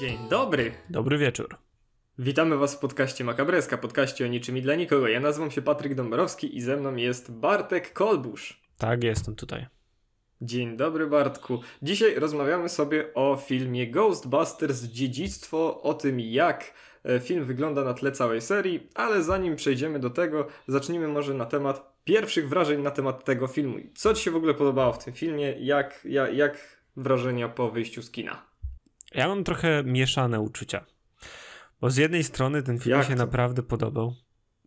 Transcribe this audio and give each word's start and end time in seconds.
Dzień 0.00 0.18
dobry. 0.30 0.72
Dobry 0.90 1.18
wieczór. 1.18 1.56
Witamy 2.18 2.56
Was 2.56 2.74
w 2.74 2.78
podcaście 2.78 3.24
Makabreska, 3.24 3.78
podcaście 3.78 4.24
o 4.24 4.28
niczym 4.28 4.56
i 4.56 4.62
dla 4.62 4.74
nikogo. 4.74 5.08
Ja 5.08 5.20
nazywam 5.20 5.50
się 5.50 5.62
Patryk 5.62 5.94
Dąbrowski 5.94 6.56
i 6.56 6.60
ze 6.60 6.76
mną 6.76 6.96
jest 6.96 7.32
Bartek 7.32 7.92
Kolbusz. 7.92 8.62
Tak, 8.78 9.04
jestem 9.04 9.34
tutaj. 9.34 9.66
Dzień 10.40 10.76
dobry 10.76 11.06
Bartku. 11.06 11.60
Dzisiaj 11.82 12.14
rozmawiamy 12.14 12.68
sobie 12.68 13.14
o 13.14 13.36
filmie 13.46 13.90
Ghostbusters 13.90 14.82
Dziedzictwo, 14.82 15.82
o 15.82 15.94
tym 15.94 16.20
jak 16.20 16.74
e, 17.04 17.20
film 17.20 17.44
wygląda 17.44 17.84
na 17.84 17.94
tle 17.94 18.12
całej 18.12 18.40
serii, 18.40 18.88
ale 18.94 19.22
zanim 19.22 19.56
przejdziemy 19.56 19.98
do 19.98 20.10
tego, 20.10 20.46
zacznijmy 20.68 21.08
może 21.08 21.34
na 21.34 21.46
temat 21.46 21.94
pierwszych 22.04 22.48
wrażeń 22.48 22.82
na 22.82 22.90
temat 22.90 23.24
tego 23.24 23.46
filmu. 23.46 23.78
Co 23.94 24.14
Ci 24.14 24.22
się 24.22 24.30
w 24.30 24.36
ogóle 24.36 24.54
podobało 24.54 24.92
w 24.92 25.04
tym 25.04 25.14
filmie? 25.14 25.54
Jak, 25.58 26.00
jak, 26.04 26.34
jak 26.34 26.78
wrażenia 26.96 27.48
po 27.48 27.70
wyjściu 27.70 28.02
z 28.02 28.10
kina? 28.10 28.53
Ja 29.14 29.28
mam 29.28 29.44
trochę 29.44 29.82
mieszane 29.84 30.40
uczucia. 30.40 30.84
Bo 31.80 31.90
z 31.90 31.96
jednej 31.96 32.24
strony 32.24 32.62
ten 32.62 32.78
film 32.78 32.96
Jak 32.96 33.06
się 33.06 33.12
to? 33.12 33.18
naprawdę 33.18 33.62
podobał. 33.62 34.14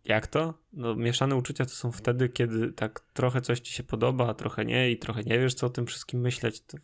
Jak 0.04 0.26
to? 0.26 0.54
No, 0.72 0.94
mieszane 0.94 1.36
uczucia 1.36 1.64
to 1.64 1.70
są 1.70 1.92
wtedy, 1.92 2.28
kiedy 2.28 2.72
tak 2.72 3.00
trochę 3.00 3.40
coś 3.40 3.60
ci 3.60 3.72
się 3.72 3.82
podoba, 3.82 4.28
a 4.28 4.34
trochę 4.34 4.64
nie 4.64 4.90
i 4.90 4.98
trochę 4.98 5.22
nie 5.22 5.38
wiesz, 5.38 5.54
co 5.54 5.66
o 5.66 5.70
tym 5.70 5.86
wszystkim 5.86 6.20
myśleć. 6.20 6.60
To... 6.60 6.78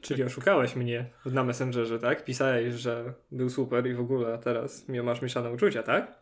Czyli 0.00 0.22
oszukałeś 0.22 0.76
mnie 0.76 1.10
na 1.26 1.44
Messengerze, 1.44 1.98
tak? 1.98 2.24
Pisałeś, 2.24 2.74
że 2.74 3.14
był 3.32 3.50
super 3.50 3.86
i 3.86 3.94
w 3.94 4.00
ogóle, 4.00 4.34
a 4.34 4.38
teraz 4.38 4.88
masz 4.88 5.22
mieszane 5.22 5.50
uczucia, 5.50 5.82
tak? 5.82 6.20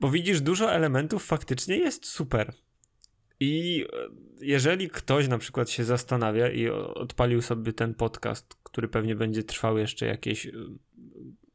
Bo 0.00 0.10
widzisz, 0.10 0.40
dużo 0.40 0.72
elementów 0.72 1.26
faktycznie 1.26 1.76
jest 1.76 2.06
super. 2.06 2.52
I 3.40 3.84
e, 3.92 4.08
jeżeli 4.40 4.88
ktoś 4.88 5.28
na 5.28 5.38
przykład 5.38 5.70
się 5.70 5.84
zastanawia 5.84 6.50
i 6.50 6.68
odpalił 6.68 7.42
sobie 7.42 7.72
ten 7.72 7.94
podcast, 7.94 8.54
który 8.62 8.88
pewnie 8.88 9.16
będzie 9.16 9.42
trwał 9.42 9.78
jeszcze 9.78 10.06
jakieś, 10.06 10.46
e, 10.46 10.52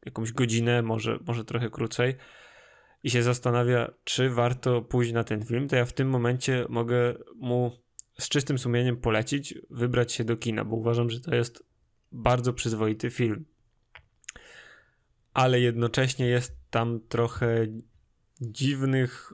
jakąś 0.04 0.32
godzinę, 0.32 0.82
może, 0.82 1.18
może 1.26 1.44
trochę 1.44 1.70
krócej, 1.70 2.14
i 3.04 3.10
się 3.10 3.22
zastanawia, 3.22 3.90
czy 4.04 4.30
warto 4.30 4.82
pójść 4.82 5.12
na 5.12 5.24
ten 5.24 5.44
film, 5.44 5.68
to 5.68 5.76
ja 5.76 5.84
w 5.84 5.92
tym 5.92 6.08
momencie 6.08 6.66
mogę 6.68 7.14
mu 7.36 7.82
z 8.18 8.28
czystym 8.28 8.58
sumieniem 8.58 8.96
polecić, 8.96 9.54
wybrać 9.70 10.12
się 10.12 10.24
do 10.24 10.36
kina, 10.36 10.64
bo 10.64 10.76
uważam, 10.76 11.10
że 11.10 11.20
to 11.20 11.34
jest 11.34 11.64
bardzo 12.12 12.52
przyzwoity 12.52 13.10
film. 13.10 13.44
Ale 15.34 15.60
jednocześnie 15.60 16.26
jest 16.26 16.56
tam 16.70 17.00
trochę 17.08 17.66
dziwnych 18.40 19.32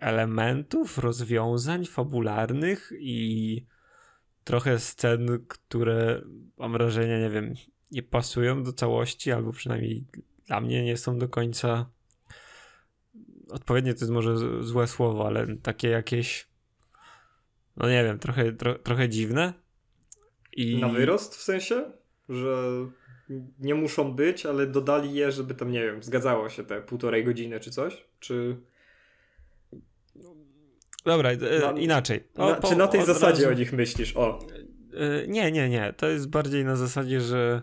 elementów, 0.00 0.98
rozwiązań 0.98 1.86
fabularnych 1.86 2.92
i 2.98 3.66
trochę 4.44 4.78
scen, 4.78 5.44
które 5.48 6.22
mam 6.58 6.72
wrażenie, 6.72 7.20
nie 7.20 7.30
wiem, 7.30 7.54
nie 7.90 8.02
pasują 8.02 8.62
do 8.62 8.72
całości, 8.72 9.32
albo 9.32 9.52
przynajmniej 9.52 10.04
dla 10.46 10.60
mnie 10.60 10.84
nie 10.84 10.96
są 10.96 11.18
do 11.18 11.28
końca 11.28 11.90
odpowiednie 13.50 13.94
to 13.94 14.00
jest 14.00 14.12
może 14.12 14.36
złe 14.64 14.86
słowo, 14.86 15.26
ale 15.26 15.56
takie 15.56 15.88
jakieś 15.88 16.48
no 17.76 17.88
nie 17.88 18.04
wiem, 18.04 18.18
trochę, 18.18 18.52
tro, 18.52 18.74
trochę 18.74 19.08
dziwne. 19.08 19.52
I 20.52 20.80
Na 20.80 20.88
wyrost 20.88 21.36
w 21.36 21.42
sensie, 21.42 21.92
że 22.28 22.70
nie 23.58 23.74
muszą 23.74 24.12
być, 24.12 24.46
ale 24.46 24.66
dodali 24.66 25.14
je, 25.14 25.32
żeby 25.32 25.54
tam, 25.54 25.70
nie 25.70 25.82
wiem, 25.82 26.02
zgadzało 26.02 26.48
się 26.48 26.64
te 26.64 26.82
półtorej 26.82 27.24
godziny 27.24 27.60
czy 27.60 27.70
coś? 27.70 28.04
Czy 28.20 28.56
Dobra, 31.08 31.30
e, 31.30 31.36
Na- 31.60 31.80
inaczej. 31.80 32.24
na, 32.36 32.54
po- 32.54 32.68
czy 32.68 32.76
na 32.76 32.88
tej 32.88 33.04
zasadzie 33.04 33.42
razu- 33.42 33.54
o 33.56 33.58
nich 33.58 33.72
myślisz? 33.72 34.16
O, 34.16 34.38
E, 34.94 35.26
Nie, 35.28 35.52
nie, 35.52 35.68
nie. 35.68 35.92
To 35.96 36.06
jest 36.08 36.28
bardziej 36.30 36.64
na 36.64 36.76
zasadzie, 36.76 37.20
że 37.20 37.62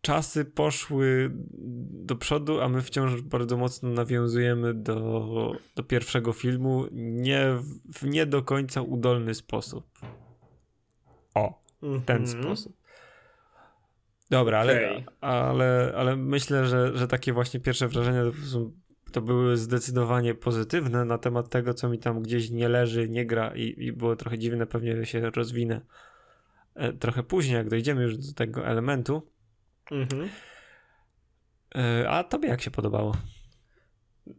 czasy 0.00 0.44
poszły 0.44 1.30
do 2.06 2.16
przodu, 2.16 2.60
a 2.60 2.68
my 2.68 2.82
wciąż 2.82 3.22
bardzo 3.22 3.56
mocno 3.56 3.88
nawiązujemy 3.90 4.74
do, 4.74 5.52
do 5.76 5.82
pierwszego 5.82 6.32
filmu, 6.32 6.84
nie 6.92 7.46
w, 7.94 8.02
nie 8.02 8.26
do 8.26 8.42
końca 8.42 8.82
udolny 8.82 9.34
sposób. 9.34 9.98
O, 11.34 11.62
w 11.82 12.04
ten 12.04 12.22
Mhm. 12.22 12.42
sposób. 12.44 12.76
Dobra, 14.30 14.58
ale, 14.58 14.72
Okej. 14.90 15.04
ale, 15.20 15.92
ale 15.96 16.16
myślę, 16.16 16.66
że, 16.66 16.96
że 16.98 17.08
takie 17.08 17.32
właśnie 17.32 17.60
pierwsze 17.60 17.88
wrażenia 17.88 18.22
to, 18.24 18.32
są, 18.46 18.72
to 19.12 19.22
były 19.22 19.56
zdecydowanie 19.56 20.34
pozytywne 20.34 21.04
na 21.04 21.18
temat 21.18 21.48
tego, 21.48 21.74
co 21.74 21.88
mi 21.88 21.98
tam 21.98 22.22
gdzieś 22.22 22.50
nie 22.50 22.68
leży, 22.68 23.08
nie 23.08 23.26
gra 23.26 23.52
i, 23.54 23.74
i 23.78 23.92
było 23.92 24.16
trochę 24.16 24.38
dziwne, 24.38 24.66
pewnie 24.66 25.06
się 25.06 25.30
rozwinę 25.30 25.80
e, 26.74 26.92
trochę 26.92 27.22
później, 27.22 27.56
jak 27.56 27.68
dojdziemy 27.68 28.02
już 28.02 28.16
do 28.16 28.32
tego 28.32 28.66
elementu. 28.66 29.22
Mhm. 29.90 30.28
E, 31.74 32.10
A 32.10 32.24
tobie 32.24 32.48
jak 32.48 32.60
się 32.60 32.70
podobało? 32.70 33.16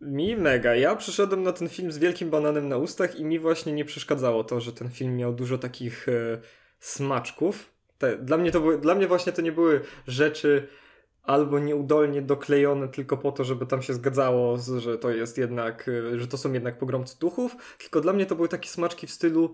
Mi 0.02 0.36
mega. 0.38 0.76
Ja 0.76 0.96
przyszedłem 0.96 1.44
na 1.44 1.54
ten 1.54 1.70
film 1.70 1.92
z 1.92 1.98
wielkim 1.98 2.30
bananem 2.30 2.70
na 2.70 2.78
ustach 2.78 3.16
i 3.16 3.26
mi 3.26 3.40
właśnie 3.40 3.74
nie 3.74 3.86
przeszkadzało 3.86 4.44
to, 4.44 4.60
że 4.60 4.74
ten 4.74 4.90
film 4.90 5.18
miał 5.18 5.34
dużo 5.34 5.58
takich 5.58 6.10
e, 6.10 6.42
smaczków. 6.80 7.74
Te, 7.98 8.18
dla, 8.18 8.38
mnie 8.38 8.52
to 8.52 8.60
były, 8.60 8.78
dla 8.82 8.96
mnie 8.96 9.08
właśnie 9.08 9.32
to 9.32 9.42
nie 9.42 9.52
były 9.52 9.82
rzeczy 10.08 10.68
albo 11.30 11.60
nieudolnie 11.60 12.22
doklejone 12.22 12.88
tylko 12.88 13.18
po 13.18 13.32
to, 13.32 13.44
żeby 13.44 13.66
tam 13.66 13.82
się 13.82 13.94
zgadzało, 13.94 14.58
że 14.78 14.98
to 14.98 15.10
jest 15.10 15.38
jednak, 15.38 15.90
e, 16.14 16.20
że 16.20 16.28
to 16.28 16.38
są 16.38 16.54
jednak 16.54 16.78
pogromcy 16.78 17.20
duchów, 17.20 17.56
tylko 17.78 18.02
dla 18.02 18.14
mnie 18.14 18.26
to 18.26 18.36
były 18.36 18.48
takie 18.48 18.70
smaczki 18.70 19.08
w 19.08 19.12
stylu 19.12 19.54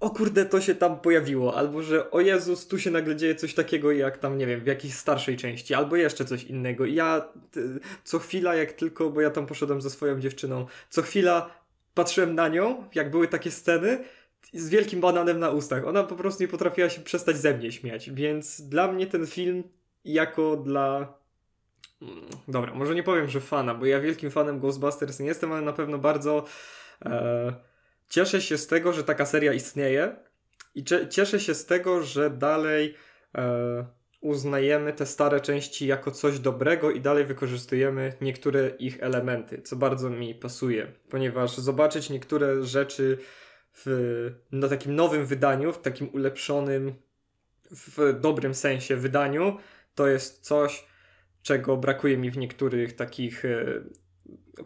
o 0.00 0.10
kurde, 0.10 0.44
to 0.46 0.60
się 0.60 0.74
tam 0.74 1.00
pojawiło, 1.00 1.56
albo 1.56 1.82
że 1.82 2.10
o 2.10 2.20
Jezus, 2.20 2.66
tu 2.66 2.78
się 2.78 2.90
nagle 2.90 3.16
dzieje 3.16 3.34
coś 3.34 3.54
takiego 3.54 3.92
jak 3.92 4.18
tam, 4.18 4.38
nie 4.38 4.46
wiem, 4.46 4.60
w 4.60 4.66
jakiejś 4.66 4.94
starszej 4.94 5.36
części, 5.36 5.74
albo 5.74 5.96
jeszcze 5.96 6.24
coś 6.24 6.44
innego. 6.44 6.84
I 6.84 6.94
ja 6.94 7.28
co 8.04 8.18
chwila, 8.18 8.54
jak 8.54 8.72
tylko, 8.72 9.10
bo 9.10 9.20
ja 9.20 9.30
tam 9.30 9.46
poszedłem 9.46 9.80
ze 9.80 9.90
swoją 9.90 10.20
dziewczyną, 10.20 10.66
co 10.90 11.02
chwila 11.02 11.50
patrzyłem 11.94 12.34
na 12.34 12.48
nią, 12.48 12.84
jak 12.94 13.10
były 13.10 13.28
takie 13.28 13.50
sceny, 13.50 14.04
z 14.52 14.68
wielkim 14.68 15.00
bananem 15.00 15.38
na 15.40 15.50
ustach. 15.50 15.86
Ona 15.86 16.02
po 16.02 16.16
prostu 16.16 16.42
nie 16.42 16.48
potrafiła 16.48 16.88
się 16.88 17.00
przestać 17.00 17.36
ze 17.36 17.54
mnie 17.54 17.72
śmiać, 17.72 18.10
więc 18.10 18.60
dla 18.60 18.92
mnie 18.92 19.06
ten 19.06 19.26
film 19.26 19.64
jako 20.04 20.56
dla... 20.56 21.14
Mm, 22.02 22.24
Dobra, 22.48 22.74
może 22.74 22.94
nie 22.94 23.02
powiem, 23.02 23.28
że 23.28 23.40
fana, 23.40 23.74
bo 23.74 23.86
ja 23.86 24.00
wielkim 24.00 24.30
fanem 24.30 24.60
Ghostbusters 24.60 25.20
nie 25.20 25.26
jestem, 25.26 25.52
ale 25.52 25.62
na 25.62 25.72
pewno 25.72 25.98
bardzo 25.98 26.44
e, 27.04 27.54
cieszę 28.08 28.40
się 28.40 28.58
z 28.58 28.66
tego, 28.66 28.92
że 28.92 29.04
taka 29.04 29.26
seria 29.26 29.52
istnieje 29.52 30.16
i 30.74 30.84
cie, 30.84 31.08
cieszę 31.08 31.40
się 31.40 31.54
z 31.54 31.66
tego, 31.66 32.02
że 32.02 32.30
dalej 32.30 32.94
e, 33.34 33.84
uznajemy 34.20 34.92
te 34.92 35.06
stare 35.06 35.40
części 35.40 35.86
jako 35.86 36.10
coś 36.10 36.38
dobrego 36.38 36.90
i 36.90 37.00
dalej 37.00 37.24
wykorzystujemy 37.24 38.12
niektóre 38.20 38.68
ich 38.68 39.02
elementy, 39.02 39.62
co 39.62 39.76
bardzo 39.76 40.10
mi 40.10 40.34
pasuje, 40.34 40.92
ponieważ 41.10 41.56
zobaczyć 41.56 42.10
niektóre 42.10 42.62
rzeczy 42.62 43.18
w, 43.76 44.30
na 44.52 44.68
takim 44.68 44.94
nowym 44.94 45.26
wydaniu, 45.26 45.72
w 45.72 45.78
takim 45.78 46.08
ulepszonym, 46.12 46.94
w 47.70 48.20
dobrym 48.20 48.54
sensie 48.54 48.96
wydaniu, 48.96 49.56
to 49.94 50.06
jest 50.06 50.40
coś, 50.44 50.86
czego 51.42 51.76
brakuje 51.76 52.16
mi 52.16 52.30
w 52.30 52.36
niektórych 52.36 52.96
takich 52.96 53.44
e, 53.44 53.64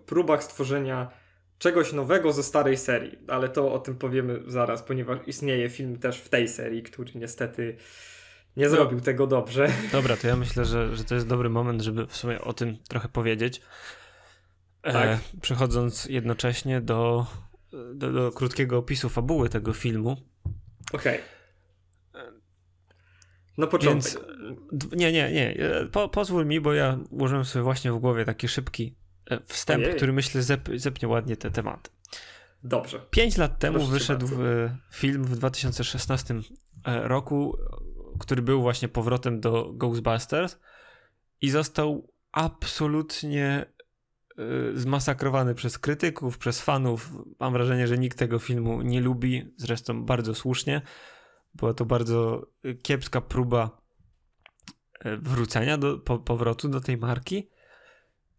próbach 0.07 0.45
stworzenia 0.45 1.11
czegoś 1.59 1.93
nowego 1.93 2.33
ze 2.33 2.43
starej 2.43 2.77
serii, 2.77 3.19
ale 3.29 3.49
to 3.49 3.73
o 3.73 3.79
tym 3.79 3.97
powiemy 3.97 4.41
zaraz, 4.47 4.83
ponieważ 4.83 5.19
istnieje 5.27 5.71
film 5.71 5.99
też 5.99 6.21
w 6.21 6.29
tej 6.29 6.49
serii, 6.49 6.83
który 6.83 7.13
niestety 7.15 7.77
nie 8.57 8.69
zrobił 8.69 9.01
tego 9.01 9.27
dobrze. 9.27 9.69
Dobra, 9.93 10.17
to 10.17 10.27
ja 10.29 10.37
myślę, 10.37 10.65
że, 10.65 10.97
że 10.97 11.05
to 11.05 11.15
jest 11.15 11.27
dobry 11.27 11.49
moment, 11.49 11.83
żeby 11.83 12.07
w 12.07 12.17
sumie 12.17 12.41
o 12.41 12.53
tym 12.53 12.77
trochę 12.89 13.09
powiedzieć. 13.09 13.61
E, 14.83 14.93
Tak. 14.93 15.19
przechodząc 15.41 16.05
jednocześnie 16.05 16.81
do, 16.81 17.27
do, 17.95 18.13
do 18.13 18.33
krótkiego 18.33 18.79
opisu 18.79 19.09
fabuły 19.09 19.49
tego 19.49 19.73
filmu. 19.73 20.17
Okej. 20.93 21.21
Na 23.59 23.67
początek. 23.67 24.13
Więc 24.13 24.19
d- 24.73 24.97
nie, 24.97 25.13
nie, 25.13 25.33
nie. 25.33 25.57
e, 25.65 25.87
Po, 25.87 26.09
pozwól 26.09 26.47
mi, 26.47 26.61
bo 26.61 26.75
ja 26.75 26.99
ułożyłem 27.11 27.45
sobie 27.45 27.63
właśnie 27.63 27.93
w 27.93 27.99
głowie 27.99 28.25
taki 28.25 28.49
szybki 28.49 28.97
e, 29.31 29.41
wstęp, 29.47 29.85
Ojej. 29.85 29.97
który 29.97 30.13
myślę 30.13 30.43
zep, 30.43 30.69
zepnie 30.75 31.09
ładnie 31.09 31.37
te 31.37 31.51
tematy. 31.51 31.91
Dobrze. 32.63 33.01
Pięć 33.11 33.37
lat 33.37 33.59
temu 33.59 33.79
Proszę 33.79 33.93
wyszedł 33.93 34.27
e, 34.27 34.77
film 34.93 35.25
w 35.25 35.37
2016 35.37 36.35
e, 36.35 37.09
roku, 37.09 37.57
który 38.21 38.43
był 38.43 38.63
właśnie 38.63 38.89
powrotem 38.89 39.41
do 39.41 39.73
Ghostbusters 39.73 40.59
i 41.41 41.51
został 41.51 42.13
absolutnie 42.33 43.67
e, 44.39 44.43
zmasakrowany 44.75 45.55
przez 45.55 45.79
krytyków, 45.79 46.39
przez 46.39 46.61
fanów. 46.61 47.11
Mam 47.41 47.53
wrażenie, 47.53 47.87
że 47.87 47.99
nikt 47.99 48.19
tego 48.19 48.39
filmu 48.39 48.83
nie 48.83 49.01
lubi, 49.01 49.55
zresztą 49.57 50.05
bardzo 50.05 50.35
słusznie. 50.35 50.83
Była 51.59 51.75
to 51.75 51.85
bardzo 51.85 52.47
e, 52.65 52.75
kiepska 52.75 53.21
próba 53.21 53.81
e, 55.01 55.17
wrócenia, 55.17 55.79
do, 55.79 55.99
po, 55.99 56.19
powrotu 56.19 56.69
do 56.69 56.81
tej 56.81 56.97
marki. 56.97 57.49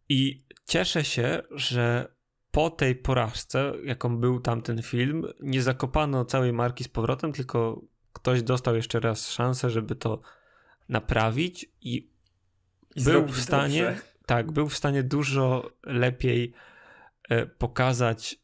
I 0.09 0.43
cieszę 0.65 1.03
się, 1.03 1.41
że 1.51 2.13
po 2.51 2.69
tej 2.69 2.95
porażce, 2.95 3.73
jaką 3.83 4.17
był 4.17 4.39
tamten 4.39 4.81
film, 4.81 5.25
nie 5.39 5.61
zakopano 5.61 6.25
całej 6.25 6.53
marki 6.53 6.83
z 6.83 6.87
powrotem, 6.87 7.33
tylko 7.33 7.81
ktoś 8.13 8.43
dostał 8.43 8.75
jeszcze 8.75 8.99
raz 8.99 9.29
szansę, 9.29 9.69
żeby 9.69 9.95
to 9.95 10.21
naprawić 10.89 11.65
i, 11.81 12.11
I 12.95 13.03
był 13.03 13.27
w 13.27 13.39
stanie, 13.39 13.83
dobrze. 13.83 14.01
tak, 14.25 14.51
był 14.51 14.69
w 14.69 14.77
stanie 14.77 15.03
dużo 15.03 15.71
lepiej 15.83 16.53
e, 17.29 17.45
pokazać, 17.45 18.39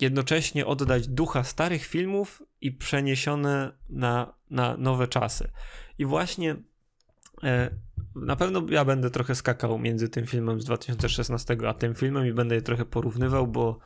jednocześnie 0.00 0.66
oddać 0.66 1.08
ducha 1.08 1.44
starych 1.44 1.84
filmów 1.84 2.42
i 2.66 2.72
przeniesione 2.72 3.72
na, 3.88 4.34
na 4.50 4.76
nowe 4.76 5.08
czasy. 5.08 5.50
I 5.98 6.04
właśnie 6.04 6.56
e, 7.42 7.70
na 8.14 8.36
pewno 8.36 8.62
ja 8.70 8.84
będę 8.84 9.10
trochę 9.10 9.34
skakał 9.34 9.78
między 9.78 10.08
tym 10.08 10.26
filmem 10.26 10.60
z 10.60 10.64
2016 10.64 11.56
a 11.68 11.74
tym 11.74 11.94
filmem 11.94 12.26
i 12.26 12.32
będę 12.32 12.54
je 12.54 12.62
trochę 12.62 12.84
porównywał, 12.84 13.46
bo, 13.46 13.78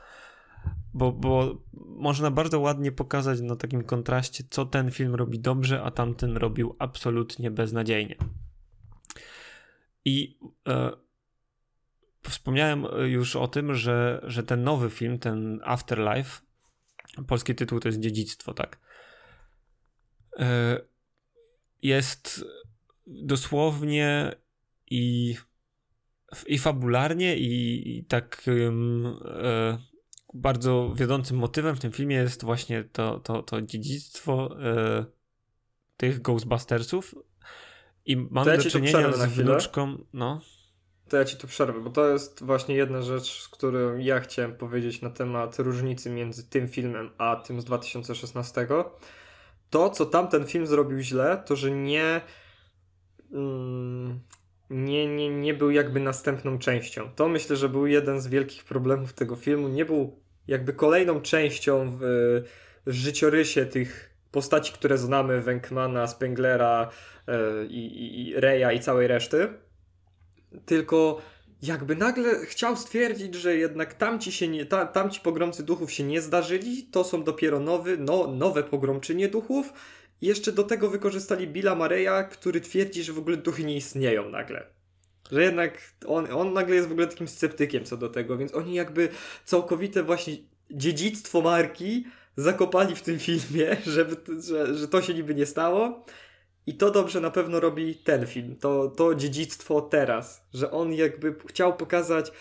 bo, 0.94 1.12
bo 1.12 1.62
można 1.74 2.30
bardzo 2.30 2.60
ładnie 2.60 2.92
pokazać 2.92 3.40
na 3.40 3.56
takim 3.56 3.84
kontraście, 3.84 4.44
co 4.50 4.66
ten 4.66 4.90
film 4.90 5.14
robi 5.14 5.40
dobrze, 5.40 5.82
a 5.82 5.90
tamten 5.90 6.36
robił 6.36 6.76
absolutnie 6.78 7.50
beznadziejnie. 7.50 8.16
I 10.04 10.38
e, 10.68 10.90
wspomniałem 12.22 12.86
już 13.06 13.36
o 13.36 13.48
tym, 13.48 13.74
że, 13.74 14.20
że 14.24 14.42
ten 14.42 14.62
nowy 14.62 14.90
film, 14.90 15.18
ten 15.18 15.60
Afterlife, 15.64 16.49
polski 17.26 17.54
tytuł 17.54 17.80
to 17.80 17.88
jest 17.88 18.00
Dziedzictwo, 18.00 18.54
tak? 18.54 18.78
E, 20.38 20.80
jest 21.82 22.44
dosłownie 23.06 24.34
i, 24.90 25.36
i 26.46 26.58
fabularnie, 26.58 27.36
i, 27.36 27.98
i 27.98 28.04
tak 28.04 28.42
e, 28.48 29.78
bardzo 30.34 30.94
wiodącym 30.96 31.36
motywem 31.36 31.76
w 31.76 31.80
tym 31.80 31.92
filmie 31.92 32.16
jest 32.16 32.44
właśnie 32.44 32.84
to, 32.84 33.20
to, 33.20 33.42
to 33.42 33.62
dziedzictwo 33.62 34.56
e, 34.62 35.04
tych 35.96 36.22
Ghostbustersów. 36.22 37.14
I 38.06 38.16
mamy 38.16 38.50
ja 38.50 38.56
do 38.56 38.70
czynienia 38.70 39.12
z 39.12 39.26
wnuczką. 39.26 40.04
No. 40.12 40.40
To 41.10 41.16
ja 41.16 41.24
ci 41.24 41.36
tu 41.36 41.46
przerwę, 41.46 41.80
bo 41.80 41.90
to 41.90 42.08
jest 42.08 42.44
właśnie 42.44 42.74
jedna 42.74 43.02
rzecz, 43.02 43.48
którą 43.52 43.96
ja 43.96 44.20
chciałem 44.20 44.56
powiedzieć 44.56 45.02
na 45.02 45.10
temat 45.10 45.58
różnicy 45.58 46.10
między 46.10 46.44
tym 46.44 46.68
filmem 46.68 47.10
a 47.18 47.36
tym 47.36 47.60
z 47.60 47.64
2016. 47.64 48.66
To, 49.70 49.90
co 49.90 50.06
tamten 50.06 50.46
film 50.46 50.66
zrobił 50.66 50.98
źle, 50.98 51.42
to 51.46 51.56
że 51.56 51.70
nie 51.70 52.20
Mm, 53.32 54.20
nie, 54.70 55.06
nie, 55.06 55.28
nie 55.28 55.54
był 55.54 55.70
jakby 55.70 56.00
następną 56.00 56.58
częścią. 56.58 57.10
To 57.16 57.28
myślę, 57.28 57.56
że 57.56 57.68
był 57.68 57.86
jeden 57.86 58.20
z 58.20 58.26
wielkich 58.26 58.64
problemów 58.64 59.12
tego 59.12 59.36
filmu. 59.36 59.68
Nie 59.68 59.84
był 59.84 60.20
jakby 60.48 60.72
kolejną 60.72 61.20
częścią 61.20 61.98
w, 62.00 62.02
w 62.86 62.92
życiorysie 62.92 63.66
tych 63.66 64.10
postaci, 64.30 64.72
które 64.72 64.98
znamy, 64.98 65.40
Wenkmana, 65.40 66.06
Spenglera 66.06 66.90
yy, 67.26 67.66
i, 67.66 68.28
i 68.28 68.40
Reya 68.40 68.76
i 68.76 68.80
całej 68.80 69.06
reszty. 69.06 69.48
Tylko 70.66 71.22
jakby 71.62 71.96
nagle 71.96 72.46
chciał 72.46 72.76
stwierdzić, 72.76 73.34
że 73.34 73.56
jednak 73.56 73.94
tamci 73.94 74.32
się 74.32 74.48
nie, 74.48 74.66
ta, 74.66 74.86
tamci 74.86 75.20
pogromcy 75.20 75.62
duchów 75.62 75.92
się 75.92 76.04
nie 76.04 76.20
zdarzyli, 76.20 76.82
to 76.82 77.04
są 77.04 77.24
dopiero 77.24 77.60
nowy, 77.60 77.96
no, 77.98 78.26
nowe 78.26 78.62
pogromczynie 78.62 79.28
duchów 79.28 79.72
jeszcze 80.20 80.52
do 80.52 80.64
tego 80.64 80.90
wykorzystali 80.90 81.48
Billa 81.48 81.74
Mareya, 81.74 82.28
który 82.30 82.60
twierdzi, 82.60 83.02
że 83.02 83.12
w 83.12 83.18
ogóle 83.18 83.36
duchy 83.36 83.64
nie 83.64 83.76
istnieją 83.76 84.28
nagle. 84.28 84.66
Że 85.32 85.42
jednak 85.42 85.92
on, 86.06 86.32
on 86.32 86.52
nagle 86.52 86.76
jest 86.76 86.88
w 86.88 86.92
ogóle 86.92 87.06
takim 87.06 87.28
sceptykiem 87.28 87.84
co 87.84 87.96
do 87.96 88.08
tego, 88.08 88.38
więc 88.38 88.54
oni 88.54 88.74
jakby 88.74 89.08
całkowite 89.44 90.02
właśnie 90.02 90.36
dziedzictwo 90.70 91.40
marki 91.40 92.04
zakopali 92.36 92.96
w 92.96 93.02
tym 93.02 93.18
filmie, 93.18 93.76
żeby, 93.86 94.16
że, 94.42 94.74
że 94.74 94.88
to 94.88 95.02
się 95.02 95.14
niby 95.14 95.34
nie 95.34 95.46
stało. 95.46 96.04
I 96.70 96.74
to 96.74 96.90
dobrze 96.90 97.20
na 97.20 97.30
pewno 97.30 97.60
robi 97.60 97.94
ten 97.94 98.26
film, 98.26 98.56
to, 98.56 98.88
to 98.88 99.14
dziedzictwo 99.14 99.80
teraz, 99.80 100.46
że 100.54 100.70
on 100.70 100.92
jakby 100.92 101.34
chciał 101.46 101.76
pokazać, 101.76 102.32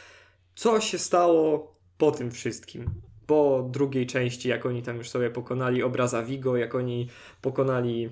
co 0.56 0.82
się 0.82 0.98
stało 0.98 1.74
po 1.98 2.12
tym 2.12 2.32
wszystkim 2.32 2.86
po 3.26 3.70
drugiej 3.72 4.08
części, 4.08 4.50
jak 4.50 4.66
oni 4.66 4.84
tam 4.84 4.98
już 4.98 5.10
sobie 5.10 5.30
pokonali 5.30 5.84
obraza 5.84 6.24
Vigo, 6.24 6.58
jak 6.58 6.76
oni 6.76 7.10
pokonali 7.42 8.10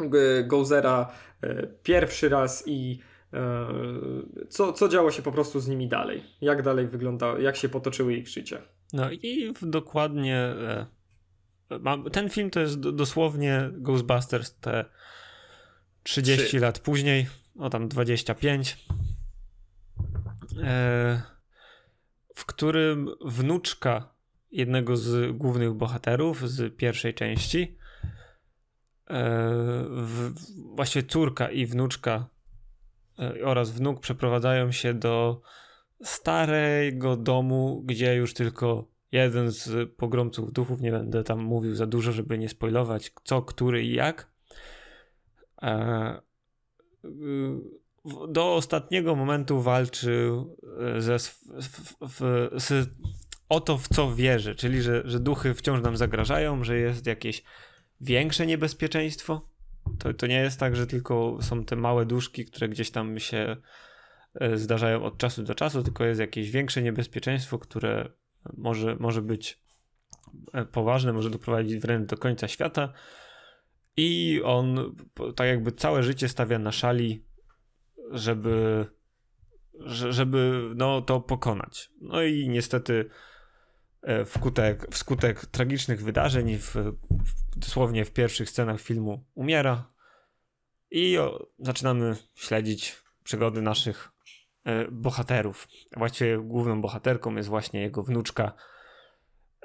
e, 0.00 0.44
Gozera 0.44 1.12
e, 1.42 1.66
pierwszy 1.82 2.28
raz 2.28 2.64
i 2.66 3.00
e, 3.32 3.66
co, 4.48 4.72
co 4.72 4.88
działo 4.88 5.10
się 5.10 5.22
po 5.22 5.32
prostu 5.32 5.60
z 5.60 5.68
nimi 5.68 5.88
dalej, 5.88 6.22
jak 6.40 6.62
dalej 6.62 6.86
wyglądało, 6.86 7.38
jak 7.38 7.56
się 7.56 7.68
potoczyły 7.68 8.14
ich 8.14 8.28
życie. 8.28 8.62
No 8.92 9.10
i 9.12 9.54
dokładnie 9.62 10.54
ten 12.12 12.30
film 12.30 12.50
to 12.50 12.60
jest 12.60 12.80
dosłownie 12.80 13.70
Ghostbusters 13.72 14.54
te 14.54 14.84
30 16.08 16.46
3. 16.46 16.58
lat 16.60 16.78
później, 16.78 17.26
o 17.58 17.70
tam 17.70 17.88
25, 17.88 18.76
w 22.34 22.44
którym 22.46 23.08
wnuczka 23.24 24.14
jednego 24.50 24.96
z 24.96 25.36
głównych 25.36 25.72
bohaterów 25.72 26.50
z 26.50 26.76
pierwszej 26.76 27.14
części. 27.14 27.78
E, 29.10 29.40
w, 29.90 30.32
właściwie 30.74 31.06
córka 31.08 31.50
i 31.50 31.66
wnuczka 31.66 32.28
e, 33.18 33.44
oraz 33.44 33.70
wnuk 33.70 34.00
przeprowadzają 34.00 34.72
się 34.72 34.94
do 34.94 35.40
starego 36.04 37.16
domu, 37.16 37.82
gdzie 37.86 38.14
już 38.14 38.34
tylko 38.34 38.88
jeden 39.12 39.50
z 39.50 39.92
pogromców 39.96 40.52
duchów, 40.52 40.80
nie 40.80 40.90
będę 40.90 41.24
tam 41.24 41.42
mówił 41.42 41.74
za 41.74 41.86
dużo, 41.86 42.12
żeby 42.12 42.38
nie 42.38 42.48
spoilować 42.48 43.12
co, 43.24 43.42
który 43.42 43.84
i 43.84 43.94
jak. 43.94 44.37
E, 45.62 46.20
do 48.28 48.54
ostatniego 48.54 49.16
momentu 49.16 49.62
walczył 49.62 50.56
ze, 50.98 51.18
w, 51.18 51.94
w, 52.00 52.48
z 52.56 52.88
o 53.48 53.60
to, 53.60 53.78
w 53.78 53.88
co 53.88 54.14
wierzy, 54.14 54.54
czyli 54.54 54.82
że, 54.82 55.02
że 55.04 55.20
duchy 55.20 55.54
wciąż 55.54 55.82
nam 55.82 55.96
zagrażają, 55.96 56.64
że 56.64 56.78
jest 56.78 57.06
jakieś 57.06 57.42
większe 58.00 58.46
niebezpieczeństwo. 58.46 59.48
To, 59.98 60.14
to 60.14 60.26
nie 60.26 60.40
jest 60.40 60.60
tak, 60.60 60.76
że 60.76 60.86
tylko 60.86 61.38
są 61.40 61.64
te 61.64 61.76
małe 61.76 62.06
duszki, 62.06 62.44
które 62.44 62.68
gdzieś 62.68 62.90
tam 62.90 63.18
się 63.18 63.56
e, 64.34 64.56
zdarzają 64.56 65.04
od 65.04 65.18
czasu 65.18 65.42
do 65.42 65.54
czasu, 65.54 65.82
tylko 65.82 66.04
jest 66.04 66.20
jakieś 66.20 66.50
większe 66.50 66.82
niebezpieczeństwo, 66.82 67.58
które 67.58 68.08
może, 68.56 68.96
może 68.96 69.22
być 69.22 69.58
e, 70.52 70.64
poważne, 70.64 71.12
może 71.12 71.30
doprowadzić 71.30 71.78
wręcz 71.78 72.08
do 72.08 72.16
końca 72.16 72.48
świata. 72.48 72.92
I 73.98 74.40
on 74.44 74.96
tak 75.36 75.48
jakby 75.48 75.72
całe 75.72 76.02
życie 76.02 76.28
stawia 76.28 76.58
na 76.58 76.72
szali, 76.72 77.24
żeby, 78.10 78.86
żeby 80.10 80.70
no, 80.76 81.02
to 81.02 81.20
pokonać. 81.20 81.90
No 82.00 82.22
i 82.22 82.48
niestety 82.48 83.10
E, 84.02 84.24
wskutek, 84.24 84.86
wskutek 84.90 85.46
tragicznych 85.46 86.02
wydarzeń, 86.02 86.58
w, 86.58 86.74
w, 86.74 87.56
dosłownie 87.56 88.04
w 88.04 88.12
pierwszych 88.12 88.50
scenach 88.50 88.80
filmu 88.80 89.24
umiera 89.34 89.92
i 90.90 91.18
o, 91.18 91.48
zaczynamy 91.58 92.16
śledzić 92.34 93.02
przygody 93.24 93.62
naszych 93.62 94.08
e, 94.64 94.88
bohaterów. 94.90 95.68
Właściwie 95.96 96.38
główną 96.38 96.82
bohaterką 96.82 97.34
jest 97.36 97.48
właśnie 97.48 97.80
jego 97.80 98.02
wnuczka, 98.02 98.52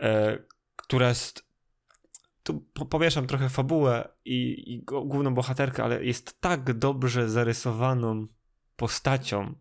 e, 0.02 0.38
która 0.76 1.10
jest 1.10 1.46
tu 2.44 2.60
powieszam 2.90 3.28
trochę 3.28 3.50
fabułę 3.50 4.10
i, 4.26 4.74
i 4.74 4.84
główną 4.84 5.34
bohaterkę, 5.34 5.84
ale 5.84 6.04
jest 6.04 6.42
tak 6.42 6.74
dobrze 6.74 7.30
zarysowaną 7.30 8.28
postacią, 8.76 9.56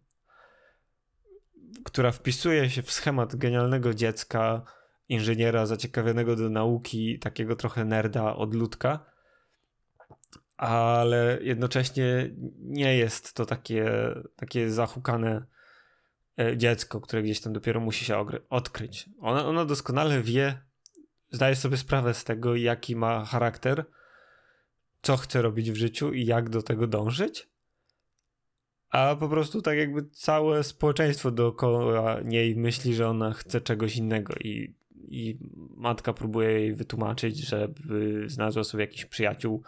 która 1.85 2.13
wpisuje 2.13 2.71
się 2.71 2.83
w 2.83 2.93
schemat 2.93 3.37
genialnego 3.37 3.95
dziecka, 3.95 4.63
inżyniera 5.09 5.67
zaciekawionego 5.67 6.37
do 6.37 6.51
nauki, 6.51 7.19
takiego 7.19 7.57
trochę 7.57 7.85
nerda, 7.85 8.37
odludka, 8.37 9.05
ale 10.57 11.39
jednocześnie 11.43 12.31
nie 12.59 12.97
jest 12.97 13.35
to 13.35 13.47
takie, 13.47 13.91
takie 14.37 14.71
zahukane 14.71 15.47
e, 16.39 16.57
dziecko, 16.57 17.01
które 17.01 17.23
gdzieś 17.23 17.41
tam 17.41 17.53
dopiero 17.53 17.81
musi 17.81 18.05
się 18.05 18.27
odkryć. 18.51 19.11
Ona, 19.21 19.47
ona 19.47 19.65
doskonale 19.65 20.23
wie, 20.23 20.63
zdaje 21.33 21.57
sobie 21.57 21.77
sprawę 21.77 22.15
z 22.15 22.25
tego, 22.25 22.57
jaki 22.57 22.97
ma 22.97 23.25
charakter, 23.25 23.85
co 25.03 25.17
chce 25.17 25.43
robić 25.43 25.71
w 25.71 25.77
życiu 25.77 26.13
i 26.13 26.27
jak 26.27 26.51
do 26.51 26.63
tego 26.63 26.87
dążyć 26.87 27.53
a 28.93 29.17
po 29.17 29.29
prostu 29.29 29.63
tak 29.63 29.79
jakby 29.79 30.03
całe 30.11 30.65
społeczeństwo 30.65 31.31
dookoła 31.31 32.21
niej 32.21 32.57
myśli, 32.57 32.95
że 32.95 33.09
ona 33.09 33.33
chce 33.33 33.61
czegoś 33.61 33.97
innego 33.97 34.35
i, 34.35 34.75
i 35.09 35.39
matka 35.77 36.13
próbuje 36.13 36.51
jej 36.51 36.75
wytłumaczyć, 36.75 37.37
żeby 37.37 38.25
znalazła 38.27 38.65
sobie 38.65 38.85
jakiś 38.85 39.05
przyjaciół 39.05 39.63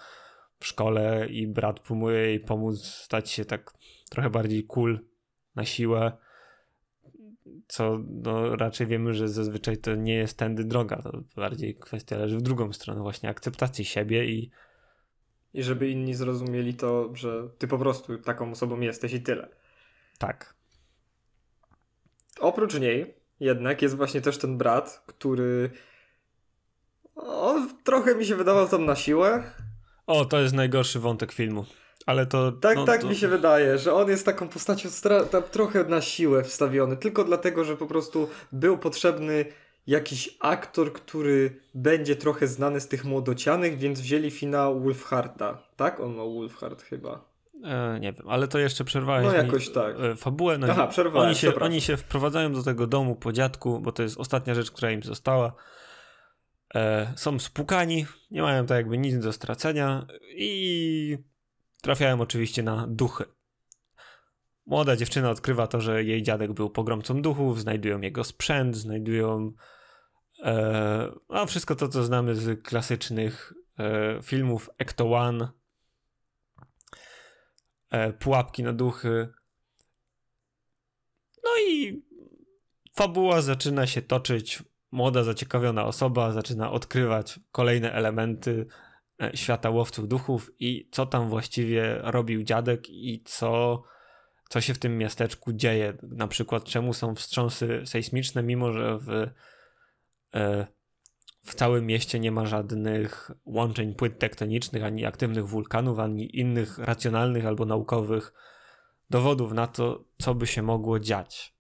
w 0.59 0.67
szkole 0.67 1.27
i 1.31 1.47
brat 1.47 1.81
próbuje 1.81 2.19
jej 2.19 2.41
pomóc 2.41 2.85
stać 2.85 3.31
się 3.31 3.45
tak 3.45 3.73
trochę 4.11 4.31
bardziej 4.31 4.65
cool 4.65 5.01
na 5.55 5.65
siłę. 5.65 6.13
Co 7.69 7.99
no, 8.09 8.57
raczej 8.57 8.87
wiemy, 8.87 9.15
że 9.15 9.29
zazwyczaj 9.29 9.77
to 9.77 9.95
nie 9.95 10.15
jest 10.15 10.39
tędy 10.39 10.65
droga. 10.65 11.03
To 11.03 11.23
bardziej 11.37 11.75
kwestia 11.75 12.17
leży 12.17 12.39
w 12.39 12.43
drugą 12.43 12.73
stronę, 12.73 13.01
właśnie 13.01 13.29
akceptacji 13.29 13.85
siebie 13.85 14.27
i. 14.27 14.51
I 15.55 15.63
żeby 15.63 15.89
inni 15.89 16.15
zrozumieli 16.15 16.75
to, 16.75 17.11
że 17.15 17.49
ty 17.59 17.69
po 17.69 17.79
prostu 17.79 18.19
taką 18.19 18.51
osobą 18.51 18.81
jesteś 18.81 19.13
i 19.13 19.23
tyle. 19.23 19.49
Tak. 20.19 20.55
Oprócz 22.41 22.81
niej 22.81 23.15
jednak 23.41 23.83
jest 23.83 23.97
właśnie 23.97 24.21
też 24.21 24.39
ten 24.39 24.59
brat, 24.59 25.03
który. 25.07 25.71
On 27.17 27.69
trochę 27.85 28.15
mi 28.15 28.27
się 28.27 28.37
wydawał 28.37 28.69
tam 28.69 28.85
na 28.85 28.97
siłę. 28.97 29.51
O, 30.07 30.25
to 30.25 30.41
jest 30.41 30.55
najgorszy 30.55 31.01
wątek 31.01 31.33
filmu. 31.33 31.65
Ale 32.07 32.27
to. 32.27 32.53
Tak, 32.53 32.77
no, 32.77 32.85
tak 32.85 33.01
to... 33.01 33.09
mi 33.09 33.17
się 33.17 33.29
wydaje, 33.29 33.79
że 33.79 33.95
on 33.95 34.09
jest 34.09 34.27
taką 34.27 34.49
postacią 34.49 34.89
stra- 34.89 35.43
trochę 35.43 35.85
na 35.85 36.01
siłę 36.01 36.45
wstawiony, 36.45 36.97
tylko 36.97 37.25
dlatego, 37.25 37.65
że 37.65 37.77
po 37.77 37.87
prostu 37.87 38.29
był 38.53 38.79
potrzebny 38.79 39.45
jakiś 39.87 40.37
aktor, 40.41 40.93
który 40.93 41.61
będzie 41.75 42.17
trochę 42.17 42.47
znany 42.47 42.81
z 42.81 42.89
tych 42.89 43.05
młodocianych, 43.05 43.79
więc 43.79 44.01
wzięli 44.01 44.31
finał 44.31 44.81
Wolfharda. 44.81 45.59
Tak? 45.77 46.01
On 46.01 46.15
ma 46.15 46.25
Wolfhard 46.25 46.83
chyba. 46.83 47.35
E, 47.65 48.01
nie 48.01 48.13
wiem, 48.13 48.29
ale 48.29 48.49
to 48.49 48.59
jeszcze 48.59 48.85
przerwałeś 48.85 49.27
No 49.27 49.35
jakoś 49.35 49.69
mi, 49.69 49.75
tak. 49.75 50.01
E, 50.01 50.17
fabułę. 50.17 50.59
No, 50.59 50.67
Aha, 50.71 50.87
przerwałem, 50.87 51.29
oni 51.29 51.37
się, 51.37 51.55
oni 51.55 51.81
się 51.81 51.97
wprowadzają 51.97 52.53
do 52.53 52.63
tego 52.63 52.87
domu 52.87 53.17
po 53.17 53.33
dziadku, 53.33 53.81
bo 53.81 53.93
to 53.93 54.03
jest 54.03 54.19
ostatnia 54.19 54.55
rzecz, 54.55 54.71
która 54.71 54.91
im 54.91 55.03
została. 55.03 55.53
E, 56.75 57.13
są 57.17 57.39
spukani, 57.39 58.07
nie 58.31 58.43
mają 58.43 58.67
tak 58.67 58.77
jakby 58.77 58.99
nic 58.99 59.19
do 59.19 59.33
stracenia 59.33 60.07
i 60.37 61.19
trafiają 61.85 62.21
oczywiście 62.21 62.63
na 62.63 62.87
duchy. 62.87 63.25
Młoda 64.67 64.97
dziewczyna 64.97 65.31
odkrywa 65.31 65.67
to, 65.67 65.81
że 65.81 66.05
jej 66.05 66.23
dziadek 66.23 66.53
był 66.53 66.71
pogromcą 66.71 67.23
duchów, 67.23 67.61
znajdują 67.61 68.01
jego 68.01 68.25
sprzęt, 68.25 68.77
znajdują 68.77 69.53
e, 70.43 71.13
no 71.29 71.47
wszystko 71.47 71.77
to, 71.77 71.89
co 71.89 72.05
znamy 72.05 72.35
z 72.35 72.63
klasycznych 72.63 73.53
e, 73.79 74.23
filmów 74.23 74.71
Ecto 74.79 75.13
One, 75.13 75.49
e, 77.91 78.13
pułapki 78.13 78.63
na 78.63 78.73
duchy. 78.73 79.29
No 81.45 81.51
i 81.69 82.03
fabuła 82.95 83.43
zaczyna 83.43 83.87
się 83.87 84.03
toczyć. 84.03 84.63
Młoda, 84.91 85.25
zaciekawiona 85.25 85.85
osoba 85.85 86.33
zaczyna 86.33 86.71
odkrywać 86.71 87.41
kolejne 87.53 87.93
elementy 87.93 88.67
świata 89.35 89.71
łowców 89.71 90.09
duchów 90.09 90.51
i 90.59 90.89
co 90.93 91.07
tam 91.07 91.29
właściwie 91.29 91.99
robił 92.03 92.43
dziadek 92.43 92.91
i 92.91 93.23
co, 93.25 93.83
co 94.49 94.61
się 94.61 94.75
w 94.75 94.79
tym 94.79 94.99
miasteczku 94.99 95.53
dzieje. 95.53 95.95
Na 96.03 96.29
przykład, 96.29 96.65
czemu 96.65 96.95
są 96.95 97.15
wstrząsy 97.15 97.83
sejsmiczne, 97.85 98.43
mimo 98.43 98.73
że 98.73 98.99
w, 98.99 99.11
e, 100.35 100.67
w 101.43 101.55
całym 101.55 101.87
mieście 101.87 102.21
nie 102.21 102.33
ma 102.33 102.47
żadnych 102.47 103.31
łączeń 103.45 103.95
płyt 103.95 104.19
tektonicznych, 104.19 104.85
ani 104.85 105.05
aktywnych 105.07 105.47
wulkanów, 105.47 105.99
ani 105.99 106.39
innych 106.39 106.79
racjonalnych 106.79 107.47
albo 107.47 107.65
naukowych 107.65 108.33
dowodów 109.11 109.53
na 109.53 109.67
to, 109.67 110.05
co 110.19 110.35
by 110.35 110.47
się 110.47 110.63
mogło 110.63 111.01
dziać. 111.01 111.55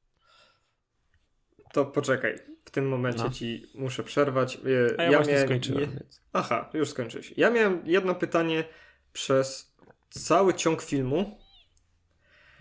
To 1.73 1.84
poczekaj, 1.84 2.53
tym 2.74 2.88
momencie 2.88 3.24
no. 3.24 3.30
ci 3.30 3.66
muszę 3.74 4.04
przerwać. 4.04 4.58
A 4.64 5.02
ja, 5.02 5.10
ja 5.10 5.16
właśnie 5.16 5.32
miałem... 5.32 5.48
skończyłem. 5.48 5.90
Więc... 5.90 6.20
Aha, 6.32 6.70
już 6.74 6.88
skończyłeś. 6.88 7.34
Ja 7.36 7.50
miałem 7.50 7.82
jedno 7.84 8.14
pytanie 8.14 8.64
przez 9.12 9.74
cały 10.10 10.54
ciąg 10.54 10.82
filmu. 10.82 11.38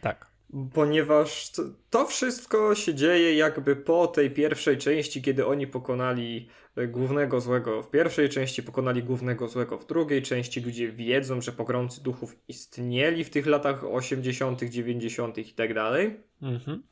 Tak. 0.01 0.33
Ponieważ 0.73 1.51
to 1.89 2.05
wszystko 2.05 2.75
się 2.75 2.93
dzieje 2.93 3.35
jakby 3.35 3.75
po 3.75 4.07
tej 4.07 4.31
pierwszej 4.31 4.77
części, 4.77 5.21
kiedy 5.21 5.45
oni 5.45 5.67
pokonali 5.67 6.49
e, 6.75 6.87
głównego 6.87 7.41
złego 7.41 7.83
w 7.83 7.89
pierwszej 7.89 8.29
części, 8.29 8.63
pokonali 8.63 9.03
głównego 9.03 9.47
złego 9.47 9.77
w 9.77 9.85
drugiej 9.85 10.21
części. 10.21 10.61
Ludzie 10.61 10.91
wiedzą, 10.91 11.41
że 11.41 11.51
pogromcy 11.51 12.03
duchów 12.03 12.35
istnieli 12.47 13.23
w 13.23 13.29
tych 13.29 13.45
latach 13.45 13.83
80., 13.83 14.63
90. 14.63 15.37
i 15.37 15.53
tak 15.53 15.73
dalej. 15.73 16.19
Mhm. 16.41 16.83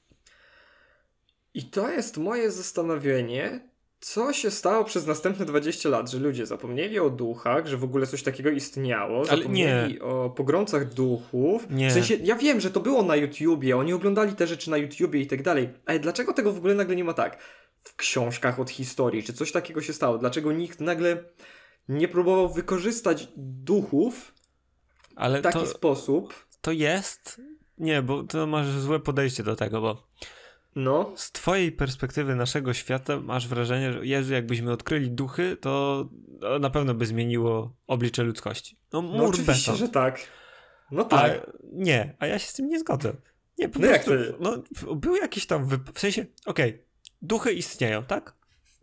I 1.54 1.64
to 1.64 1.92
jest 1.92 2.18
moje 2.18 2.52
zastanowienie, 2.52 3.70
co 4.00 4.34
się 4.34 4.52
stało 4.52 4.84
przez 4.84 5.08
następne 5.08 5.46
20 5.46 5.90
lat, 5.90 6.12
że 6.12 6.20
ludzie 6.20 6.46
zapomnieli 6.46 7.00
o 7.00 7.10
duchach, 7.10 7.68
że 7.68 7.78
w 7.78 7.84
ogóle 7.84 8.08
coś 8.08 8.24
takiego 8.24 8.50
istniało, 8.50 9.26
zapomnieli 9.26 9.94
nie. 9.94 10.02
o 10.02 10.30
pogromcach 10.30 10.94
duchów. 10.94 11.68
Nie. 11.70 11.90
W 11.90 11.94
sensie, 11.94 12.16
ja 12.16 12.36
wiem, 12.36 12.60
że 12.60 12.72
to 12.72 12.80
było 12.80 13.04
na 13.04 13.16
YouTubie, 13.16 13.78
oni 13.78 13.94
oglądali 13.94 14.36
te 14.36 14.48
rzeczy 14.48 14.70
na 14.70 14.78
YouTubie 14.78 15.20
i 15.20 15.28
tak 15.28 15.44
dalej, 15.44 15.70
ale 15.86 16.00
dlaczego 16.00 16.34
tego 16.34 16.54
w 16.54 16.58
ogóle 16.58 16.76
nagle 16.76 16.96
nie 16.96 17.04
ma 17.04 17.14
tak? 17.14 17.40
W 17.84 17.96
książkach 17.96 18.60
od 18.60 18.70
historii, 18.70 19.24
czy 19.24 19.34
coś 19.34 19.52
takiego 19.52 19.82
się 19.82 19.94
stało? 19.94 20.18
Dlaczego 20.18 20.52
nikt 20.52 20.80
nagle 20.80 21.24
nie 21.90 22.08
próbował 22.08 22.54
wykorzystać 22.54 23.28
duchów 23.38 24.34
ale 25.16 25.40
w 25.40 25.42
taki 25.42 25.60
to, 25.60 25.66
sposób? 25.66 26.46
To 26.62 26.72
jest... 26.72 27.42
Nie, 27.78 28.02
bo 28.02 28.24
to 28.24 28.48
masz 28.48 28.70
złe 28.70 29.00
podejście 29.00 29.44
do 29.44 29.56
tego, 29.56 29.82
bo 29.82 30.08
no. 30.76 31.14
Z 31.16 31.32
twojej 31.32 31.72
perspektywy 31.72 32.36
naszego 32.36 32.74
świata 32.74 33.20
masz 33.20 33.48
wrażenie, 33.48 33.94
że 33.94 34.06
Jezu, 34.06 34.34
jakbyśmy 34.34 34.72
odkryli 34.72 35.12
duchy, 35.12 35.58
to 35.62 36.06
na 36.60 36.70
pewno 36.70 36.94
by 36.94 37.06
zmieniło 37.06 37.76
oblicze 37.88 38.24
ludzkości. 38.24 38.78
No, 38.94 39.02
mur 39.02 39.18
no 39.18 39.26
oczywiście, 39.26 39.72
beton. 39.72 39.88
że 39.88 39.94
tak. 39.94 40.20
No 40.92 41.04
tak. 41.04 41.32
A, 41.32 41.52
nie, 41.74 42.16
a 42.20 42.28
ja 42.28 42.40
się 42.40 42.48
z 42.48 42.54
tym 42.54 42.70
nie 42.70 42.80
zgodzę. 42.80 43.14
Nie, 43.58 43.70
po 43.70 43.80
no 43.80 43.88
prostu, 43.88 44.14
jak 44.14 44.28
to? 44.28 44.38
no, 44.40 44.58
był 44.96 45.16
jakiś 45.16 45.46
tam, 45.46 45.66
w 45.94 46.00
sensie, 46.00 46.26
okej, 46.46 46.70
okay, 46.70 46.86
duchy 47.22 47.54
istnieją, 47.54 48.04
tak? 48.04 48.36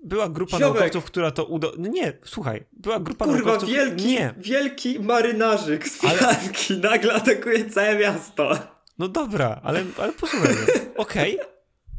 Była 0.05 0.29
grupa 0.29 0.59
Ziomek. 0.59 0.75
naukowców, 0.75 1.05
która 1.05 1.31
to 1.31 1.45
udo... 1.45 1.73
No 1.79 1.89
nie, 1.89 2.13
słuchaj, 2.25 2.65
była 2.73 3.01
grupa 3.01 3.25
Kurwa, 3.25 3.39
naukowców... 3.39 3.71
wielki, 3.71 4.07
nie. 4.07 4.35
wielki 4.39 5.01
marynarzyk 5.01 5.89
z 5.89 6.01
Filanki 6.01 6.75
ale... 6.75 6.81
nagle 6.91 7.15
atakuje 7.15 7.71
całe 7.71 7.99
miasto. 7.99 8.59
No 8.99 9.09
dobra, 9.09 9.61
ale, 9.63 9.85
ale 9.99 10.13
posłuchaj, 10.13 10.55
okej, 10.97 11.41
okay 11.41 11.58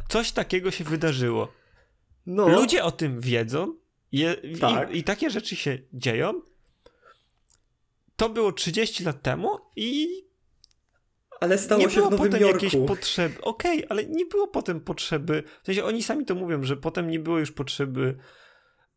coś 0.10 0.32
takiego 0.32 0.72
się 0.72 0.84
wydarzyło. 0.84 1.54
No. 2.26 2.48
Ludzie 2.48 2.84
o 2.84 2.92
tym 2.92 3.22
wiedzą 3.22 3.76
je, 4.12 4.36
tak. 4.60 4.94
i, 4.94 4.98
i, 4.98 5.04
takie 5.04 5.30
rzeczy 5.30 5.56
się 5.56 5.78
dzieją. 5.94 6.42
To 8.16 8.30
było 8.30 8.52
30 8.52 9.04
lat 9.04 9.22
temu 9.22 9.50
i. 9.76 10.08
Ale 11.40 11.58
stało 11.58 11.82
nie 11.82 11.90
się 11.90 11.96
było 11.96 12.08
w 12.08 12.12
Nowym 12.12 12.32
potem 12.32 12.42
Jorku. 12.42 12.66
jakiejś 12.66 12.88
potrzeby. 12.88 13.42
Okej, 13.42 13.78
okay, 13.78 13.90
ale 13.90 14.06
nie 14.06 14.26
było 14.26 14.48
potem 14.48 14.82
potrzeby. 14.82 15.44
W 15.64 15.66
sensie 15.66 15.84
oni 15.84 16.04
sami 16.04 16.26
to 16.26 16.36
mówią, 16.36 16.64
że 16.64 16.78
potem 16.78 17.10
nie 17.10 17.20
było 17.20 17.40
już 17.40 17.52
potrzeby 17.52 18.18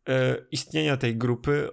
e, 0.07 0.35
istnienia 0.51 0.97
tej 0.97 1.17
grupy. 1.17 1.69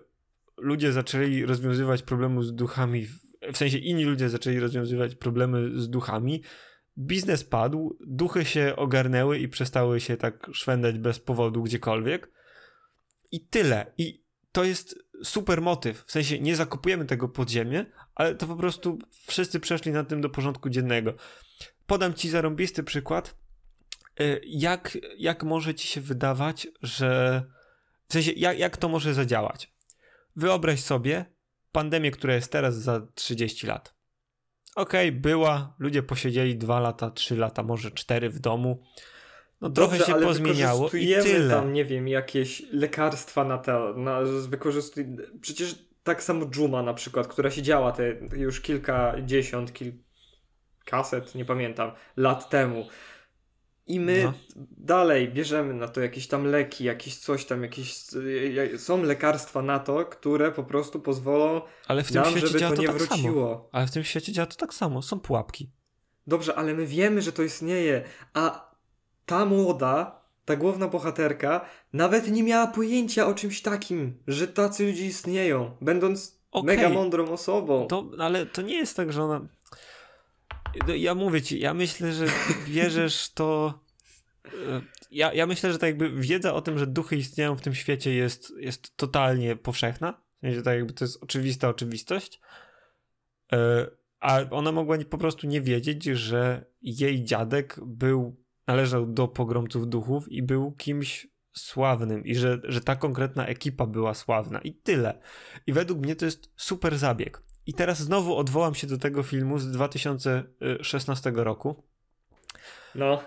Ludzie 0.56 0.92
zaczęli 0.92 1.44
rozwiązywać 1.44 2.02
problemy 2.02 2.42
z 2.42 2.54
duchami. 2.54 3.06
W, 3.06 3.18
w 3.52 3.56
sensie 3.56 3.78
inni 3.78 4.04
ludzie 4.04 4.28
zaczęli 4.28 4.58
rozwiązywać 4.58 5.14
problemy 5.14 5.80
z 5.80 5.88
duchami 5.88 6.42
biznes 6.98 7.44
padł, 7.44 7.98
duchy 8.06 8.44
się 8.44 8.76
ogarnęły 8.76 9.38
i 9.38 9.48
przestały 9.48 10.00
się 10.00 10.16
tak 10.16 10.46
szwendać 10.52 10.98
bez 10.98 11.18
powodu 11.18 11.62
gdziekolwiek. 11.62 12.30
I 13.30 13.40
tyle. 13.40 13.92
I 13.98 14.24
to 14.52 14.64
jest 14.64 14.98
super 15.24 15.62
motyw. 15.62 16.04
W 16.06 16.12
sensie 16.12 16.40
nie 16.40 16.56
zakupujemy 16.56 17.04
tego 17.04 17.28
podziemie, 17.28 17.86
ale 18.14 18.34
to 18.34 18.46
po 18.46 18.56
prostu 18.56 18.98
wszyscy 19.26 19.60
przeszli 19.60 19.92
na 19.92 20.04
tym 20.04 20.20
do 20.20 20.30
porządku 20.30 20.70
dziennego. 20.70 21.14
Podam 21.86 22.14
ci 22.14 22.28
zarąbisty 22.28 22.82
przykład. 22.82 23.34
Y, 24.20 24.40
jak, 24.46 24.98
jak 25.18 25.42
może 25.42 25.74
ci 25.74 25.88
się 25.88 26.00
wydawać, 26.00 26.68
że. 26.82 27.42
W 28.08 28.12
sensie, 28.12 28.32
jak, 28.32 28.58
jak 28.58 28.76
to 28.76 28.88
może 28.88 29.14
zadziałać? 29.14 29.72
Wyobraź 30.36 30.80
sobie 30.80 31.24
pandemię, 31.72 32.10
która 32.10 32.34
jest 32.34 32.52
teraz 32.52 32.76
za 32.76 33.06
30 33.14 33.66
lat 33.66 33.99
okej, 34.80 35.08
okay, 35.08 35.20
była, 35.20 35.74
ludzie 35.78 36.02
posiedzieli 36.02 36.56
dwa 36.56 36.80
lata, 36.80 37.10
trzy 37.10 37.36
lata, 37.36 37.62
może 37.62 37.90
cztery 37.90 38.30
w 38.30 38.38
domu. 38.38 38.82
No 39.60 39.68
Dobrze, 39.68 39.98
trochę 39.98 40.20
się 40.20 40.26
pozmieniało 40.26 40.88
i 40.88 41.14
tyle. 41.22 41.54
tam, 41.54 41.72
nie 41.72 41.84
wiem, 41.84 42.08
jakieś 42.08 42.62
lekarstwa 42.72 43.44
na 43.44 43.58
to, 43.58 43.94
na, 43.96 44.20
wykorzystuj... 44.48 45.06
Przecież 45.40 45.74
tak 46.02 46.22
samo 46.22 46.46
Juma 46.56 46.82
na 46.82 46.94
przykład, 46.94 47.26
która 47.26 47.50
siedziała 47.50 47.92
te 47.92 48.14
już 48.36 48.60
kilkadziesiąt, 48.60 49.72
kilkaset, 49.72 51.34
nie 51.34 51.44
pamiętam, 51.44 51.92
lat 52.16 52.50
temu. 52.50 52.86
I 53.90 54.00
my 54.00 54.24
no. 54.24 54.32
dalej 54.78 55.28
bierzemy 55.28 55.74
na 55.74 55.88
to 55.88 56.00
jakieś 56.00 56.26
tam 56.26 56.46
leki, 56.46 56.84
jakieś 56.84 57.16
coś 57.16 57.44
tam, 57.44 57.62
jakieś. 57.62 57.96
Są 58.76 59.02
lekarstwa 59.02 59.62
na 59.62 59.78
to, 59.78 60.04
które 60.04 60.52
po 60.52 60.64
prostu 60.64 61.00
pozwolą 61.00 61.60
ale 61.88 62.02
w 62.02 62.12
tym 62.12 62.22
nam, 62.22 62.38
żeby 62.38 62.60
to, 62.60 62.68
to 62.68 62.82
nie 62.82 62.86
tak 62.86 62.96
wróciło. 62.96 63.48
Samo. 63.48 63.68
Ale 63.72 63.86
w 63.86 63.90
tym 63.90 64.04
świecie 64.04 64.32
działa 64.32 64.46
to 64.46 64.56
tak 64.56 64.74
samo, 64.74 65.02
są 65.02 65.20
pułapki. 65.20 65.70
Dobrze, 66.26 66.54
ale 66.54 66.74
my 66.74 66.86
wiemy, 66.86 67.22
że 67.22 67.32
to 67.32 67.42
istnieje, 67.42 68.04
a 68.34 68.74
ta 69.26 69.44
młoda, 69.44 70.20
ta 70.44 70.56
główna 70.56 70.88
bohaterka, 70.88 71.64
nawet 71.92 72.30
nie 72.30 72.42
miała 72.42 72.66
pojęcia 72.66 73.26
o 73.26 73.34
czymś 73.34 73.62
takim, 73.62 74.22
że 74.26 74.48
tacy 74.48 74.86
ludzie 74.86 75.06
istnieją, 75.06 75.70
będąc 75.80 76.40
okay. 76.50 76.76
mega 76.76 76.88
mądrą 76.88 77.32
osobą. 77.32 77.86
To, 77.86 78.10
ale 78.18 78.46
to 78.46 78.62
nie 78.62 78.74
jest 78.74 78.96
tak, 78.96 79.12
że 79.12 79.22
ona 79.22 79.40
no, 80.88 80.94
ja 80.94 81.14
mówię 81.14 81.42
ci, 81.42 81.60
ja 81.60 81.74
myślę, 81.74 82.12
że 82.12 82.26
bierzesz 82.68 83.32
to 83.34 83.80
ja, 85.10 85.32
ja 85.32 85.46
myślę, 85.46 85.72
że 85.72 85.78
tak 85.78 85.88
jakby 85.88 86.10
wiedza 86.10 86.54
o 86.54 86.62
tym, 86.62 86.78
że 86.78 86.86
duchy 86.86 87.16
istnieją 87.16 87.56
w 87.56 87.60
tym 87.60 87.74
świecie 87.74 88.14
jest, 88.14 88.52
jest 88.58 88.96
totalnie 88.96 89.56
powszechna. 89.56 90.22
W 90.36 90.40
sensie 90.40 90.62
tak 90.62 90.76
jakby 90.76 90.92
to 90.92 91.04
jest 91.04 91.22
oczywista 91.22 91.68
oczywistość. 91.68 92.40
E, 93.52 93.86
a 94.20 94.40
ona 94.50 94.72
mogła 94.72 94.96
po 95.10 95.18
prostu 95.18 95.46
nie 95.46 95.60
wiedzieć, 95.60 96.04
że 96.04 96.64
jej 96.82 97.24
dziadek 97.24 97.76
był, 97.86 98.36
należał 98.66 99.06
do 99.06 99.28
pogromców 99.28 99.88
duchów 99.88 100.32
i 100.32 100.42
był 100.42 100.72
kimś 100.72 101.28
sławnym 101.52 102.24
i 102.24 102.34
że, 102.34 102.60
że 102.64 102.80
ta 102.80 102.96
konkretna 102.96 103.46
ekipa 103.46 103.86
była 103.86 104.14
sławna 104.14 104.58
i 104.58 104.74
tyle. 104.74 105.20
I 105.66 105.72
według 105.72 106.00
mnie 106.00 106.16
to 106.16 106.24
jest 106.24 106.52
super 106.56 106.98
zabieg. 106.98 107.42
I 107.66 107.74
teraz 107.74 107.98
znowu 107.98 108.36
odwołam 108.36 108.74
się 108.74 108.86
do 108.86 108.98
tego 108.98 109.22
filmu 109.22 109.58
z 109.58 109.70
2016 109.70 111.32
roku. 111.34 111.82
No. 112.94 113.22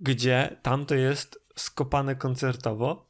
Gdzie 0.00 0.56
tam 0.62 0.86
to 0.86 0.94
jest 0.94 1.40
skopane 1.56 2.16
koncertowo, 2.16 3.06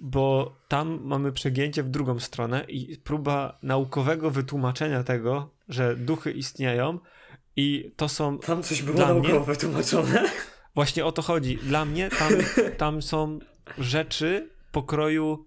bo 0.00 0.56
tam 0.68 1.00
mamy 1.02 1.32
przegięcie 1.32 1.82
w 1.82 1.88
drugą 1.88 2.18
stronę 2.18 2.64
i 2.68 2.96
próba 2.96 3.58
naukowego 3.62 4.30
wytłumaczenia 4.30 5.04
tego, 5.04 5.50
że 5.68 5.96
duchy 5.96 6.32
istnieją 6.32 6.98
i 7.56 7.92
to 7.96 8.08
są. 8.08 8.38
Tam 8.38 8.62
coś 8.62 8.82
było 8.82 8.98
naukowo 8.98 9.28
mnie, 9.28 9.40
wytłumaczone. 9.40 10.30
Właśnie 10.74 11.04
o 11.04 11.12
to 11.12 11.22
chodzi. 11.22 11.56
Dla 11.56 11.84
mnie 11.84 12.10
tam, 12.10 12.32
tam 12.78 13.02
są 13.02 13.38
rzeczy 13.78 14.50
pokroju 14.72 15.46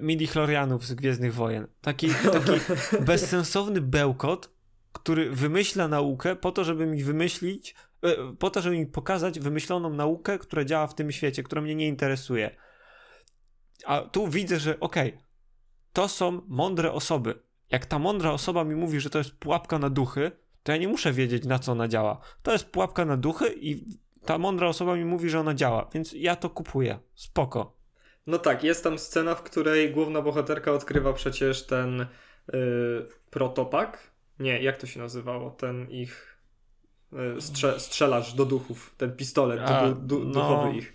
midi-chlorianów 0.00 0.84
z 0.84 0.94
Gwiezdnych 0.94 1.34
Wojen. 1.34 1.66
Taki, 1.80 2.08
taki 2.32 2.52
bezsensowny 3.00 3.80
bełkot, 3.80 4.50
który 4.92 5.30
wymyśla 5.30 5.88
naukę 5.88 6.36
po 6.36 6.52
to, 6.52 6.64
żeby 6.64 6.86
mi 6.86 7.04
wymyślić, 7.04 7.74
e, 8.02 8.36
po 8.38 8.50
to, 8.50 8.62
żeby 8.62 8.78
mi 8.78 8.86
pokazać 8.86 9.40
wymyśloną 9.40 9.90
naukę, 9.90 10.38
która 10.38 10.64
działa 10.64 10.86
w 10.86 10.94
tym 10.94 11.12
świecie, 11.12 11.42
która 11.42 11.62
mnie 11.62 11.74
nie 11.74 11.88
interesuje. 11.88 12.56
A 13.86 14.00
tu 14.00 14.28
widzę, 14.28 14.58
że 14.58 14.80
okej, 14.80 15.08
okay, 15.08 15.22
to 15.92 16.08
są 16.08 16.42
mądre 16.48 16.92
osoby. 16.92 17.42
Jak 17.70 17.86
ta 17.86 17.98
mądra 17.98 18.32
osoba 18.32 18.64
mi 18.64 18.74
mówi, 18.74 19.00
że 19.00 19.10
to 19.10 19.18
jest 19.18 19.30
pułapka 19.30 19.78
na 19.78 19.90
duchy, 19.90 20.32
to 20.62 20.72
ja 20.72 20.78
nie 20.78 20.88
muszę 20.88 21.12
wiedzieć, 21.12 21.44
na 21.44 21.58
co 21.58 21.72
ona 21.72 21.88
działa. 21.88 22.20
To 22.42 22.52
jest 22.52 22.64
pułapka 22.64 23.04
na 23.04 23.16
duchy 23.16 23.54
i 23.60 23.98
ta 24.26 24.38
mądra 24.38 24.68
osoba 24.68 24.96
mi 24.96 25.04
mówi, 25.04 25.30
że 25.30 25.40
ona 25.40 25.54
działa, 25.54 25.90
więc 25.94 26.12
ja 26.12 26.36
to 26.36 26.50
kupuję. 26.50 26.98
Spoko. 27.14 27.79
No 28.30 28.38
tak, 28.38 28.64
jest 28.64 28.84
tam 28.84 28.98
scena, 28.98 29.34
w 29.34 29.42
której 29.42 29.90
główna 29.90 30.22
bohaterka 30.22 30.72
odkrywa 30.72 31.12
przecież 31.12 31.66
ten 31.66 32.06
yy, 32.52 33.08
protopak. 33.30 34.10
Nie, 34.38 34.62
jak 34.62 34.76
to 34.76 34.86
się 34.86 35.00
nazywało? 35.00 35.50
Ten 35.50 35.90
ich 35.90 36.38
yy, 37.12 37.40
strze 37.40 37.80
strzelacz 37.80 38.34
do 38.34 38.44
duchów, 38.44 38.94
ten 38.96 39.16
pistolet 39.16 39.60
A, 39.60 39.88
du 39.88 39.94
du 39.94 40.24
no, 40.24 40.34
duchowy 40.34 40.76
ich. 40.76 40.94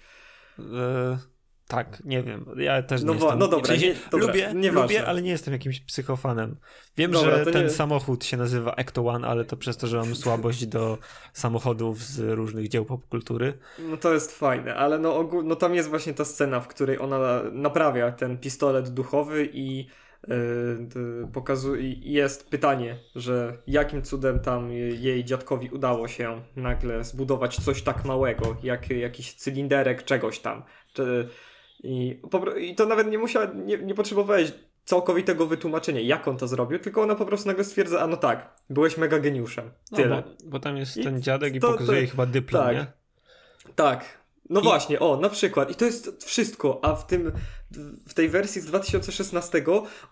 Yy 0.60 1.35
tak, 1.68 2.06
nie 2.06 2.24
wiem. 2.24 2.46
Ja 2.58 2.84
też 2.84 3.04
no 3.04 3.14
nie 3.14 3.20
jestem. 3.20 3.40
No 3.40 3.48
dobra, 3.48 3.76
nie, 3.76 3.96
dobra 4.12 4.28
lubię, 4.28 4.72
lubię, 4.72 5.08
ale 5.08 5.22
nie 5.22 5.30
jestem 5.30 5.54
jakimś 5.54 5.80
psychofanem. 5.80 6.56
Wiem, 6.98 7.12
dobra, 7.12 7.38
że 7.38 7.52
ten 7.52 7.64
nie... 7.64 7.70
samochód 7.70 8.26
się 8.26 8.38
nazywa 8.38 8.74
Ecto 8.74 9.08
One, 9.08 9.28
ale 9.28 9.46
to 9.46 9.58
przez 9.58 9.78
to, 9.78 9.88
że 9.88 9.98
mam 9.98 10.16
słabość 10.16 10.66
do 10.66 10.98
samochodów 11.34 12.04
z 12.04 12.20
różnych 12.20 12.68
dzieł 12.68 12.86
popkultury. 12.86 13.58
No 13.80 13.98
to 13.98 14.14
jest 14.14 14.38
fajne, 14.38 14.76
ale 14.76 15.00
no, 15.00 15.16
ogól, 15.16 15.46
no 15.46 15.56
tam 15.56 15.76
jest 15.76 15.90
właśnie 15.90 16.14
ta 16.14 16.26
scena, 16.26 16.60
w 16.60 16.68
której 16.68 17.00
ona 17.00 17.42
naprawia 17.52 18.12
ten 18.12 18.38
pistolet 18.38 18.90
duchowy 18.90 19.50
i 19.54 19.88
yy, 20.28 21.28
pokazuje, 21.34 21.94
jest 21.94 22.50
pytanie, 22.50 23.00
że 23.16 23.58
jakim 23.68 24.02
cudem 24.02 24.40
tam 24.40 24.72
jej 24.72 25.26
dziadkowi 25.26 25.70
udało 25.70 26.08
się 26.08 26.42
nagle 26.56 27.04
zbudować 27.04 27.56
coś 27.56 27.82
tak 27.82 28.06
małego, 28.06 28.58
jak 28.64 28.90
jakiś 28.90 29.34
cylinderek 29.34 30.04
czegoś 30.04 30.40
tam. 30.40 30.64
Czy, 30.94 31.30
i, 31.84 32.22
I 32.58 32.76
to 32.76 32.86
nawet 32.86 33.08
nie 33.08 33.18
musiała, 33.18 33.46
nie, 33.46 33.78
nie 33.78 33.96
potrzebowałeś 33.96 34.52
całkowitego 34.86 35.48
wytłumaczenia, 35.48 36.02
jak 36.02 36.28
on 36.28 36.38
to 36.38 36.48
zrobił, 36.48 36.80
tylko 36.80 37.02
ona 37.02 37.16
po 37.16 37.26
prostu 37.26 37.48
nagle 37.48 37.64
stwierdza, 37.64 38.00
a 38.00 38.08
no 38.08 38.18
tak, 38.18 38.56
byłeś 38.70 38.98
mega 38.98 39.20
geniuszem. 39.20 39.72
Tyle. 39.96 40.16
No, 40.16 40.22
bo, 40.22 40.50
bo, 40.50 40.60
tam 40.60 40.78
jest 40.78 40.98
I 40.98 41.04
ten 41.04 41.22
dziadek 41.22 41.56
i 41.56 41.60
to, 41.60 41.72
pokazuje 41.72 42.04
to, 42.04 42.12
chyba 42.12 42.26
dyplom, 42.26 42.64
tak, 42.64 42.76
nie? 42.76 42.86
Tak. 43.76 44.25
No 44.50 44.60
I... 44.62 44.64
właśnie, 44.64 45.00
o, 45.00 45.18
na 45.18 45.30
przykład. 45.30 45.72
I 45.72 45.76
to 45.76 45.86
jest 45.86 46.24
wszystko, 46.26 46.80
a 46.84 46.96
w 46.96 47.08
tym, 47.08 47.32
w 48.08 48.14
tej 48.14 48.30
wersji 48.30 48.62
z 48.62 48.66
2016 48.66 49.64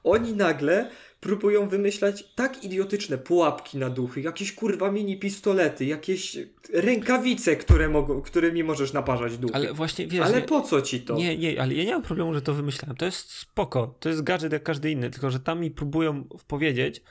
oni 0.03 0.33
nagle 0.33 0.89
próbują 1.19 1.67
wymyślać 1.67 2.23
tak 2.35 2.63
idiotyczne 2.63 3.17
pułapki 3.17 3.77
na 3.77 3.89
duchy, 3.89 4.21
jakieś 4.21 4.53
kurwa 4.53 4.91
mini 4.91 5.19
pistolety, 5.19 5.85
jakieś 5.85 6.37
rękawice, 6.73 7.55
które 7.55 7.89
mogą, 7.89 8.21
którymi 8.21 8.63
możesz 8.63 8.93
naparzać 8.93 9.37
duchy. 9.37 9.55
Ale 9.55 9.73
właśnie 9.73 10.07
wiesz. 10.07 10.25
Ale 10.25 10.41
po 10.41 10.61
co 10.61 10.81
ci 10.81 11.01
to? 11.01 11.15
Nie, 11.15 11.37
nie, 11.37 11.61
ale 11.61 11.73
ja 11.73 11.83
nie 11.83 11.91
mam 11.91 12.01
problemu, 12.01 12.33
że 12.33 12.41
to 12.41 12.53
wymyślałem. 12.53 12.97
To 12.97 13.05
jest 13.05 13.31
spoko. 13.31 13.95
To 13.99 14.09
jest 14.09 14.23
gadżet 14.23 14.53
jak 14.53 14.63
każdy 14.63 14.91
inny, 14.91 15.09
tylko 15.09 15.31
że 15.31 15.39
tam 15.39 15.59
mi 15.59 15.71
próbują 15.71 16.23
powiedzieć, 16.47 17.03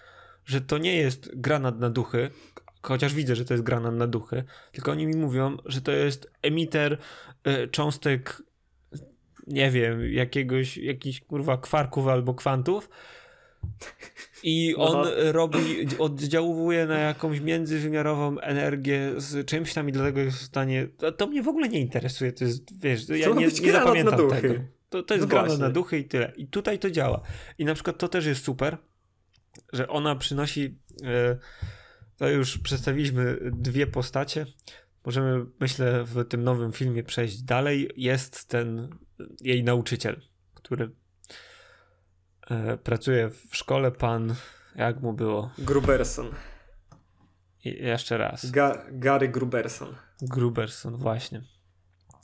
że 0.44 0.60
to 0.60 0.78
nie 0.78 0.96
jest 0.96 1.40
granat 1.40 1.78
na 1.78 1.90
duchy, 1.90 2.30
chociaż 2.82 3.14
widzę, 3.14 3.36
że 3.36 3.44
to 3.44 3.54
jest 3.54 3.64
granat 3.64 3.94
na 3.94 4.06
duchy, 4.06 4.44
tylko 4.72 4.92
oni 4.92 5.06
mi 5.06 5.16
mówią, 5.16 5.56
że 5.66 5.80
to 5.80 5.92
jest 5.92 6.30
emiter 6.42 6.98
y, 7.46 7.68
cząstek 7.68 8.42
nie 9.46 9.70
wiem, 9.70 10.12
jakiegoś, 10.12 10.76
jakichś 10.76 11.20
kurwa 11.20 11.58
kwarków 11.58 12.08
albo 12.08 12.34
kwantów, 12.34 12.88
i 14.42 14.74
on 14.76 14.96
Aha. 14.96 15.10
robi, 15.32 15.86
oddziałuje 15.98 16.86
na 16.86 16.98
jakąś 16.98 17.40
międzywymiarową 17.40 18.38
energię 18.40 19.12
z 19.16 19.46
czymś 19.46 19.74
tam 19.74 19.88
i 19.88 19.92
dlatego 19.92 20.20
jest 20.20 20.38
w 20.38 20.42
stanie. 20.42 20.88
To, 20.98 21.12
to 21.12 21.26
mnie 21.26 21.42
w 21.42 21.48
ogóle 21.48 21.68
nie 21.68 21.80
interesuje. 21.80 22.32
To 22.32 22.44
jest, 22.44 22.80
wiesz, 22.80 23.08
ja 23.08 23.28
nie, 23.28 23.46
nie 23.46 23.72
zapamiętam 23.72 24.30
tego. 24.30 24.54
To, 24.88 25.02
to 25.02 25.14
jest 25.14 25.26
no 25.26 25.30
granat 25.30 25.58
na 25.58 25.70
duchy 25.70 25.98
i 25.98 26.04
tyle. 26.04 26.32
I 26.36 26.46
tutaj 26.46 26.78
to 26.78 26.90
działa. 26.90 27.20
I 27.58 27.64
na 27.64 27.74
przykład 27.74 27.98
to 27.98 28.08
też 28.08 28.26
jest 28.26 28.44
super, 28.44 28.78
że 29.72 29.88
ona 29.88 30.16
przynosi. 30.16 30.78
E, 31.04 31.36
to 32.16 32.28
już 32.28 32.58
przedstawiliśmy 32.58 33.38
dwie 33.52 33.86
postacie. 33.86 34.46
Możemy, 35.06 35.46
myślę, 35.60 36.04
w 36.04 36.28
tym 36.28 36.44
nowym 36.44 36.72
filmie 36.72 37.02
przejść 37.02 37.42
dalej. 37.42 37.90
Jest 37.96 38.48
ten 38.48 38.88
jej 39.40 39.64
nauczyciel, 39.64 40.20
który 40.54 40.90
E, 42.50 42.76
pracuje 42.76 43.30
w 43.30 43.56
szkole 43.56 43.90
pan, 43.90 44.34
jak 44.76 45.00
mu 45.00 45.12
było? 45.12 45.50
Gruberson. 45.58 46.30
I 47.64 47.84
jeszcze 47.84 48.18
raz. 48.18 48.50
Ga 48.50 48.84
Gary 48.90 49.28
Gruberson. 49.28 49.94
Gruberson, 50.22 50.96
właśnie. 50.96 51.42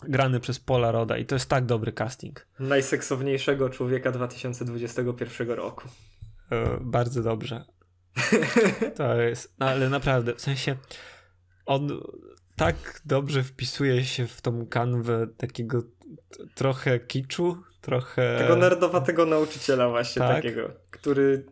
Grany 0.02 0.40
przez 0.40 0.60
Paula 0.60 0.90
Roda 0.90 1.16
i 1.16 1.26
to 1.26 1.34
jest 1.34 1.48
tak 1.48 1.66
dobry 1.66 1.92
casting. 1.92 2.46
Najseksowniejszego 2.58 3.70
człowieka 3.70 4.12
2021 4.12 5.50
roku. 5.50 5.88
E, 6.50 6.78
bardzo 6.80 7.22
dobrze. 7.22 7.64
To 8.96 9.20
jest, 9.20 9.54
no, 9.58 9.66
ale 9.66 9.88
naprawdę, 9.88 10.34
w 10.34 10.40
sensie 10.40 10.76
on 11.66 12.00
tak 12.56 13.00
dobrze 13.04 13.42
wpisuje 13.42 14.04
się 14.04 14.26
w 14.26 14.40
tą 14.40 14.66
kanwę 14.66 15.26
takiego 15.36 15.82
trochę 16.54 17.00
kiczu, 17.00 17.62
trochę... 17.80 18.38
Tego 18.38 18.56
nerdowatego 18.56 19.26
nauczyciela 19.26 19.88
właśnie 19.88 20.20
tak? 20.20 20.36
takiego, 20.36 20.70
który 20.90 21.46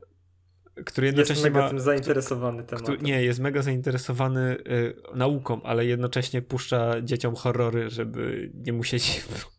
który 0.85 1.07
jednocześnie 1.07 1.35
jest 1.35 1.45
mega 1.45 1.61
ma, 1.61 1.69
tym 1.69 1.81
zainteresowany 1.81 2.63
tematem. 2.63 2.97
Nie, 3.01 3.23
jest 3.23 3.41
mega 3.41 3.63
zainteresowany 3.63 4.57
y, 4.71 4.97
nauką, 5.15 5.63
ale 5.63 5.87
jednocześnie 5.87 6.43
puszcza 6.43 7.03
dzieciom 7.03 7.35
horrory, 7.35 7.91
żeby 7.91 8.51
nie 8.55 8.73
musieć 8.73 9.25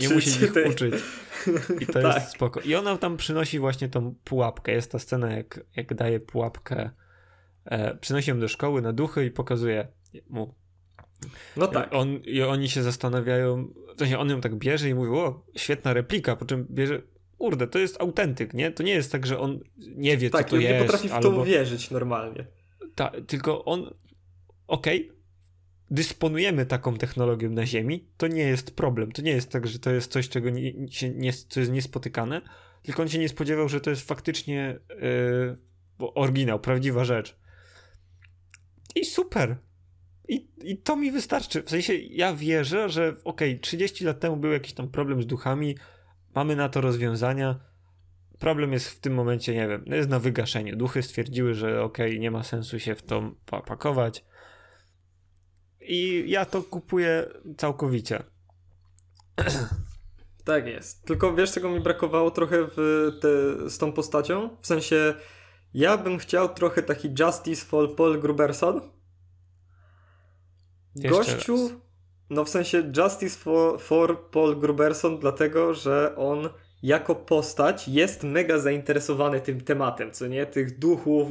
nie 0.00 0.08
musieć 0.14 0.42
ich 0.42 0.52
uczyć. 0.70 0.94
I 1.80 1.86
to 1.86 1.92
tak. 2.02 2.14
jest 2.14 2.28
spoko. 2.28 2.60
I 2.60 2.74
ona 2.74 2.96
tam 2.96 3.16
przynosi 3.16 3.58
właśnie 3.58 3.88
tą 3.88 4.14
pułapkę. 4.24 4.72
Jest 4.72 4.92
ta 4.92 4.98
scena, 4.98 5.32
jak, 5.32 5.60
jak 5.76 5.94
daje 5.94 6.20
pułapkę, 6.20 6.90
e, 7.64 7.96
przynosi 7.96 8.30
ją 8.30 8.40
do 8.40 8.48
szkoły 8.48 8.82
na 8.82 8.92
duchy 8.92 9.26
i 9.26 9.30
pokazuje 9.30 9.88
mu 10.28 10.54
no 11.56 11.66
tak. 11.66 11.92
I, 11.92 11.96
on, 11.96 12.20
I 12.24 12.42
oni 12.42 12.68
się 12.68 12.82
zastanawiają, 12.82 13.68
w 13.96 13.98
sensie 13.98 14.18
on 14.18 14.30
ją 14.30 14.40
tak 14.40 14.54
bierze 14.54 14.88
i 14.88 14.94
mówi, 14.94 15.10
o, 15.10 15.46
świetna 15.56 15.92
replika, 15.92 16.36
po 16.36 16.44
czym 16.44 16.66
bierze, 16.70 17.02
kurde, 17.38 17.66
to 17.66 17.78
jest 17.78 18.00
autentyk, 18.00 18.54
nie? 18.54 18.70
To 18.70 18.82
nie 18.82 18.92
jest 18.92 19.12
tak, 19.12 19.26
że 19.26 19.38
on 19.38 19.60
nie 19.78 20.16
wie, 20.16 20.30
tak, 20.30 20.44
co 20.44 20.50
to 20.50 20.56
jest. 20.56 20.68
Tak, 20.68 20.80
nie 20.80 20.84
potrafi 20.84 21.08
w 21.08 21.12
albo... 21.12 21.30
to 21.30 21.40
uwierzyć 21.40 21.90
normalnie. 21.90 22.46
Tak, 22.94 23.16
tylko 23.26 23.64
on, 23.64 23.94
okej, 24.66 25.08
okay, 25.08 25.21
dysponujemy 25.92 26.66
taką 26.66 26.96
technologią 26.96 27.50
na 27.50 27.66
Ziemi, 27.66 28.08
to 28.16 28.26
nie 28.26 28.42
jest 28.42 28.76
problem. 28.76 29.12
To 29.12 29.22
nie 29.22 29.30
jest 29.30 29.50
tak, 29.50 29.66
że 29.66 29.78
to 29.78 29.90
jest 29.90 30.12
coś, 30.12 30.28
czego 30.28 30.50
nie, 30.50 30.92
się 30.92 31.10
nie, 31.10 31.32
co 31.32 31.60
jest 31.60 31.72
niespotykane, 31.72 32.40
tylko 32.82 33.02
on 33.02 33.08
się 33.08 33.18
nie 33.18 33.28
spodziewał, 33.28 33.68
że 33.68 33.80
to 33.80 33.90
jest 33.90 34.08
faktycznie 34.08 34.78
yy, 34.88 35.56
oryginał, 35.98 36.60
prawdziwa 36.60 37.04
rzecz. 37.04 37.36
I 38.94 39.04
super. 39.04 39.56
I, 40.28 40.48
I 40.62 40.76
to 40.76 40.96
mi 40.96 41.12
wystarczy. 41.12 41.62
W 41.62 41.70
sensie 41.70 41.94
ja 41.94 42.34
wierzę, 42.34 42.88
że 42.88 43.08
okej, 43.24 43.50
okay, 43.50 43.60
30 43.60 44.04
lat 44.04 44.20
temu 44.20 44.36
był 44.36 44.52
jakiś 44.52 44.72
tam 44.72 44.88
problem 44.88 45.22
z 45.22 45.26
duchami, 45.26 45.76
mamy 46.34 46.56
na 46.56 46.68
to 46.68 46.80
rozwiązania. 46.80 47.60
Problem 48.38 48.72
jest 48.72 48.88
w 48.88 49.00
tym 49.00 49.14
momencie, 49.14 49.54
nie 49.54 49.68
wiem, 49.68 49.84
jest 49.86 50.08
na 50.08 50.18
wygaszenie. 50.18 50.76
Duchy 50.76 51.02
stwierdziły, 51.02 51.54
że 51.54 51.82
okej, 51.82 52.10
okay, 52.10 52.18
nie 52.18 52.30
ma 52.30 52.42
sensu 52.42 52.78
się 52.78 52.94
w 52.94 53.02
to 53.02 53.34
pakować. 53.46 54.24
I 55.86 56.24
ja 56.30 56.44
to 56.44 56.62
kupuję 56.62 57.26
całkowicie. 57.56 58.22
Tak 60.44 60.66
jest. 60.66 61.04
Tylko 61.04 61.34
wiesz, 61.34 61.52
czego 61.52 61.70
mi 61.70 61.80
brakowało 61.80 62.30
trochę 62.30 62.56
w 62.76 63.08
te, 63.20 63.70
z 63.70 63.78
tą 63.78 63.92
postacią? 63.92 64.56
W 64.60 64.66
sensie, 64.66 65.14
ja 65.74 65.98
bym 65.98 66.18
chciał 66.18 66.48
trochę 66.48 66.82
taki 66.82 67.14
Justice 67.20 67.64
for 67.64 67.96
Paul 67.96 68.20
Gruberson. 68.20 68.80
Gościu, 70.96 71.68
raz. 71.68 71.78
no 72.30 72.44
w 72.44 72.48
sensie 72.48 72.92
Justice 72.96 73.38
for, 73.38 73.80
for 73.80 74.30
Paul 74.30 74.56
Gruberson, 74.56 75.18
dlatego 75.18 75.74
że 75.74 76.16
on 76.16 76.48
jako 76.82 77.14
postać 77.14 77.88
jest 77.88 78.22
mega 78.22 78.58
zainteresowany 78.58 79.40
tym 79.40 79.60
tematem, 79.60 80.12
co 80.12 80.26
nie? 80.26 80.46
Tych 80.46 80.78
duchów, 80.78 81.28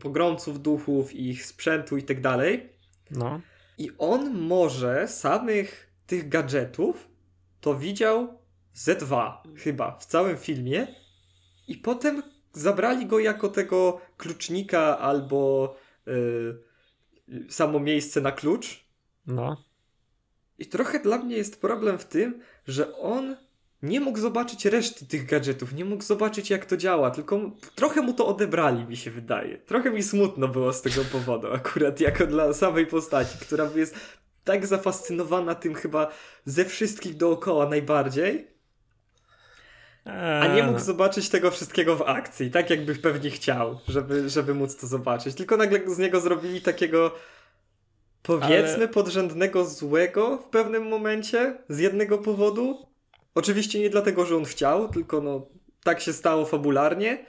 pogromców 0.00 0.62
duchów, 0.62 1.14
ich 1.14 1.46
sprzętu 1.46 1.96
i 1.96 2.02
tak 2.02 2.20
dalej. 2.20 2.72
No. 3.10 3.40
I 3.80 3.90
on 3.98 4.38
może 4.38 5.08
samych 5.08 5.90
tych 6.06 6.28
gadżetów 6.28 7.08
to 7.60 7.74
widział 7.74 8.38
ze 8.72 8.94
dwa 8.94 9.42
chyba 9.56 9.98
w 9.98 10.06
całym 10.06 10.36
filmie 10.36 10.94
i 11.68 11.76
potem 11.76 12.22
zabrali 12.52 13.06
go 13.06 13.18
jako 13.18 13.48
tego 13.48 14.00
klucznika 14.16 14.98
albo 14.98 15.74
yy, 16.06 16.62
samo 17.48 17.80
miejsce 17.80 18.20
na 18.20 18.32
klucz. 18.32 18.84
No. 19.26 19.64
I 20.58 20.66
trochę 20.66 20.98
dla 20.98 21.18
mnie 21.18 21.36
jest 21.36 21.60
problem 21.60 21.98
w 21.98 22.04
tym, 22.04 22.40
że 22.66 22.96
on 22.96 23.36
nie 23.82 24.00
mógł 24.00 24.18
zobaczyć 24.18 24.64
reszty 24.64 25.06
tych 25.06 25.26
gadżetów, 25.26 25.72
nie 25.72 25.84
mógł 25.84 26.02
zobaczyć 26.02 26.50
jak 26.50 26.66
to 26.66 26.76
działa, 26.76 27.10
tylko 27.10 27.40
trochę 27.74 28.02
mu 28.02 28.12
to 28.12 28.26
odebrali, 28.26 28.84
mi 28.84 28.96
się 28.96 29.10
wydaje. 29.10 29.58
Trochę 29.58 29.90
mi 29.90 30.02
smutno 30.02 30.48
było 30.48 30.72
z 30.72 30.82
tego 30.82 31.04
powodu, 31.12 31.52
akurat 31.54 32.00
jako 32.00 32.26
dla 32.26 32.52
samej 32.52 32.86
postaci, 32.86 33.38
która 33.40 33.70
jest 33.74 33.94
tak 34.44 34.66
zafascynowana 34.66 35.54
tym 35.54 35.74
chyba 35.74 36.08
ze 36.44 36.64
wszystkich 36.64 37.16
dookoła 37.16 37.68
najbardziej, 37.68 38.46
a 40.42 40.46
nie 40.54 40.62
mógł 40.62 40.78
zobaczyć 40.78 41.28
tego 41.28 41.50
wszystkiego 41.50 41.96
w 41.96 42.02
akcji, 42.02 42.50
tak 42.50 42.70
jakby 42.70 42.94
pewnie 42.94 43.30
chciał, 43.30 43.80
żeby, 43.88 44.28
żeby 44.28 44.54
móc 44.54 44.76
to 44.76 44.86
zobaczyć. 44.86 45.34
Tylko 45.34 45.56
nagle 45.56 45.94
z 45.94 45.98
niego 45.98 46.20
zrobili 46.20 46.60
takiego 46.60 47.14
powiedzmy 48.22 48.74
Ale- 48.74 48.88
podrzędnego 48.88 49.64
złego 49.64 50.38
w 50.38 50.48
pewnym 50.48 50.88
momencie 50.88 51.58
z 51.68 51.78
jednego 51.78 52.18
powodu. 52.18 52.89
Oczywiście 53.34 53.80
nie 53.80 53.90
dlatego, 53.90 54.24
że 54.26 54.36
on 54.36 54.44
chciał, 54.44 54.88
tylko 54.88 55.20
no 55.20 55.46
tak 55.84 56.00
się 56.00 56.12
stało 56.12 56.44
fabularnie. 56.46 57.26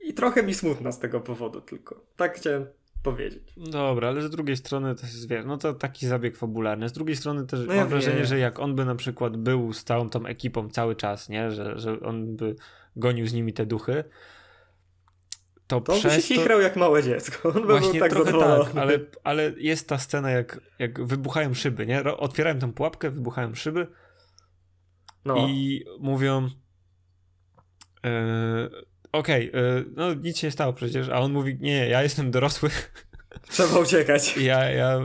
I 0.00 0.14
trochę 0.14 0.42
mi 0.42 0.54
smutno 0.54 0.92
z 0.92 0.98
tego 0.98 1.20
powodu 1.20 1.60
tylko. 1.60 2.00
Tak 2.16 2.36
chciałem 2.36 2.66
powiedzieć. 3.02 3.42
Dobra, 3.56 4.08
ale 4.08 4.22
z 4.22 4.30
drugiej 4.30 4.56
strony 4.56 4.94
to 4.94 5.02
jest, 5.06 5.28
wiesz, 5.28 5.44
no 5.46 5.58
to 5.58 5.74
taki 5.74 6.06
zabieg 6.06 6.36
fabularny. 6.36 6.88
Z 6.88 6.92
drugiej 6.92 7.16
strony 7.16 7.46
też 7.46 7.60
No 7.60 7.66
mam 7.66 7.76
ja 7.76 7.86
wrażenie, 7.86 8.16
wiem. 8.16 8.26
że 8.26 8.38
jak 8.38 8.58
on 8.60 8.74
by 8.74 8.84
na 8.84 8.94
przykład 8.94 9.36
był 9.36 9.72
z 9.72 9.84
całą 9.84 10.10
tą 10.10 10.26
ekipą 10.26 10.68
cały 10.70 10.96
czas, 10.96 11.28
nie, 11.28 11.50
że, 11.50 11.78
że 11.78 12.00
on 12.00 12.36
by 12.36 12.56
gonił 12.96 13.26
z 13.26 13.32
nimi 13.32 13.52
te 13.52 13.66
duchy, 13.66 14.04
to, 15.66 15.80
To 15.80 15.92
on 15.92 15.98
by 15.98 16.02
się 16.02 16.08
przez 16.08 16.28
to... 16.28 16.34
chichrał 16.34 16.60
jak 16.60 16.76
małe 16.76 17.02
dziecko. 17.02 17.48
On 17.48 17.66
Właśnie 17.66 17.90
był 17.90 18.00
tak 18.00 18.10
trochę 18.10 18.24
zadowolony. 18.30 18.64
tak, 18.64 18.76
ale, 18.76 18.98
ale 19.24 19.52
jest 19.58 19.88
ta 19.88 19.98
scena, 19.98 20.30
jak, 20.30 20.60
jak 20.78 21.06
wybuchają 21.06 21.54
szyby, 21.54 21.86
nie? 21.86 22.04
Otwierają 22.04 22.58
tą 22.58 22.72
pułapkę, 22.72 23.10
wybuchają 23.10 23.54
szyby 23.54 23.86
No. 25.26 25.48
i 25.48 25.84
mówią 25.98 26.48
e, 28.04 28.70
okej, 29.12 29.50
e, 29.54 29.84
no 29.96 30.14
nic 30.14 30.38
się 30.38 30.46
nie 30.46 30.50
stało 30.50 30.72
przecież, 30.72 31.08
a 31.08 31.20
on 31.20 31.32
mówi, 31.32 31.56
nie, 31.60 31.88
ja 31.88 32.02
jestem 32.02 32.30
dorosły, 32.30 32.70
Trzeba 33.50 33.78
uciekać. 33.78 34.36
ja, 34.36 34.70
ja, 34.70 35.00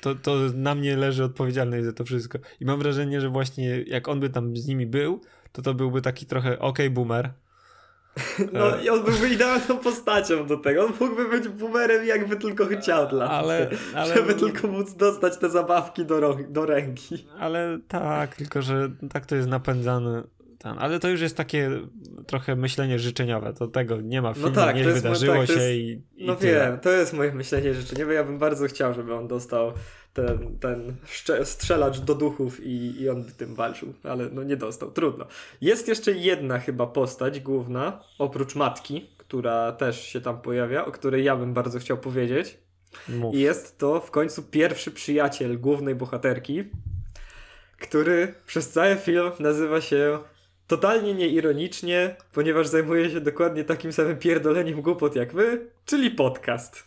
to, 0.00 0.14
to 0.14 0.36
na 0.54 0.74
mnie 0.74 0.96
leży 0.96 1.24
odpowiedzialność 1.24 1.84
za 1.84 1.92
to 1.92 2.04
wszystko. 2.04 2.38
I 2.60 2.64
mam 2.64 2.78
wrażenie, 2.78 3.20
że 3.20 3.28
właśnie 3.28 3.82
jak 3.86 4.08
on 4.08 4.20
by 4.20 4.30
tam 4.30 4.56
z 4.56 4.66
nimi 4.66 4.86
był, 4.86 5.20
to 5.52 5.62
to 5.62 5.74
byłby 5.74 6.02
taki 6.02 6.26
trochę 6.26 6.58
okej 6.58 6.90
boomer. 6.90 7.32
No 8.52 8.80
i 8.80 8.88
on 8.88 9.04
byłby 9.04 9.28
idealną 9.28 9.78
postacią 9.78 10.46
do 10.46 10.56
tego. 10.56 10.84
On 10.84 10.92
mógłby 11.00 11.28
być 11.28 11.48
boomerem 11.48 12.06
jakby 12.06 12.36
tylko 12.36 12.66
chciał 12.66 13.08
dla 13.08 13.30
Ale, 13.30 13.70
ale, 13.94 14.14
Żeby 14.14 14.34
tylko 14.34 14.68
móc 14.68 14.94
dostać 14.94 15.38
te 15.38 15.50
zabawki 15.50 16.04
do, 16.04 16.36
do 16.48 16.66
ręki. 16.66 17.26
ale 17.38 17.78
tak, 17.88 18.36
tylko 18.36 18.62
że 18.62 18.90
tak 19.12 19.26
to 19.26 19.36
jest 19.36 19.48
napędzane. 19.48 20.22
Ale 20.78 20.98
to 20.98 21.08
już 21.08 21.20
jest 21.20 21.36
takie 21.36 21.70
trochę 22.26 22.56
myślenie 22.56 22.98
życzeniowe. 22.98 23.52
To 23.52 23.66
tego 23.68 24.00
nie 24.00 24.22
ma 24.22 24.32
w 24.32 24.36
No 24.40 24.42
filmie, 24.48 24.54
tak, 24.66 24.76
nie 24.76 24.82
jest- 24.82 24.94
wydarzyło 24.94 25.36
tak, 25.36 25.46
się 25.46 25.52
jest- 25.52 25.70
i, 25.72 26.02
i 26.16 26.26
No 26.26 26.36
tyle. 26.36 26.52
wiem, 26.52 26.78
to 26.80 26.90
jest 26.90 27.12
moje 27.12 27.32
myślenie 27.34 27.74
życzeniowe. 27.74 28.14
Ja 28.14 28.24
bym 28.24 28.38
bardzo 28.38 28.66
chciał, 28.66 28.94
żeby 28.94 29.14
on 29.14 29.28
dostał 29.28 29.72
ten, 30.12 30.58
ten 30.58 30.96
strzelacz 31.44 32.00
do 32.00 32.14
duchów 32.14 32.64
i, 32.64 33.02
i 33.02 33.08
on 33.08 33.24
by 33.24 33.32
tym 33.32 33.54
walczył, 33.54 33.94
ale 34.02 34.28
no 34.32 34.42
nie 34.42 34.56
dostał. 34.56 34.90
Trudno. 34.90 35.26
Jest 35.60 35.88
jeszcze 35.88 36.12
jedna 36.12 36.58
chyba 36.58 36.86
postać 36.86 37.40
główna, 37.40 38.04
oprócz 38.18 38.54
matki, 38.54 39.10
która 39.18 39.72
też 39.72 40.06
się 40.06 40.20
tam 40.20 40.40
pojawia, 40.40 40.84
o 40.84 40.92
której 40.92 41.24
ja 41.24 41.36
bym 41.36 41.54
bardzo 41.54 41.78
chciał 41.78 41.98
powiedzieć. 41.98 42.58
Mów. 43.08 43.34
I 43.34 43.40
jest 43.40 43.78
to 43.78 44.00
w 44.00 44.10
końcu 44.10 44.42
pierwszy 44.42 44.90
przyjaciel 44.90 45.60
głównej 45.60 45.94
bohaterki, 45.94 46.64
który 47.78 48.34
przez 48.46 48.70
cały 48.70 48.96
film 48.96 49.30
nazywa 49.40 49.80
się 49.80 50.18
totalnie 50.66 51.14
nieironicznie, 51.14 52.16
ponieważ 52.32 52.66
zajmuje 52.66 53.10
się 53.10 53.20
dokładnie 53.20 53.64
takim 53.64 53.92
samym 53.92 54.18
pierdoleniem 54.18 54.82
głupot 54.82 55.16
jak 55.16 55.32
wy, 55.32 55.70
czyli 55.84 56.10
podcast. 56.10 56.84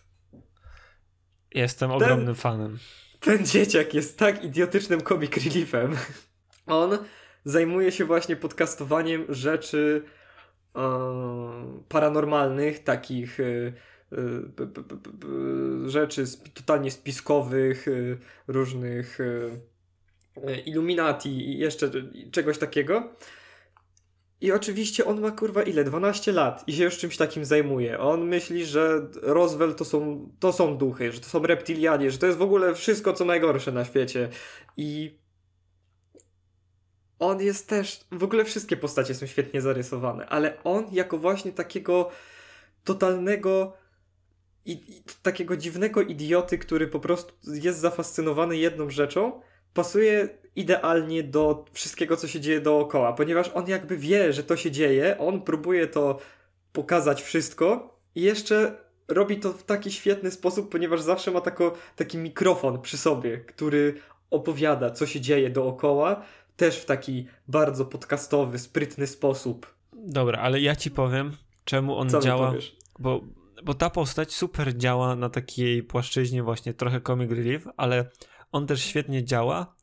Jestem 1.53 1.91
ogromnym 1.91 2.35
fanem. 2.35 2.77
Ten 3.25 3.45
dzieciak 3.45 3.93
jest 3.93 4.17
tak 4.17 4.43
idiotycznym 4.43 5.01
comic 5.01 5.37
reliefem. 5.45 5.95
On 6.67 6.97
zajmuje 7.45 7.91
się 7.91 8.05
właśnie 8.05 8.35
podcastowaniem 8.35 9.25
rzeczy 9.29 10.03
e, 10.75 10.81
paranormalnych, 11.89 12.83
takich 12.83 13.39
e, 13.39 13.43
b- 14.57 14.65
b- 14.65 14.83
b- 14.83 15.89
rzeczy 15.89 16.21
sp- 16.33 16.49
totalnie 16.53 16.91
spiskowych, 16.91 17.87
e, 17.87 17.91
różnych 18.47 19.19
e, 19.19 19.23
e, 20.47 20.59
Illuminati 20.59 21.29
i 21.29 21.57
jeszcze 21.57 21.91
czegoś 22.31 22.57
takiego. 22.57 23.13
I 24.41 24.51
oczywiście 24.51 25.05
on 25.05 25.21
ma 25.21 25.31
kurwa 25.31 25.63
ile? 25.63 25.83
12 25.83 26.31
lat 26.31 26.63
i 26.67 26.73
się 26.73 26.83
już 26.83 26.97
czymś 26.97 27.17
takim 27.17 27.45
zajmuje. 27.45 27.99
On 27.99 28.27
myśli, 28.27 28.65
że 28.65 29.07
Roswell 29.21 29.75
to 29.75 29.85
są, 29.85 30.29
to 30.39 30.53
są 30.53 30.77
duchy, 30.77 31.11
że 31.11 31.19
to 31.19 31.29
są 31.29 31.39
reptilianie, 31.39 32.11
że 32.11 32.17
to 32.17 32.25
jest 32.25 32.37
w 32.37 32.41
ogóle 32.41 32.75
wszystko 32.75 33.13
co 33.13 33.25
najgorsze 33.25 33.71
na 33.71 33.85
świecie. 33.85 34.29
I 34.77 35.19
on 37.19 37.41
jest 37.41 37.69
też, 37.69 38.05
w 38.11 38.23
ogóle 38.23 38.45
wszystkie 38.45 38.77
postacie 38.77 39.15
są 39.15 39.25
świetnie 39.25 39.61
zarysowane, 39.61 40.25
ale 40.25 40.63
on 40.63 40.85
jako 40.91 41.17
właśnie 41.17 41.51
takiego 41.51 42.11
totalnego 42.83 43.73
i, 44.65 44.71
i 44.71 45.03
takiego 45.21 45.57
dziwnego 45.57 46.01
idioty, 46.01 46.57
który 46.57 46.87
po 46.87 46.99
prostu 46.99 47.33
jest 47.53 47.79
zafascynowany 47.79 48.57
jedną 48.57 48.89
rzeczą, 48.89 49.41
pasuje 49.73 50.29
idealnie 50.55 51.23
do 51.23 51.65
wszystkiego, 51.71 52.17
co 52.17 52.27
się 52.27 52.39
dzieje 52.39 52.61
dookoła, 52.61 53.13
ponieważ 53.13 53.51
on 53.53 53.67
jakby 53.67 53.97
wie, 53.97 54.33
że 54.33 54.43
to 54.43 54.57
się 54.57 54.71
dzieje, 54.71 55.17
on 55.17 55.41
próbuje 55.41 55.87
to 55.87 56.19
pokazać 56.73 57.21
wszystko 57.21 57.97
i 58.15 58.21
jeszcze 58.21 58.77
robi 59.07 59.37
to 59.37 59.53
w 59.53 59.63
taki 59.63 59.91
świetny 59.91 60.31
sposób, 60.31 60.71
ponieważ 60.71 61.01
zawsze 61.01 61.31
ma 61.31 61.41
tako, 61.41 61.73
taki 61.95 62.17
mikrofon 62.17 62.81
przy 62.81 62.97
sobie, 62.97 63.37
który 63.37 63.93
opowiada, 64.31 64.91
co 64.91 65.05
się 65.05 65.21
dzieje 65.21 65.49
dookoła, 65.49 66.21
też 66.55 66.77
w 66.77 66.85
taki 66.85 67.27
bardzo 67.47 67.85
podcastowy, 67.85 68.59
sprytny 68.59 69.07
sposób. 69.07 69.75
Dobra, 69.93 70.39
ale 70.39 70.61
ja 70.61 70.75
ci 70.75 70.91
powiem, 70.91 71.31
czemu 71.65 71.97
on 71.97 72.09
Co 72.09 72.19
działa. 72.19 72.53
Bo, 72.99 73.21
bo 73.63 73.73
ta 73.73 73.89
postać 73.89 74.33
super 74.33 74.77
działa 74.77 75.15
na 75.15 75.29
takiej 75.29 75.83
płaszczyźnie 75.83 76.43
właśnie 76.43 76.73
trochę 76.73 77.01
comic 77.01 77.31
relief, 77.31 77.67
ale 77.77 78.09
on 78.51 78.67
też 78.67 78.83
świetnie 78.83 79.23
działa 79.23 79.74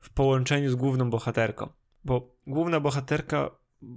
w 0.00 0.10
połączeniu 0.10 0.70
z 0.70 0.74
główną 0.74 1.10
bohaterką. 1.10 1.68
Bo 2.04 2.34
główna 2.46 2.80
bohaterka 2.80 3.50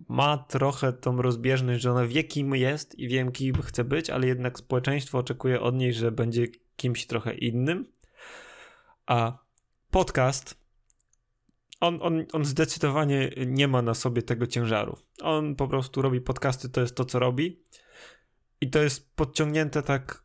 ma 0.10 0.38
trochę 0.38 0.94
tą 0.94 1.22
rozbieżność, 1.22 1.82
że 1.82 1.92
ona 1.92 2.08
wie 2.08 2.24
kim 2.24 2.56
jest 2.56 3.00
i 3.00 3.08
wie 3.08 3.32
kim 3.32 3.62
chce 3.62 3.84
być, 3.84 4.10
ale 4.10 4.28
jednak 4.28 4.60
społeczeństwo 4.60 5.18
oczekuje 5.18 5.62
od 5.62 5.76
niej, 5.76 5.94
że 5.94 6.12
będzie 6.12 6.48
kimś 6.76 7.08
trochę 7.08 7.34
innym. 7.34 7.86
A 9.06 9.38
podcast 9.92 10.64
on, 11.80 12.00
on, 12.02 12.26
on 12.34 12.46
zdecydowanie 12.46 13.30
nie 13.46 13.68
ma 13.68 13.82
na 13.82 13.94
sobie 13.94 14.22
tego 14.22 14.48
ciężaru. 14.48 14.98
On 15.22 15.56
po 15.56 15.68
prostu 15.68 16.02
robi 16.02 16.22
podcasty, 16.22 16.70
to 16.70 16.82
jest 16.82 16.96
to, 16.96 17.06
co 17.06 17.20
robi. 17.20 17.64
I 18.62 18.70
to 18.70 18.80
jest 18.82 19.16
podciągnięte 19.16 19.84
tak 19.84 20.23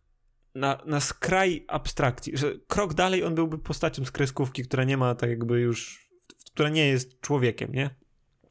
na, 0.58 0.78
na 0.86 1.00
skraj 1.00 1.64
abstrakcji, 1.68 2.36
że 2.36 2.54
krok 2.66 2.94
dalej 2.94 3.24
on 3.24 3.34
byłby 3.34 3.58
postacią 3.58 4.04
z 4.04 4.10
kreskówki, 4.10 4.62
która 4.62 4.84
nie 4.84 4.96
ma 4.96 5.14
tak 5.14 5.30
jakby 5.30 5.60
już, 5.60 6.08
która 6.52 6.68
nie 6.68 6.88
jest 6.88 7.20
człowiekiem, 7.20 7.72
nie? 7.72 7.90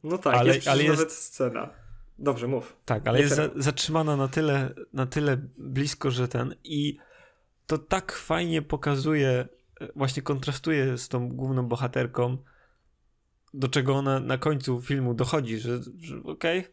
No 0.02 0.18
tak, 0.18 0.34
Ale- 0.34 0.54
jest 0.54 0.68
ale 0.68 0.82
jest- 0.82 0.96
nawet 0.96 1.12
scena. 1.12 1.70
Dobrze, 2.18 2.48
mów. 2.48 2.76
Tak, 2.84 3.08
ale 3.08 3.18
Nie 3.18 3.24
jest 3.24 3.36
za, 3.36 3.48
zatrzymana 3.56 4.16
na 4.16 4.28
tyle, 4.28 4.74
na 4.92 5.06
tyle 5.06 5.36
blisko, 5.58 6.10
że 6.10 6.28
ten 6.28 6.54
i 6.64 6.98
to 7.66 7.78
tak 7.78 8.12
fajnie 8.12 8.62
pokazuje 8.62 9.48
właśnie 9.96 10.22
kontrastuje 10.22 10.98
z 10.98 11.08
tą 11.08 11.28
główną 11.28 11.68
bohaterką, 11.68 12.38
do 13.54 13.68
czego 13.68 13.94
ona 13.94 14.20
na 14.20 14.38
końcu 14.38 14.82
filmu 14.82 15.14
dochodzi, 15.14 15.58
że, 15.58 15.80
że 15.98 16.16
okej, 16.24 16.58
okay, 16.58 16.72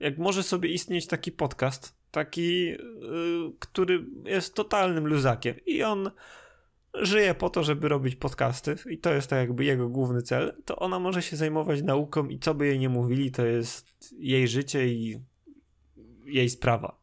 jak 0.00 0.18
może 0.18 0.42
sobie 0.42 0.68
istnieć 0.68 1.06
taki 1.06 1.32
podcast, 1.32 1.96
taki, 2.10 2.66
yy, 2.66 2.78
który 3.58 4.04
jest 4.24 4.54
totalnym 4.54 5.06
luzakiem 5.06 5.54
i 5.66 5.82
on 5.82 6.10
żyje 6.94 7.34
po 7.34 7.50
to, 7.50 7.62
żeby 7.62 7.88
robić 7.88 8.16
podcasty 8.16 8.76
i 8.90 8.98
to 8.98 9.12
jest 9.12 9.30
tak 9.30 9.38
jakby 9.38 9.64
jego 9.64 9.88
główny 9.88 10.22
cel, 10.22 10.62
to 10.64 10.76
ona 10.76 10.98
może 10.98 11.22
się 11.22 11.36
zajmować 11.36 11.82
nauką 11.82 12.28
i 12.28 12.38
co 12.38 12.54
by 12.54 12.66
jej 12.66 12.78
nie 12.78 12.88
mówili, 12.88 13.30
to 13.30 13.46
jest 13.46 14.14
jej 14.18 14.48
życie 14.48 14.86
i 14.88 15.20
jej 16.24 16.50
sprawa. 16.50 16.98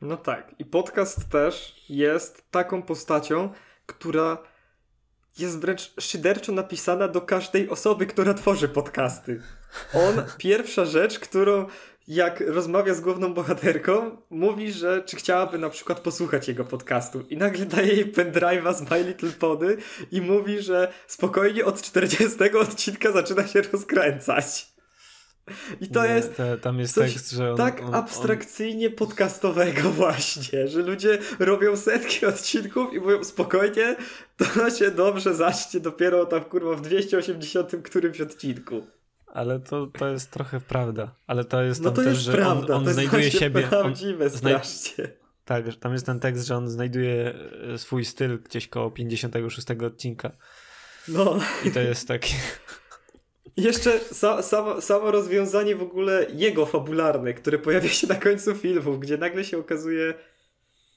No 0.00 0.16
tak. 0.16 0.54
I 0.58 0.64
podcast 0.64 1.28
też 1.28 1.84
jest 1.88 2.50
taką 2.50 2.82
postacią, 2.82 3.50
która 3.86 4.38
jest 5.38 5.60
wręcz 5.60 5.94
szyderczo 6.00 6.52
napisana 6.52 7.08
do 7.08 7.20
każdej 7.20 7.68
osoby, 7.68 8.06
która 8.06 8.34
tworzy 8.34 8.68
podcasty. 8.68 9.42
On, 9.94 10.24
pierwsza 10.38 10.84
rzecz, 10.84 11.18
którą 11.18 11.66
jak 12.08 12.40
rozmawia 12.40 12.94
z 12.94 13.00
główną 13.00 13.34
bohaterką, 13.34 14.16
mówi, 14.30 14.72
że 14.72 15.02
czy 15.06 15.16
chciałaby 15.16 15.58
na 15.58 15.70
przykład 15.70 16.00
posłuchać 16.00 16.48
jego 16.48 16.64
podcastu 16.64 17.20
i 17.30 17.36
nagle 17.36 17.66
daje 17.66 17.92
jej 17.92 18.12
pendrive'a 18.12 18.74
z 18.74 18.90
My 18.90 19.04
Little 19.04 19.30
Pony 19.30 19.76
i 20.12 20.20
mówi, 20.20 20.62
że 20.62 20.92
spokojnie 21.06 21.64
od 21.64 21.82
40 21.82 22.38
odcinka 22.60 23.12
zaczyna 23.12 23.46
się 23.46 23.62
rozkręcać. 23.62 24.74
I 25.80 25.88
to 25.88 26.06
Nie, 26.06 26.14
jest. 26.14 26.36
Te, 26.36 26.58
tam 26.58 26.78
jest 26.78 26.94
tekst, 26.94 27.30
że. 27.30 27.50
On, 27.50 27.56
tak 27.56 27.82
on, 27.82 27.94
abstrakcyjnie 27.94 28.86
on... 28.86 28.94
podcastowego, 28.94 29.90
właśnie, 30.02 30.68
że 30.68 30.82
ludzie 30.82 31.18
robią 31.38 31.76
setki 31.76 32.26
odcinków 32.26 32.94
i 32.94 33.00
mówią 33.00 33.24
spokojnie, 33.24 33.96
to 34.36 34.70
się 34.70 34.90
dobrze 34.90 35.34
zacznie 35.34 35.80
dopiero 35.80 36.26
tam 36.26 36.44
kurwa 36.44 36.74
w 36.74 36.80
280 36.80 37.72
którymś 37.84 38.20
odcinku. 38.20 38.86
Ale 39.34 39.60
to, 39.60 39.86
to 39.86 40.08
jest 40.08 40.30
trochę 40.30 40.60
prawda. 40.60 41.14
Ale 41.26 41.44
to 41.44 41.62
jest 41.62 41.82
no 41.82 41.90
to 41.90 41.96
też, 41.96 42.06
jest 42.06 42.20
że 42.20 42.32
prawda, 42.32 42.74
on, 42.74 42.80
on 42.80 42.84
to 42.84 42.92
znajduje 42.92 43.24
jest 43.24 43.38
siebie. 43.38 43.62
Prawdziwe, 43.62 44.24
on 44.24 44.30
strasznie. 44.30 45.08
Tak, 45.44 45.64
tam 45.80 45.92
jest 45.92 46.06
ten 46.06 46.20
tekst, 46.20 46.46
że 46.46 46.56
on 46.56 46.68
znajduje 46.68 47.34
e, 47.74 47.78
swój 47.78 48.04
styl 48.04 48.42
gdzieś 48.42 48.68
koło 48.68 48.90
56 48.90 49.70
odcinka. 49.70 50.30
No. 51.08 51.38
I 51.64 51.70
to 51.70 51.80
jest 51.80 52.08
takie. 52.08 52.34
Jeszcze 53.56 53.98
sa, 53.98 54.42
samo, 54.42 54.80
samo 54.80 55.10
rozwiązanie 55.10 55.76
w 55.76 55.82
ogóle 55.82 56.26
jego 56.34 56.66
fabularne, 56.66 57.34
które 57.34 57.58
pojawia 57.58 57.88
się 57.88 58.06
na 58.06 58.14
końcu 58.14 58.54
filmu, 58.54 58.98
gdzie 58.98 59.16
nagle 59.16 59.44
się 59.44 59.58
okazuje. 59.58 60.14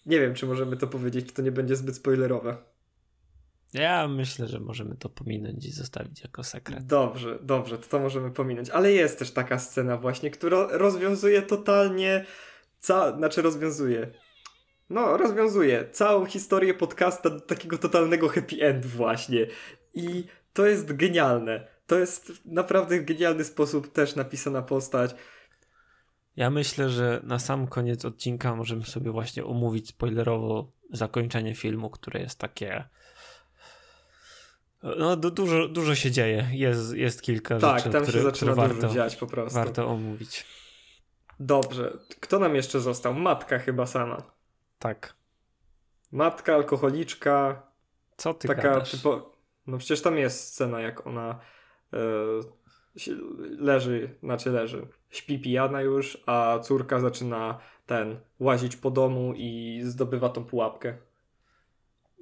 Nie 0.06 0.19
wiem, 0.19 0.34
czy 0.34 0.45
możemy 0.45 0.78
to 0.78 0.88
powiedzieć, 0.88 1.28
czy 1.28 1.34
to 1.34 1.41
nie 1.41 1.52
będzie 1.52 1.76
zbyt 1.76 1.95
spoilerowe. 1.95 2.58
Ja 3.73 4.08
myślę, 4.08 4.47
że 4.47 4.60
możemy 4.60 4.95
to 4.95 5.10
pominąć 5.10 5.65
i 5.65 5.71
zostawić 5.71 6.21
jako 6.21 6.43
sekret. 6.43 6.86
Dobrze, 6.86 7.39
dobrze, 7.41 7.77
to 7.77 7.88
to 7.88 7.99
możemy 7.99 8.32
pominąć. 8.32 8.69
Ale 8.69 8.91
jest 8.91 9.19
też 9.19 9.32
taka 9.32 9.60
scena 9.60 9.97
właśnie, 9.97 10.32
która 10.32 10.67
rozwiązuje 10.71 11.41
totalnie, 11.41 12.25
ca... 12.80 13.17
znaczy 13.17 13.41
rozwiązuje, 13.41 14.12
no 14.89 15.17
rozwiązuje 15.17 15.89
całą 15.91 16.25
historię 16.25 16.73
podcasta 16.73 17.30
do 17.30 17.39
takiego 17.39 17.77
totalnego 17.77 18.30
happy 18.30 18.62
end 18.62 18.86
właśnie. 18.86 19.47
I 19.93 20.23
to 20.53 20.65
jest 20.65 20.93
genialne. 20.93 21.67
To 21.88 21.99
jest 21.99 22.32
naprawdę 22.45 22.99
w 22.99 23.06
genialny 23.06 23.43
sposób 23.43 23.91
też 23.91 24.15
napisana 24.15 24.62
postać. 24.62 25.15
Ja 26.36 26.49
myślę, 26.49 26.89
że 26.89 27.21
na 27.23 27.39
sam 27.39 27.67
koniec 27.67 28.06
odcinka 28.06 28.56
możemy 28.56 28.84
sobie 28.84 29.12
właśnie 29.12 29.45
omówić 29.45 29.89
spoilerowo 29.89 30.71
zakończenie 30.93 31.56
filmu, 31.56 31.89
które 31.89 32.19
jest 32.19 32.39
takie 32.39 32.84
no 34.83 35.15
dużo, 35.15 35.67
dużo 35.67 35.95
się 35.95 36.11
dzieje. 36.11 36.47
Jest, 36.51 36.95
jest 36.95 37.21
kilka 37.21 37.59
tak, 37.59 37.77
rzeczy, 37.77 37.89
tam 37.89 38.03
które, 38.03 38.17
się 38.17 38.23
zaczyna 38.23 38.51
które 38.51 38.67
warto, 38.67 38.89
dziać 38.89 39.15
po 39.15 39.27
prostu. 39.27 39.59
Warto 39.59 39.87
omówić. 39.87 40.45
Dobrze. 41.39 41.97
Kto 42.19 42.39
nam 42.39 42.55
jeszcze 42.55 42.79
został? 42.79 43.13
Matka 43.13 43.59
chyba 43.59 43.85
sama. 43.85 44.23
Tak. 44.79 45.13
Matka, 46.11 46.55
alkoholiczka. 46.55 47.63
Co 48.17 48.33
ty 48.33 48.47
taka 48.47 48.81
typo... 48.81 49.37
No 49.67 49.77
przecież 49.77 50.01
tam 50.01 50.17
jest 50.17 50.43
scena, 50.43 50.81
jak 50.81 51.07
ona 51.07 51.39
e, 51.93 51.97
leży, 53.59 54.15
znaczy 54.23 54.51
leży. 54.51 54.87
Śpi 55.09 55.39
pijana 55.39 55.81
już, 55.81 56.23
a 56.25 56.59
córka 56.59 56.99
zaczyna 56.99 57.57
ten, 57.85 58.19
łazić 58.39 58.75
po 58.75 58.91
domu 58.91 59.33
i 59.35 59.79
zdobywa 59.83 60.29
tą 60.29 60.45
pułapkę. 60.45 60.97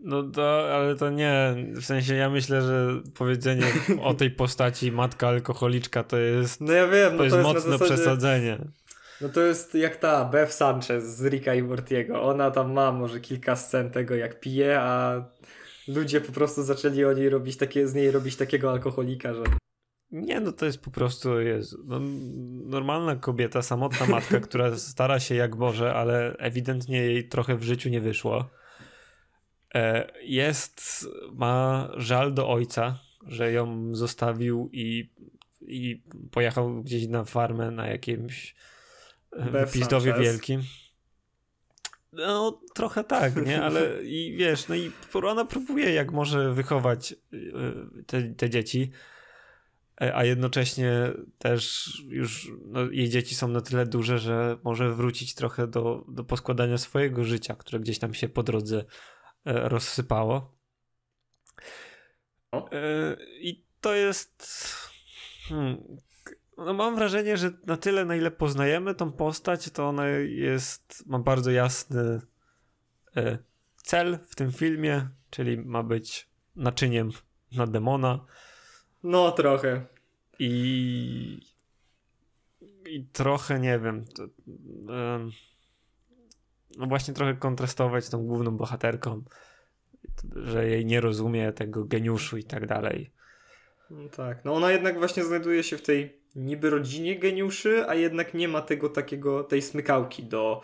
No 0.06 0.24
to, 0.24 0.76
ale 0.76 0.96
to 0.96 1.10
nie, 1.10 1.56
w 1.76 1.86
sensie 1.86 2.16
ja 2.16 2.30
myślę, 2.30 2.62
że 2.62 3.02
powiedzenie 3.14 3.64
o 4.02 4.14
tej 4.14 4.32
postaci 4.32 4.92
matka 4.92 5.28
alkoholiczka 5.28 6.04
to 6.04 6.18
jest 6.18 6.62
No 6.62 6.74
ja 6.74 6.88
wiem, 6.88 7.12
to 7.12 7.18
no 7.18 7.24
jest, 7.24 7.36
to 7.36 7.40
jest 7.40 7.54
mocne 7.54 7.72
zasadzie... 7.72 7.94
przesadzenie. 7.94 8.58
No 9.22 9.30
to 9.30 9.42
jest 9.42 9.76
jak 9.76 9.96
ta 9.96 10.26
Bev 10.26 10.52
Sanchez 10.52 11.04
z 11.04 11.26
Ricka 11.26 11.56
i 11.56 11.64
Mortiego. 11.64 12.24
Ona 12.24 12.52
tam 12.52 12.74
ma 12.74 12.92
może 12.92 13.20
kilka 13.20 13.56
scen 13.56 13.92
tego 13.92 14.16
jak 14.16 14.40
pije, 14.40 14.80
a 14.80 15.24
ludzie 15.88 16.22
po 16.22 16.32
prostu 16.32 16.64
zaczęli 16.64 17.06
o 17.06 17.14
niej 17.14 17.30
robić 17.30 17.58
takie, 17.58 17.88
z 17.88 17.94
niej 17.94 18.12
robić 18.12 18.36
takiego 18.36 18.72
alkoholika, 18.72 19.34
że... 19.34 19.44
Nie, 20.12 20.40
no 20.40 20.52
to 20.52 20.66
jest 20.66 20.82
po 20.82 20.92
prostu 20.92 21.40
jest 21.40 21.76
no, 21.86 22.00
normalna 22.66 23.16
kobieta, 23.16 23.62
samotna 23.62 24.06
matka, 24.06 24.40
która 24.40 24.78
stara 24.78 25.20
się 25.20 25.36
jak 25.36 25.56
Boże, 25.56 25.94
ale 25.94 26.36
ewidentnie 26.38 26.98
jej 26.98 27.28
trochę 27.30 27.56
w 27.56 27.64
życiu 27.64 27.90
nie 27.90 28.02
wyszło. 28.02 28.50
E, 29.76 30.12
jest, 30.22 31.08
ma 31.34 31.90
żal 31.98 32.34
do 32.34 32.50
ojca, 32.50 33.00
że 33.28 33.52
ją 33.52 33.96
zostawił 33.96 34.70
i, 34.74 35.10
i 35.62 36.04
pojechał 36.32 36.84
gdzieś 36.84 37.08
na 37.08 37.26
farmę 37.26 37.72
na 37.72 37.88
jakimś 37.88 38.56
e, 39.32 39.50
wypizdowie 39.50 40.14
wielkim. 40.14 40.64
No, 42.14 42.62
trochę 42.74 43.04
tak, 43.04 43.46
nie? 43.46 43.64
Ale 43.64 44.04
i 44.04 44.36
wiesz, 44.38 44.68
no 44.68 44.76
i 44.76 44.92
ona 45.24 45.46
próbuje 45.46 45.94
jak 45.94 46.12
może 46.12 46.54
wychować 46.54 47.12
e, 47.12 47.16
te, 48.08 48.24
te 48.24 48.50
dzieci, 48.50 48.92
a 50.14 50.24
jednocześnie 50.24 50.92
też 51.38 51.94
już 52.08 52.52
no, 52.66 52.92
jej 52.92 53.10
dzieci 53.10 53.36
są 53.36 53.48
na 53.48 53.62
tyle 53.62 53.86
duże, 53.86 54.20
że 54.20 54.58
może 54.64 54.94
wrócić 54.94 55.36
trochę 55.36 55.68
do, 55.68 56.06
do 56.08 56.24
poskładania 56.24 56.78
swojego 56.78 57.24
życia, 57.24 57.56
które 57.56 57.80
gdzieś 57.80 58.00
tam 58.00 58.14
się 58.14 58.30
po 58.30 58.44
drodze 58.44 58.86
rozsypało. 59.46 60.56
E, 62.54 63.18
I 63.40 63.66
to 63.82 63.96
jest. 63.96 64.48
Hmm, 65.50 65.98
no 66.58 66.74
mam 66.74 66.96
wrażenie, 66.96 67.38
że 67.38 67.52
na 67.66 67.78
tyle, 67.78 68.06
na 68.06 68.16
ile 68.16 68.32
poznajemy 68.32 68.96
tą 68.96 69.12
postać, 69.12 69.70
to 69.70 69.90
ona 69.90 70.08
jest. 70.08 71.04
ma 71.08 71.20
bardzo 71.20 71.52
jasny 71.52 72.22
e, 73.18 73.38
cel 73.76 74.20
w 74.30 74.36
tym 74.36 74.52
filmie, 74.52 75.10
czyli 75.30 75.58
ma 75.58 75.84
być 75.84 76.30
naczyniem 76.56 77.12
na 77.52 77.68
demona. 77.68 78.26
No, 79.04 79.32
trochę. 79.32 79.86
I. 80.40 81.40
I 82.90 83.06
trochę 83.06 83.60
nie 83.60 83.80
wiem. 83.80 84.06
To, 84.06 84.24
no 86.78 86.86
właśnie 86.86 87.14
trochę 87.14 87.34
kontrastować 87.34 88.06
z 88.06 88.10
tą 88.10 88.24
główną 88.24 88.52
bohaterką, 88.52 89.24
że 90.36 90.70
jej 90.70 90.86
nie 90.86 91.02
rozumie 91.02 91.52
tego 91.52 91.86
geniuszu 91.86 92.38
i 92.38 92.44
tak 92.44 92.68
dalej. 92.68 93.12
No 93.90 94.10
tak, 94.10 94.46
no 94.46 94.54
ona 94.54 94.72
jednak 94.72 94.98
właśnie 94.98 95.24
znajduje 95.24 95.64
się 95.64 95.78
w 95.78 95.82
tej 95.82 96.20
niby 96.36 96.70
rodzinie 96.70 97.20
geniuszy, 97.20 97.86
a 97.88 97.96
jednak 97.96 98.34
nie 98.34 98.48
ma 98.48 98.62
tego 98.62 98.90
takiego, 98.90 99.44
tej 99.44 99.62
smykałki 99.62 100.24
do 100.24 100.62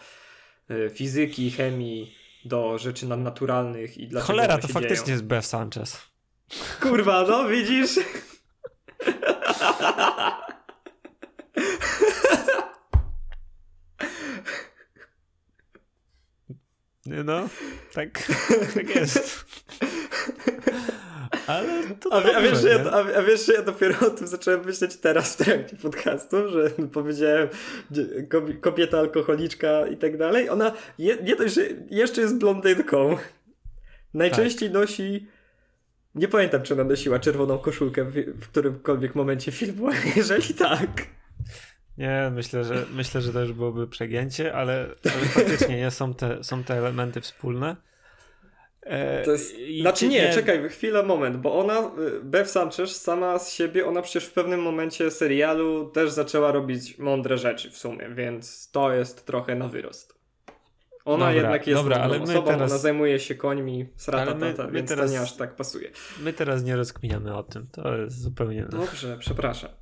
y, 0.72 0.90
fizyki, 0.90 1.52
chemii, 1.52 2.16
do 2.46 2.78
rzeczy 2.78 3.08
nadnaturalnych 3.08 3.98
i 3.98 4.08
dlaczego 4.08 4.28
Cholera, 4.28 4.58
to 4.58 4.68
faktycznie 4.68 5.06
dzieją. 5.06 5.16
jest 5.16 5.26
Beth 5.26 5.48
Sanchez. 5.48 6.02
Kurwa, 6.82 7.26
no 7.28 7.48
widzisz? 7.48 8.00
No, 17.26 17.50
tak, 17.94 18.32
tak 18.76 18.96
jest. 18.96 19.46
Ale 21.48 21.84
to 22.00 22.14
a, 22.14 22.22
dobrze, 22.22 22.38
a, 22.38 22.42
wiesz, 22.42 22.62
że 22.62 22.70
ja, 22.70 22.92
a, 22.92 23.18
a, 23.18 23.24
wiesz, 23.24 23.46
że 23.46 23.54
ja 23.54 23.62
dopiero 23.62 24.08
o 24.08 24.10
tym 24.10 24.28
zacząłem 24.28 24.66
myśleć 24.66 24.98
teraz 24.98 25.34
w 25.34 25.38
trakcie 25.38 25.76
podcastu, 25.76 26.50
że 26.50 26.70
powiedziałem 26.94 27.48
kobieta 28.62 29.00
alkoholiczka 29.00 29.88
i 29.88 29.98
tak 29.98 30.18
dalej. 30.18 30.50
Ona 30.50 30.74
je, 30.98 31.18
nie 31.24 31.36
dość, 31.36 31.54
że 31.54 31.62
jeszcze 31.90 32.22
jest 32.22 32.38
blondynką. 32.38 33.18
Najczęściej 34.14 34.70
tak. 34.70 34.82
nosi 34.82 35.28
nie 36.16 36.28
pamiętam, 36.28 36.62
czy 36.62 36.74
ona 36.74 36.84
nosiła 36.84 37.20
czerwoną 37.20 37.58
koszulkę 37.58 38.06
w, 38.06 38.14
w 38.16 38.48
którymkolwiek 38.48 39.16
momencie 39.16 39.52
filmu, 39.52 39.90
jeżeli 40.16 40.54
tak, 40.54 41.08
nie, 42.02 42.32
myślę, 42.34 42.64
że 42.64 42.86
myślę, 42.94 43.22
że 43.22 43.34
to 43.34 43.40
już 43.40 43.54
byłoby 43.54 43.88
przegięcie, 43.88 44.54
ale, 44.54 44.88
ale 45.04 45.26
faktycznie 45.26 45.78
nie, 45.78 45.92
są, 45.92 46.14
te, 46.14 46.44
są 46.44 46.64
te 46.64 46.78
elementy 46.78 47.22
wspólne. 47.22 47.76
E, 48.82 49.26
to 49.26 49.32
jest, 49.32 49.56
znaczy 49.82 50.08
nie, 50.08 50.22
nie, 50.22 50.34
czekaj, 50.34 50.70
chwilę, 50.70 51.04
moment, 51.04 51.38
bo 51.38 51.60
ona, 51.60 51.80
y, 51.80 52.22
Bev 52.24 52.50
Sanchez 52.50 53.02
sama 53.02 53.40
z 53.40 53.54
siebie, 53.54 53.86
ona 53.86 54.02
przecież 54.02 54.26
w 54.26 54.34
pewnym 54.34 54.62
momencie 54.62 55.12
serialu 55.12 55.90
też 55.90 56.12
zaczęła 56.12 56.52
robić 56.52 56.98
mądre 56.98 57.38
rzeczy 57.38 57.72
w 57.72 57.78
sumie, 57.78 58.10
więc 58.16 58.72
to 58.72 58.94
jest 58.94 59.26
trochę 59.26 59.56
na 59.56 59.68
wyrost. 59.68 60.22
Ona 61.06 61.26
dobra, 61.26 61.42
jednak 61.42 61.68
jest 61.68 61.82
dobra, 61.82 61.98
ale 61.98 62.22
osobą, 62.22 62.48
teraz... 62.48 62.72
ona 62.72 62.80
zajmuje 62.80 63.20
się 63.20 63.36
końmi, 63.36 63.86
sratatata, 63.96 64.64
my, 64.64 64.72
my 64.72 64.72
więc 64.72 64.90
teraz... 64.90 65.06
to 65.06 65.12
nie 65.12 65.22
aż 65.22 65.36
tak 65.36 65.56
pasuje. 65.56 65.92
My 66.24 66.34
teraz 66.34 66.64
nie 66.64 66.76
rozkminiamy 66.76 67.36
o 67.36 67.44
tym, 67.44 67.68
to 67.72 67.98
jest 67.98 68.22
zupełnie... 68.22 68.66
Dobrze, 68.66 69.18
przepraszam. 69.20 69.81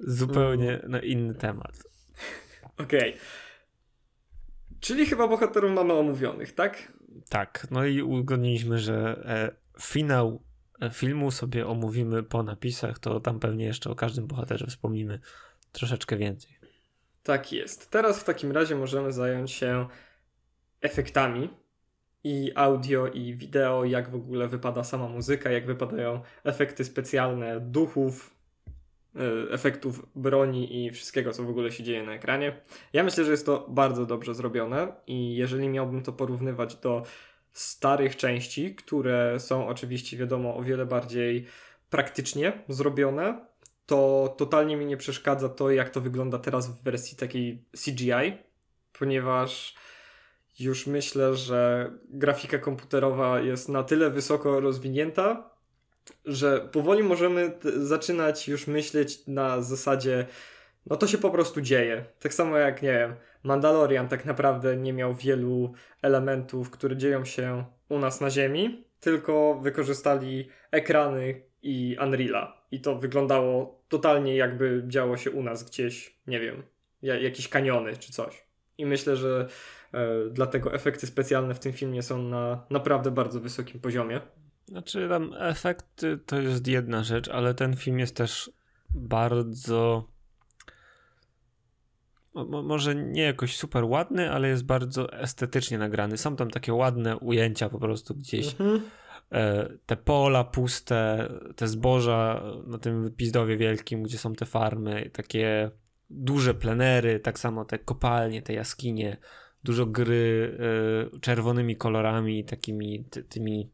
Zupełnie 0.00 0.78
mm. 0.78 0.90
na 0.90 1.00
inny 1.00 1.34
temat. 1.34 1.82
Okej. 2.78 3.10
Okay. 3.10 3.20
Czyli 4.80 5.06
chyba 5.06 5.28
bohaterów 5.28 5.72
mamy 5.72 5.92
omówionych, 5.92 6.54
tak? 6.54 6.92
Tak, 7.28 7.66
no 7.70 7.84
i 7.84 8.02
uzgodniliśmy, 8.02 8.78
że 8.78 9.22
e, 9.26 9.50
finał 9.82 10.42
e, 10.80 10.90
filmu 10.90 11.30
sobie 11.30 11.66
omówimy 11.66 12.22
po 12.22 12.42
napisach, 12.42 12.98
to 12.98 13.20
tam 13.20 13.40
pewnie 13.40 13.64
jeszcze 13.64 13.90
o 13.90 13.94
każdym 13.94 14.26
bohaterze 14.26 14.66
wspomnimy 14.66 15.20
troszeczkę 15.72 16.16
więcej. 16.16 16.50
Tak 17.22 17.52
jest. 17.52 17.90
Teraz 17.90 18.20
w 18.20 18.24
takim 18.24 18.52
razie 18.52 18.76
możemy 18.76 19.12
zająć 19.12 19.50
się 19.50 19.86
efektami 20.80 21.50
i 22.24 22.52
audio 22.54 23.06
i 23.06 23.34
wideo, 23.34 23.84
jak 23.84 24.10
w 24.10 24.14
ogóle 24.14 24.48
wypada 24.48 24.84
sama 24.84 25.08
muzyka, 25.08 25.50
jak 25.50 25.66
wypadają 25.66 26.20
efekty 26.44 26.84
specjalne 26.84 27.60
duchów, 27.60 28.39
efektów 29.50 30.06
broni 30.14 30.84
i 30.84 30.90
wszystkiego, 30.90 31.32
co 31.32 31.42
w 31.42 31.50
ogóle 31.50 31.72
się 31.72 31.82
dzieje 31.82 32.02
na 32.02 32.12
ekranie. 32.12 32.60
Ja 32.92 33.04
myślę, 33.04 33.24
że 33.24 33.30
jest 33.30 33.46
to 33.46 33.66
bardzo 33.68 34.06
dobrze 34.06 34.34
zrobione 34.34 34.92
i 35.06 35.36
jeżeli 35.36 35.68
miałbym 35.68 36.02
to 36.02 36.12
porównywać 36.12 36.76
do 36.76 37.02
starych 37.52 38.16
części, 38.16 38.74
które 38.74 39.40
są 39.40 39.68
oczywiście, 39.68 40.16
wiadomo, 40.16 40.56
o 40.56 40.62
wiele 40.62 40.86
bardziej 40.86 41.46
praktycznie 41.90 42.52
zrobione, 42.68 43.46
to 43.86 44.34
totalnie 44.38 44.76
mi 44.76 44.86
nie 44.86 44.96
przeszkadza 44.96 45.48
to, 45.48 45.70
jak 45.70 45.90
to 45.90 46.00
wygląda 46.00 46.38
teraz 46.38 46.68
w 46.68 46.82
wersji 46.82 47.16
takiej 47.16 47.64
CGI, 47.84 48.38
ponieważ 48.98 49.74
już 50.60 50.86
myślę, 50.86 51.36
że 51.36 51.90
grafika 52.08 52.58
komputerowa 52.58 53.40
jest 53.40 53.68
na 53.68 53.82
tyle 53.82 54.10
wysoko 54.10 54.60
rozwinięta, 54.60 55.49
że 56.24 56.68
powoli 56.72 57.02
możemy 57.02 57.52
zaczynać 57.76 58.48
już 58.48 58.66
myśleć 58.66 59.26
na 59.26 59.62
zasadzie, 59.62 60.26
no 60.86 60.96
to 60.96 61.06
się 61.06 61.18
po 61.18 61.30
prostu 61.30 61.60
dzieje. 61.60 62.04
Tak 62.20 62.34
samo 62.34 62.56
jak, 62.56 62.82
nie 62.82 62.92
wiem, 62.92 63.14
Mandalorian 63.42 64.08
tak 64.08 64.24
naprawdę 64.24 64.76
nie 64.76 64.92
miał 64.92 65.14
wielu 65.14 65.72
elementów, 66.02 66.70
które 66.70 66.96
dzieją 66.96 67.24
się 67.24 67.64
u 67.88 67.98
nas 67.98 68.20
na 68.20 68.30
Ziemi, 68.30 68.84
tylko 69.00 69.60
wykorzystali 69.62 70.48
ekrany 70.70 71.42
i 71.62 71.96
Unreala. 72.02 72.62
I 72.70 72.80
to 72.80 72.96
wyglądało 72.96 73.82
totalnie 73.88 74.36
jakby 74.36 74.84
działo 74.86 75.16
się 75.16 75.30
u 75.30 75.42
nas 75.42 75.64
gdzieś, 75.64 76.20
nie 76.26 76.40
wiem, 76.40 76.62
jakieś 77.02 77.48
kaniony 77.48 77.96
czy 77.96 78.12
coś. 78.12 78.44
I 78.78 78.86
myślę, 78.86 79.16
że 79.16 79.48
e, 79.94 80.08
dlatego 80.30 80.74
efekty 80.74 81.06
specjalne 81.06 81.54
w 81.54 81.58
tym 81.60 81.72
filmie 81.72 82.02
są 82.02 82.22
na 82.22 82.66
naprawdę 82.70 83.10
bardzo 83.10 83.40
wysokim 83.40 83.80
poziomie. 83.80 84.20
Znaczy, 84.70 85.08
tam 85.08 85.34
efekty 85.38 86.18
to 86.26 86.40
jest 86.40 86.66
jedna 86.66 87.02
rzecz, 87.02 87.28
ale 87.28 87.54
ten 87.54 87.76
film 87.76 87.98
jest 87.98 88.16
też 88.16 88.50
bardzo. 88.94 90.08
może 92.64 92.94
nie 92.94 93.22
jakoś 93.22 93.56
super 93.56 93.84
ładny, 93.84 94.30
ale 94.30 94.48
jest 94.48 94.64
bardzo 94.64 95.12
estetycznie 95.12 95.78
nagrany. 95.78 96.18
Są 96.18 96.36
tam 96.36 96.50
takie 96.50 96.72
ładne 96.72 97.16
ujęcia 97.16 97.68
po 97.68 97.78
prostu 97.78 98.14
gdzieś. 98.14 98.46
Mhm. 98.60 98.80
E, 99.32 99.68
te 99.86 99.96
pola 99.96 100.44
puste, 100.44 101.32
te 101.56 101.68
zboża 101.68 102.42
na 102.66 102.78
tym 102.78 103.02
wypizdowie 103.02 103.56
wielkim, 103.56 104.02
gdzie 104.02 104.18
są 104.18 104.34
te 104.34 104.46
farmy, 104.46 105.10
takie 105.12 105.70
duże 106.10 106.54
plenery, 106.54 107.20
tak 107.20 107.38
samo 107.38 107.64
te 107.64 107.78
kopalnie, 107.78 108.42
te 108.42 108.52
jaskinie, 108.52 109.16
dużo 109.64 109.86
gry 109.86 110.58
y, 111.16 111.20
czerwonymi 111.20 111.76
kolorami, 111.76 112.44
takimi 112.44 113.04
ty, 113.04 113.24
tymi, 113.24 113.70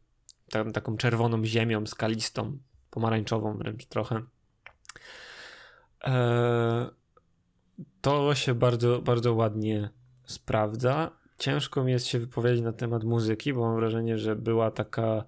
tam, 0.51 0.71
taką 0.71 0.97
czerwoną 0.97 1.45
ziemią, 1.45 1.85
skalistą, 1.85 2.57
pomarańczową 2.89 3.57
wręcz 3.57 3.85
trochę. 3.85 4.21
E, 6.03 6.89
to 8.01 8.35
się 8.35 8.53
bardzo, 8.53 9.01
bardzo 9.01 9.33
ładnie 9.33 9.89
sprawdza. 10.25 11.11
Ciężko 11.37 11.83
mi 11.83 11.91
jest 11.91 12.05
się 12.05 12.19
wypowiedzieć 12.19 12.61
na 12.61 12.73
temat 12.73 13.03
muzyki, 13.03 13.53
bo 13.53 13.61
mam 13.61 13.75
wrażenie, 13.75 14.17
że 14.17 14.35
była 14.35 14.71
taka 14.71 15.23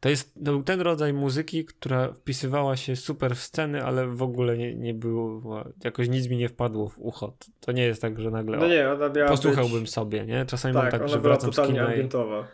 to 0.00 0.08
jest 0.10 0.34
to 0.34 0.40
był 0.40 0.62
ten 0.62 0.80
rodzaj 0.80 1.12
muzyki, 1.12 1.64
która 1.64 2.12
wpisywała 2.12 2.76
się 2.76 2.96
super 2.96 3.36
w 3.36 3.40
sceny, 3.40 3.84
ale 3.84 4.06
w 4.06 4.22
ogóle 4.22 4.58
nie, 4.58 4.74
nie 4.74 4.94
było, 4.94 5.42
jakoś 5.84 6.08
nic 6.08 6.28
mi 6.28 6.36
nie 6.36 6.48
wpadło 6.48 6.88
w 6.88 6.98
ucho. 6.98 7.36
To 7.60 7.72
nie 7.72 7.82
jest 7.82 8.02
tak, 8.02 8.20
że 8.20 8.30
nagle 8.30 8.58
no 8.58 8.68
nie, 8.68 8.90
ona 8.90 9.08
miała 9.08 9.30
posłuchałbym 9.30 9.80
być... 9.80 9.90
sobie, 9.90 10.26
nie? 10.26 10.46
Czasami 10.46 10.74
tak, 10.74 10.82
mam 10.82 10.92
tak, 10.92 11.08
że 11.08 11.20
wracam 11.20 11.52
z 11.52 11.56
kina 11.56 11.86
ambientowa. 11.86 12.46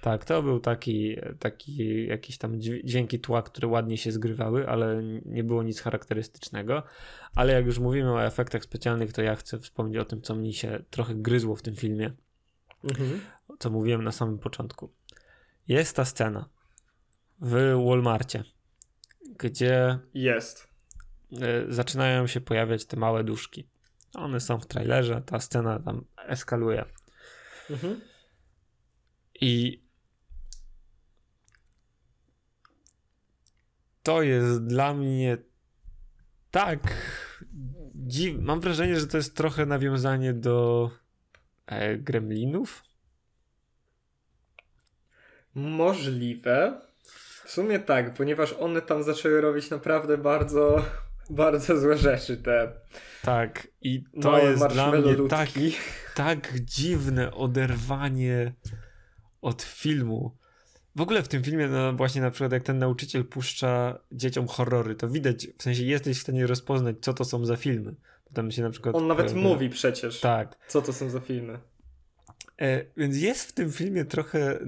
Tak, 0.00 0.24
to 0.24 0.42
był 0.42 0.60
taki, 0.60 1.16
taki 1.38 2.06
jakiś 2.06 2.38
tam 2.38 2.60
dźwięki 2.60 3.20
tła, 3.20 3.42
które 3.42 3.68
ładnie 3.68 3.96
się 3.98 4.12
zgrywały, 4.12 4.68
ale 4.68 5.02
nie 5.24 5.44
było 5.44 5.62
nic 5.62 5.80
charakterystycznego. 5.80 6.82
Ale 7.34 7.52
jak 7.52 7.66
już 7.66 7.78
mówimy 7.78 8.12
o 8.12 8.24
efektach 8.24 8.64
specjalnych, 8.64 9.12
to 9.12 9.22
ja 9.22 9.36
chcę 9.36 9.58
wspomnieć 9.58 9.96
o 9.96 10.04
tym, 10.04 10.22
co 10.22 10.34
mi 10.34 10.54
się 10.54 10.82
trochę 10.90 11.14
gryzło 11.14 11.56
w 11.56 11.62
tym 11.62 11.76
filmie. 11.76 12.12
Mhm. 12.84 13.20
Co 13.58 13.70
mówiłem 13.70 14.04
na 14.04 14.12
samym 14.12 14.38
początku. 14.38 14.92
Jest 15.68 15.96
ta 15.96 16.04
scena, 16.04 16.48
w 17.40 17.84
Walmartie, 17.86 18.44
gdzie 19.38 19.98
jest. 20.14 20.68
E, 21.32 21.72
zaczynają 21.72 22.26
się 22.26 22.40
pojawiać 22.40 22.86
te 22.86 22.96
małe 22.96 23.24
duszki. 23.24 23.68
One 24.14 24.40
są 24.40 24.60
w 24.60 24.66
trailerze, 24.66 25.22
ta 25.26 25.40
scena 25.40 25.78
tam 25.78 26.04
eskaluje. 26.16 26.84
Mhm. 27.70 28.00
I 29.40 29.82
to 34.02 34.22
jest 34.22 34.66
dla 34.66 34.94
mnie 34.94 35.38
tak 36.50 36.78
dziw... 37.94 38.36
Mam 38.40 38.60
wrażenie, 38.60 39.00
że 39.00 39.06
to 39.06 39.16
jest 39.16 39.36
trochę 39.36 39.66
nawiązanie 39.66 40.32
do 40.32 40.90
e, 41.66 41.96
Gremlinów. 41.96 42.82
Możliwe. 45.54 46.80
W 47.44 47.50
sumie 47.50 47.78
tak, 47.78 48.14
ponieważ 48.14 48.52
one 48.52 48.82
tam 48.82 49.02
zaczęły 49.02 49.40
robić 49.40 49.70
naprawdę 49.70 50.18
bardzo, 50.18 50.84
bardzo 51.30 51.80
złe 51.80 51.98
rzeczy 51.98 52.36
te. 52.36 52.72
Tak, 53.22 53.68
i 53.80 54.04
to 54.22 54.38
jest 54.38 54.66
dla 54.66 54.90
mnie 54.90 55.16
tak, 55.28 55.48
tak 56.14 56.60
dziwne 56.60 57.34
oderwanie 57.34 58.52
od 59.40 59.62
filmu. 59.62 60.39
W 60.96 61.00
ogóle 61.00 61.22
w 61.22 61.28
tym 61.28 61.42
filmie, 61.42 61.68
no 61.68 61.92
właśnie 61.92 62.22
na 62.22 62.30
przykład 62.30 62.52
jak 62.52 62.62
ten 62.62 62.78
nauczyciel 62.78 63.24
puszcza 63.24 63.98
dzieciom 64.12 64.46
horrory, 64.46 64.94
to 64.94 65.08
widać, 65.08 65.48
w 65.58 65.62
sensie 65.62 65.84
jesteś 65.84 66.18
w 66.18 66.22
stanie 66.22 66.46
rozpoznać, 66.46 66.96
co 67.00 67.14
to 67.14 67.24
są 67.24 67.44
za 67.44 67.56
filmy. 67.56 67.94
Potem 68.24 68.50
się 68.50 68.62
na 68.62 68.70
przykład... 68.70 68.94
On 68.94 69.06
nawet 69.06 69.26
pojawia... 69.26 69.48
mówi 69.48 69.70
przecież, 69.70 70.20
tak. 70.20 70.56
co 70.68 70.82
to 70.82 70.92
są 70.92 71.10
za 71.10 71.20
filmy. 71.20 71.58
E, 72.60 72.84
więc 72.96 73.16
jest 73.16 73.48
w 73.48 73.52
tym 73.52 73.72
filmie 73.72 74.04
trochę 74.04 74.58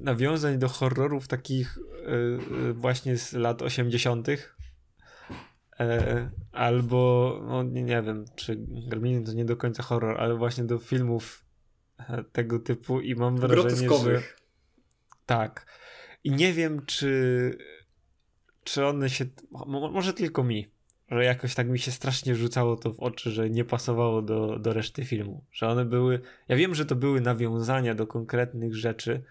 nawiązań 0.00 0.58
do 0.58 0.68
horrorów 0.68 1.28
takich 1.28 1.78
e, 1.78 2.68
e, 2.68 2.72
właśnie 2.72 3.18
z 3.18 3.32
lat 3.32 3.62
80. 3.62 4.28
E, 5.80 6.30
albo, 6.52 7.40
no 7.48 7.62
nie, 7.62 7.82
nie 7.82 8.02
wiem, 8.02 8.24
czy 8.36 8.56
Gremliny 8.88 9.26
to 9.26 9.32
nie 9.32 9.44
do 9.44 9.56
końca 9.56 9.82
horror, 9.82 10.20
ale 10.20 10.34
właśnie 10.34 10.64
do 10.64 10.78
filmów 10.78 11.44
e, 11.98 12.24
tego 12.32 12.58
typu 12.58 13.00
i 13.00 13.14
mam 13.14 13.36
wrażenie, 13.36 13.88
że 13.88 14.22
tak. 15.30 15.66
I 16.24 16.30
nie 16.30 16.52
wiem, 16.52 16.86
czy 16.86 17.58
czy 18.64 18.86
one 18.86 19.10
się, 19.10 19.24
może 19.92 20.12
tylko 20.12 20.44
mi, 20.44 20.70
że 21.10 21.24
jakoś 21.24 21.54
tak 21.54 21.68
mi 21.68 21.78
się 21.78 21.90
strasznie 21.90 22.34
rzucało 22.34 22.76
to 22.76 22.92
w 22.92 23.00
oczy, 23.00 23.30
że 23.30 23.50
nie 23.50 23.64
pasowało 23.64 24.22
do, 24.22 24.58
do 24.58 24.72
reszty 24.72 25.04
filmu. 25.04 25.44
Że 25.52 25.68
one 25.68 25.84
były. 25.84 26.20
Ja 26.48 26.56
wiem, 26.56 26.74
że 26.74 26.86
to 26.86 26.96
były 26.96 27.20
nawiązania 27.20 27.94
do 27.94 28.06
konkretnych 28.06 28.74
rzeczy 28.74 29.22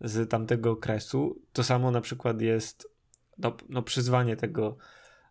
z 0.00 0.30
tamtego 0.30 0.70
okresu. 0.70 1.42
To 1.52 1.64
samo 1.64 1.90
na 1.90 2.00
przykład 2.00 2.40
jest. 2.40 2.88
No, 3.38 3.56
no 3.68 3.82
przyzwanie 3.82 4.36
tego 4.36 4.76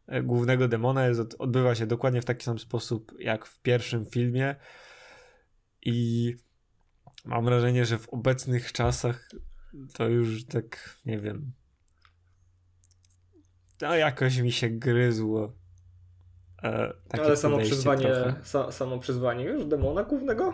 e, 0.08 0.24
głównego 0.24 0.68
demona 0.68 1.08
jest, 1.08 1.36
odbywa 1.40 1.76
się 1.76 1.88
dokładnie 1.88 2.22
w 2.22 2.26
taki 2.26 2.46
sam 2.46 2.60
sposób 2.60 3.14
jak 3.20 3.46
w 3.46 3.60
pierwszym 3.60 4.06
filmie. 4.06 4.56
I 5.82 6.36
mam 7.26 7.46
wrażenie, 7.46 7.86
że 7.86 7.98
w 7.98 8.10
obecnych 8.10 8.72
czasach 8.72 9.30
to 9.94 10.08
już 10.08 10.46
tak, 10.46 10.98
nie 11.06 11.20
wiem. 11.20 11.52
To 13.78 13.96
jakoś 13.96 14.38
mi 14.38 14.52
się 14.52 14.70
gryzło 14.70 15.54
E, 16.64 16.94
Ale 17.10 17.38
samo 17.38 17.58
przyzwanie, 17.58 18.36
sa, 18.44 18.72
samo 18.72 19.00
przyzwanie 19.00 19.46
już 19.46 19.66
demona 19.66 20.04
głównego? 20.04 20.54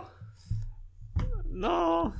No. 1.50 2.12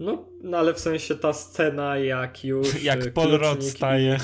No, 0.00 0.28
no 0.42 0.58
ale 0.58 0.74
w 0.74 0.80
sensie 0.80 1.14
ta 1.14 1.32
scena, 1.32 1.96
jak 1.96 2.44
już. 2.44 2.82
jak 2.82 3.12
Paul 3.12 3.30
Rudd 3.30 3.64
staje. 3.64 4.18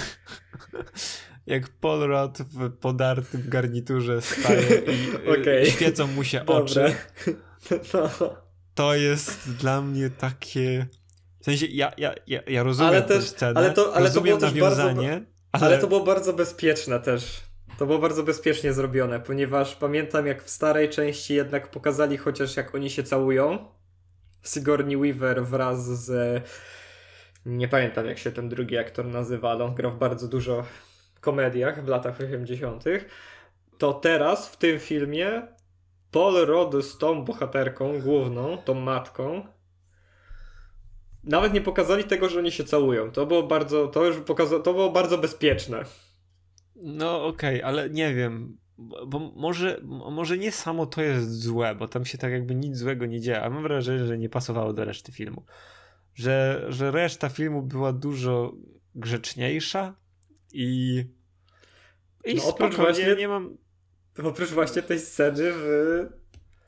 jak 1.46 1.68
Paul 1.68 2.00
Rudd 2.00 2.38
w 2.38 2.70
podartym 2.76 3.42
garniturze 3.48 4.22
staje 4.22 4.78
i 4.78 5.18
okay. 5.40 5.66
świecą 5.66 6.06
mu 6.06 6.24
się 6.24 6.38
Dobre. 6.38 6.62
oczy. 6.62 6.94
No. 7.94 8.36
To 8.74 8.94
jest 8.94 9.56
dla 9.56 9.82
mnie 9.82 10.10
takie. 10.10 10.86
W 11.40 11.44
sensie 11.44 11.66
ja, 11.66 11.92
ja, 11.96 12.14
ja, 12.26 12.40
ja 12.46 12.62
rozumiem 12.62 12.92
ale 12.92 13.02
też, 13.02 13.24
scenę, 13.24 13.60
ale 13.60 13.70
to, 13.70 13.94
ale 13.94 14.06
rozumiem 14.06 14.38
to 14.38 14.50
było 14.50 14.70
nawiązanie, 14.70 15.10
bardzo, 15.10 15.26
ale... 15.52 15.66
ale 15.66 15.78
to 15.78 15.86
było 15.86 16.00
bardzo 16.00 16.32
bezpieczne 16.32 17.00
też. 17.00 17.42
To 17.78 17.86
było 17.86 17.98
bardzo 17.98 18.22
bezpiecznie 18.22 18.72
zrobione, 18.72 19.20
ponieważ 19.20 19.76
pamiętam 19.76 20.26
jak 20.26 20.44
w 20.44 20.50
starej 20.50 20.88
części 20.88 21.34
jednak 21.34 21.70
pokazali 21.70 22.16
chociaż 22.16 22.56
jak 22.56 22.74
oni 22.74 22.90
się 22.90 23.02
całują. 23.02 23.58
Sigourney 24.42 24.96
Weaver 24.96 25.44
wraz 25.44 25.86
z... 25.86 26.42
Nie 27.46 27.68
pamiętam 27.68 28.06
jak 28.06 28.18
się 28.18 28.32
ten 28.32 28.48
drugi 28.48 28.78
aktor 28.78 29.06
nazywa, 29.06 29.50
ale 29.50 29.64
on 29.64 29.74
grał 29.74 29.92
w 29.92 29.98
bardzo 29.98 30.28
dużo 30.28 30.64
komediach 31.20 31.84
w 31.84 31.88
latach 31.88 32.20
80. 32.20 32.84
To 33.78 33.92
teraz 33.92 34.48
w 34.48 34.56
tym 34.56 34.78
filmie 34.78 35.42
Paul 36.10 36.46
Rudd 36.46 36.84
z 36.84 36.98
tą 36.98 37.24
bohaterką 37.24 38.00
główną, 38.00 38.58
tą 38.58 38.74
matką, 38.74 39.46
nawet 41.24 41.52
nie 41.52 41.60
pokazali 41.60 42.04
tego, 42.04 42.28
że 42.28 42.38
oni 42.38 42.52
się 42.52 42.64
całują. 42.64 43.10
To 43.10 43.26
było 43.26 43.42
bardzo, 43.42 43.88
to 43.88 44.04
już 44.04 44.16
pokaza- 44.16 44.62
to 44.62 44.72
było 44.72 44.90
bardzo 44.90 45.18
bezpieczne. 45.18 45.84
No 46.76 47.26
okej, 47.26 47.56
okay, 47.56 47.68
ale 47.68 47.90
nie 47.90 48.14
wiem, 48.14 48.58
bo 49.06 49.18
może, 49.36 49.80
może 50.10 50.38
nie 50.38 50.52
samo 50.52 50.86
to 50.86 51.02
jest 51.02 51.40
złe, 51.40 51.74
bo 51.74 51.88
tam 51.88 52.04
się 52.04 52.18
tak 52.18 52.32
jakby 52.32 52.54
nic 52.54 52.76
złego 52.76 53.06
nie 53.06 53.20
dzieje, 53.20 53.42
a 53.42 53.50
mam 53.50 53.62
wrażenie, 53.62 54.06
że 54.06 54.18
nie 54.18 54.28
pasowało 54.28 54.72
do 54.72 54.84
reszty 54.84 55.12
filmu. 55.12 55.44
Że, 56.14 56.66
że 56.68 56.90
reszta 56.90 57.28
filmu 57.28 57.62
była 57.62 57.92
dużo 57.92 58.52
grzeczniejsza 58.94 59.94
i 60.52 61.04
i 62.24 62.34
no, 62.34 62.44
oprócz 62.44 62.76
właśnie, 62.76 63.16
nie 63.16 63.28
mam... 63.28 63.56
Oprócz 64.24 64.50
właśnie 64.50 64.82
tej 64.82 65.00
sceny 65.00 65.52
w 65.52 66.19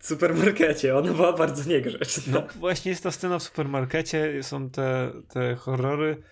supermarkecie, 0.07 0.97
ona 0.97 1.13
była 1.13 1.33
bardzo 1.33 1.71
niegrzeczna. 1.71 2.33
No 2.33 2.47
właśnie 2.61 2.91
jest 2.91 3.03
ta 3.03 3.11
scena 3.11 3.39
w 3.39 3.43
supermarkecie, 3.43 4.43
są 4.43 4.71
te, 4.71 5.13
te 5.29 5.55
horrory. 5.55 6.23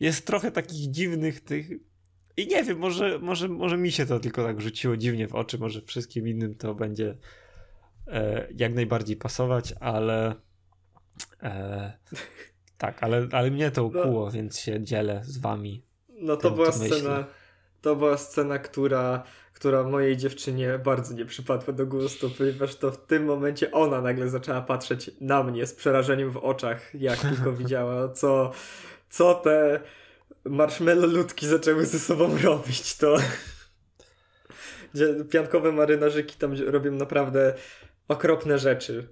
Jest 0.00 0.26
trochę 0.26 0.50
takich 0.50 0.90
dziwnych 0.90 1.40
tych 1.40 1.70
i 2.36 2.46
nie 2.46 2.64
wiem, 2.64 2.78
może, 2.78 3.18
może, 3.18 3.48
może 3.48 3.76
mi 3.76 3.92
się 3.92 4.06
to 4.06 4.20
tylko 4.20 4.44
tak 4.44 4.60
rzuciło 4.60 4.96
dziwnie 4.96 5.28
w 5.28 5.34
oczy, 5.34 5.58
może 5.58 5.80
wszystkim 5.80 6.28
innym 6.28 6.54
to 6.54 6.74
będzie 6.74 7.16
e, 8.06 8.48
jak 8.56 8.74
najbardziej 8.74 9.16
pasować, 9.16 9.74
ale 9.80 10.34
e, 11.42 11.92
tak, 12.78 13.02
ale, 13.02 13.28
ale 13.32 13.50
mnie 13.50 13.70
to 13.70 13.80
no. 13.80 13.86
ukuło, 13.86 14.24
no, 14.24 14.30
więc 14.30 14.60
się 14.60 14.84
dzielę 14.84 15.20
z 15.24 15.38
wami. 15.38 15.82
No 16.08 16.36
to 16.36 16.50
była 16.50 16.72
scena, 16.72 17.24
to 17.80 17.96
była 17.96 18.16
scena, 18.16 18.58
która, 18.58 19.22
która 19.62 19.84
mojej 19.84 20.16
dziewczynie 20.16 20.78
bardzo 20.84 21.14
nie 21.14 21.24
przypadła 21.24 21.74
do 21.74 21.86
gustu, 21.86 22.30
ponieważ 22.38 22.76
to 22.76 22.90
w 22.90 23.06
tym 23.06 23.24
momencie 23.24 23.72
ona 23.72 24.00
nagle 24.00 24.28
zaczęła 24.28 24.60
patrzeć 24.62 25.10
na 25.20 25.42
mnie 25.42 25.66
z 25.66 25.74
przerażeniem 25.74 26.30
w 26.30 26.36
oczach, 26.36 26.94
jak 26.94 27.18
tylko 27.18 27.52
widziała, 27.62 28.08
co, 28.08 28.52
co 29.10 29.34
te 29.34 29.80
marshmallow 30.44 31.12
ludki 31.12 31.46
zaczęły 31.46 31.86
ze 31.86 31.98
sobą 31.98 32.38
robić, 32.38 32.96
to 32.96 33.16
piankowe 35.32 35.72
marynarzyki 35.72 36.36
tam 36.36 36.54
robią 36.66 36.92
naprawdę 36.92 37.54
okropne 38.08 38.58
rzeczy 38.58 39.08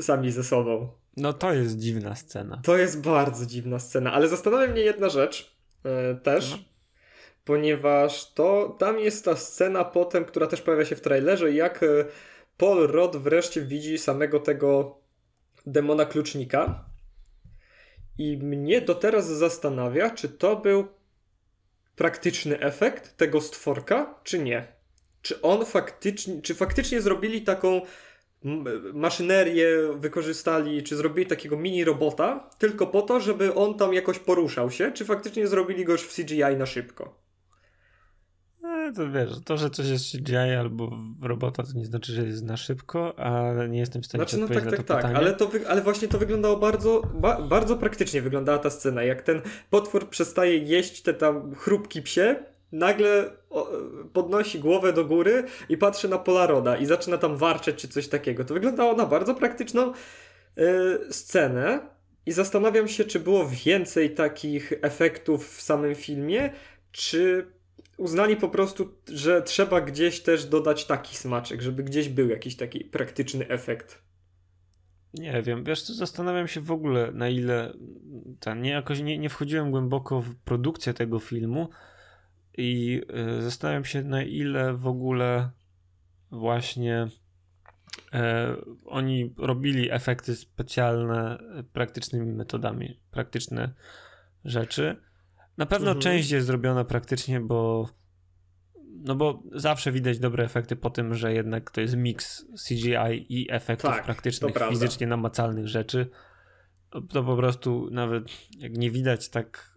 sami 0.00 0.32
ze 0.32 0.44
sobą. 0.44 0.88
No 1.16 1.32
to 1.32 1.52
jest 1.52 1.78
dziwna 1.78 2.14
scena. 2.14 2.60
To 2.64 2.76
jest 2.76 3.00
bardzo 3.00 3.46
dziwna 3.46 3.78
scena, 3.78 4.12
ale 4.12 4.28
zastanawia 4.28 4.72
mnie 4.72 4.82
jedna 4.82 5.08
rzecz 5.08 5.56
e, 5.84 6.14
też, 6.14 6.50
no. 6.50 6.75
Ponieważ 7.46 8.32
to 8.32 8.76
tam 8.78 8.98
jest 8.98 9.24
ta 9.24 9.36
scena 9.36 9.84
potem, 9.84 10.24
która 10.24 10.46
też 10.46 10.62
pojawia 10.62 10.84
się 10.84 10.96
w 10.96 11.00
trailerze, 11.00 11.52
jak 11.52 11.82
e, 11.82 11.86
Paul 12.56 12.86
Rod 12.86 13.16
wreszcie 13.16 13.62
widzi 13.62 13.98
samego 13.98 14.40
tego 14.40 14.98
demona 15.66 16.04
klucznika 16.04 16.84
i 18.18 18.36
mnie 18.36 18.80
do 18.80 18.94
teraz 18.94 19.26
zastanawia, 19.26 20.10
czy 20.10 20.28
to 20.28 20.56
był 20.56 20.86
praktyczny 21.96 22.60
efekt 22.60 23.16
tego 23.16 23.40
stworka, 23.40 24.14
czy 24.24 24.38
nie. 24.38 24.66
Czy 25.22 25.42
on 25.42 25.64
faktycznie, 25.64 26.42
czy 26.42 26.54
faktycznie 26.54 27.00
zrobili 27.00 27.42
taką 27.42 27.80
maszynerię, 28.94 29.68
wykorzystali, 29.94 30.82
czy 30.82 30.96
zrobili 30.96 31.26
takiego 31.26 31.56
mini 31.56 31.84
robota, 31.84 32.50
tylko 32.58 32.86
po 32.86 33.02
to, 33.02 33.20
żeby 33.20 33.54
on 33.54 33.78
tam 33.78 33.94
jakoś 33.94 34.18
poruszał 34.18 34.70
się, 34.70 34.92
czy 34.92 35.04
faktycznie 35.04 35.46
zrobili 35.46 35.84
go 35.84 35.92
już 35.92 36.02
w 36.02 36.14
CGI 36.14 36.56
na 36.56 36.66
szybko. 36.66 37.25
No, 38.86 38.92
to 38.92 39.10
wiesz, 39.10 39.30
to, 39.44 39.56
że 39.56 39.70
coś 39.70 39.88
jest 39.88 40.12
CGI 40.12 40.36
albo 40.36 40.98
robota, 41.22 41.62
to 41.62 41.68
nie 41.74 41.84
znaczy, 41.84 42.12
że 42.12 42.22
jest 42.22 42.44
na 42.44 42.56
szybko, 42.56 43.18
ale 43.18 43.68
nie 43.68 43.78
jestem 43.78 44.02
w 44.02 44.06
stanie 44.06 44.24
znaczy, 44.24 44.38
no 44.38 44.48
tak, 44.48 44.70
tak, 44.70 44.82
tak, 44.82 45.04
ale, 45.04 45.34
to 45.34 45.50
ale 45.68 45.82
właśnie 45.82 46.08
to 46.08 46.18
wyglądało 46.18 46.56
bardzo, 46.56 47.02
ba, 47.14 47.42
bardzo 47.42 47.76
praktycznie 47.76 48.22
wyglądała 48.22 48.58
ta 48.58 48.70
scena. 48.70 49.02
Jak 49.02 49.22
ten 49.22 49.40
potwór 49.70 50.08
przestaje 50.08 50.58
jeść 50.58 51.02
te 51.02 51.14
tam 51.14 51.54
chrupki 51.54 52.02
psie, 52.02 52.36
nagle 52.72 53.30
podnosi 54.12 54.60
głowę 54.60 54.92
do 54.92 55.04
góry 55.04 55.44
i 55.68 55.76
patrzy 55.76 56.08
na 56.08 56.18
Polaroda 56.18 56.76
i 56.76 56.86
zaczyna 56.86 57.18
tam 57.18 57.36
warczeć 57.36 57.76
czy 57.76 57.88
coś 57.88 58.08
takiego. 58.08 58.44
To 58.44 58.54
wyglądało 58.54 58.96
na 58.96 59.06
bardzo 59.06 59.34
praktyczną 59.34 59.92
yy, 60.56 60.64
scenę 61.10 61.80
i 62.26 62.32
zastanawiam 62.32 62.88
się, 62.88 63.04
czy 63.04 63.20
było 63.20 63.48
więcej 63.64 64.14
takich 64.14 64.72
efektów 64.82 65.56
w 65.56 65.62
samym 65.62 65.94
filmie, 65.94 66.50
czy 66.92 67.55
uznali 67.96 68.36
po 68.36 68.48
prostu, 68.48 68.94
że 69.12 69.42
trzeba 69.42 69.80
gdzieś 69.80 70.20
też 70.20 70.44
dodać 70.44 70.84
taki 70.84 71.16
smaczek, 71.16 71.62
żeby 71.62 71.82
gdzieś 71.84 72.08
był 72.08 72.28
jakiś 72.28 72.56
taki 72.56 72.84
praktyczny 72.84 73.48
efekt. 73.48 74.06
Nie 75.14 75.42
wiem, 75.42 75.64
wiesz 75.64 75.84
zastanawiam 75.84 76.48
się 76.48 76.60
w 76.60 76.70
ogóle 76.70 77.12
na 77.12 77.28
ile 77.28 77.72
ten, 78.40 78.62
nie, 78.62 78.70
jakoś 78.70 79.00
nie, 79.00 79.18
nie 79.18 79.28
wchodziłem 79.28 79.70
głęboko 79.70 80.20
w 80.20 80.34
produkcję 80.34 80.94
tego 80.94 81.18
filmu 81.18 81.68
i 82.56 83.02
y, 83.38 83.42
zastanawiam 83.42 83.84
się 83.84 84.02
na 84.02 84.22
ile 84.22 84.74
w 84.74 84.86
ogóle 84.86 85.50
właśnie 86.30 87.08
y, 88.14 88.18
oni 88.84 89.34
robili 89.38 89.90
efekty 89.90 90.36
specjalne 90.36 91.38
praktycznymi 91.72 92.32
metodami, 92.32 93.00
praktyczne 93.10 93.72
rzeczy. 94.44 94.96
Na 95.58 95.66
pewno 95.66 95.90
mhm. 95.90 96.02
część 96.02 96.30
jest 96.30 96.46
zrobiona 96.46 96.84
praktycznie, 96.84 97.40
bo 97.40 97.88
no 99.06 99.14
bo 99.14 99.42
zawsze 99.52 99.92
widać 99.92 100.18
dobre 100.18 100.44
efekty 100.44 100.76
po 100.76 100.90
tym, 100.90 101.14
że 101.14 101.34
jednak 101.34 101.70
to 101.70 101.80
jest 101.80 101.96
miks 101.96 102.46
CGI 102.68 103.26
i 103.28 103.52
efektów 103.52 103.90
tak, 103.90 104.04
praktycznych, 104.04 104.54
fizycznie 104.68 105.06
namacalnych 105.06 105.68
rzeczy. 105.68 106.10
To 107.08 107.24
po 107.24 107.36
prostu 107.36 107.88
nawet 107.90 108.24
jak 108.58 108.72
nie 108.72 108.90
widać 108.90 109.28
tak, 109.28 109.76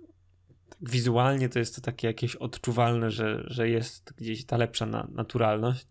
tak, 0.70 0.80
wizualnie, 0.82 1.50
to 1.50 1.60
jest 1.60 1.76
to 1.76 1.82
takie 1.82 2.08
jakieś 2.08 2.36
odczuwalne, 2.36 3.12
że, 3.12 3.44
że 3.48 3.70
jest 3.70 4.14
gdzieś 4.18 4.46
ta 4.46 4.58
lepsza 4.58 4.86
na, 4.86 5.08
naturalność. 5.12 5.88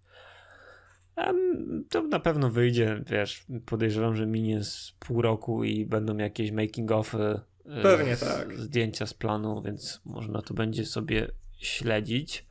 To 1.90 2.02
na 2.02 2.20
pewno 2.20 2.50
wyjdzie, 2.50 3.02
wiesz, 3.06 3.46
podejrzewam, 3.66 4.16
że 4.16 4.26
minie 4.26 4.64
z 4.64 4.94
pół 4.98 5.22
roku 5.22 5.64
i 5.64 5.86
będą 5.86 6.16
jakieś 6.16 6.50
making 6.50 6.92
ofy 6.92 7.40
Pewnie 7.82 8.16
z, 8.16 8.20
tak. 8.20 8.58
zdjęcia 8.58 9.06
z 9.06 9.14
planu, 9.14 9.62
więc 9.62 10.00
można 10.04 10.42
to 10.42 10.54
będzie 10.54 10.86
sobie 10.86 11.30
śledzić. 11.58 12.46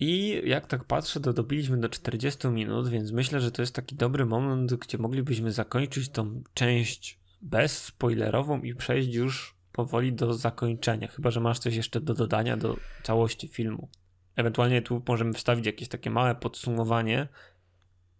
I 0.00 0.40
jak 0.44 0.66
tak 0.66 0.84
patrzę, 0.84 1.20
to 1.20 1.32
dobiliśmy 1.32 1.76
do 1.76 1.88
40 1.88 2.48
minut, 2.48 2.88
więc 2.88 3.12
myślę, 3.12 3.40
że 3.40 3.50
to 3.50 3.62
jest 3.62 3.74
taki 3.74 3.96
dobry 3.96 4.26
moment, 4.26 4.74
gdzie 4.74 4.98
moglibyśmy 4.98 5.52
zakończyć 5.52 6.08
tą 6.08 6.42
część 6.54 7.18
bezspoilerową 7.42 8.62
i 8.62 8.74
przejść 8.74 9.14
już 9.14 9.56
powoli 9.72 10.12
do 10.12 10.34
zakończenia. 10.34 11.08
Chyba, 11.08 11.30
że 11.30 11.40
masz 11.40 11.58
coś 11.58 11.74
jeszcze 11.74 12.00
do 12.00 12.14
dodania 12.14 12.56
do 12.56 12.76
całości 13.02 13.48
filmu. 13.48 13.88
Ewentualnie 14.36 14.82
tu 14.82 15.02
możemy 15.08 15.32
wstawić 15.32 15.66
jakieś 15.66 15.88
takie 15.88 16.10
małe 16.10 16.34
podsumowanie. 16.34 17.28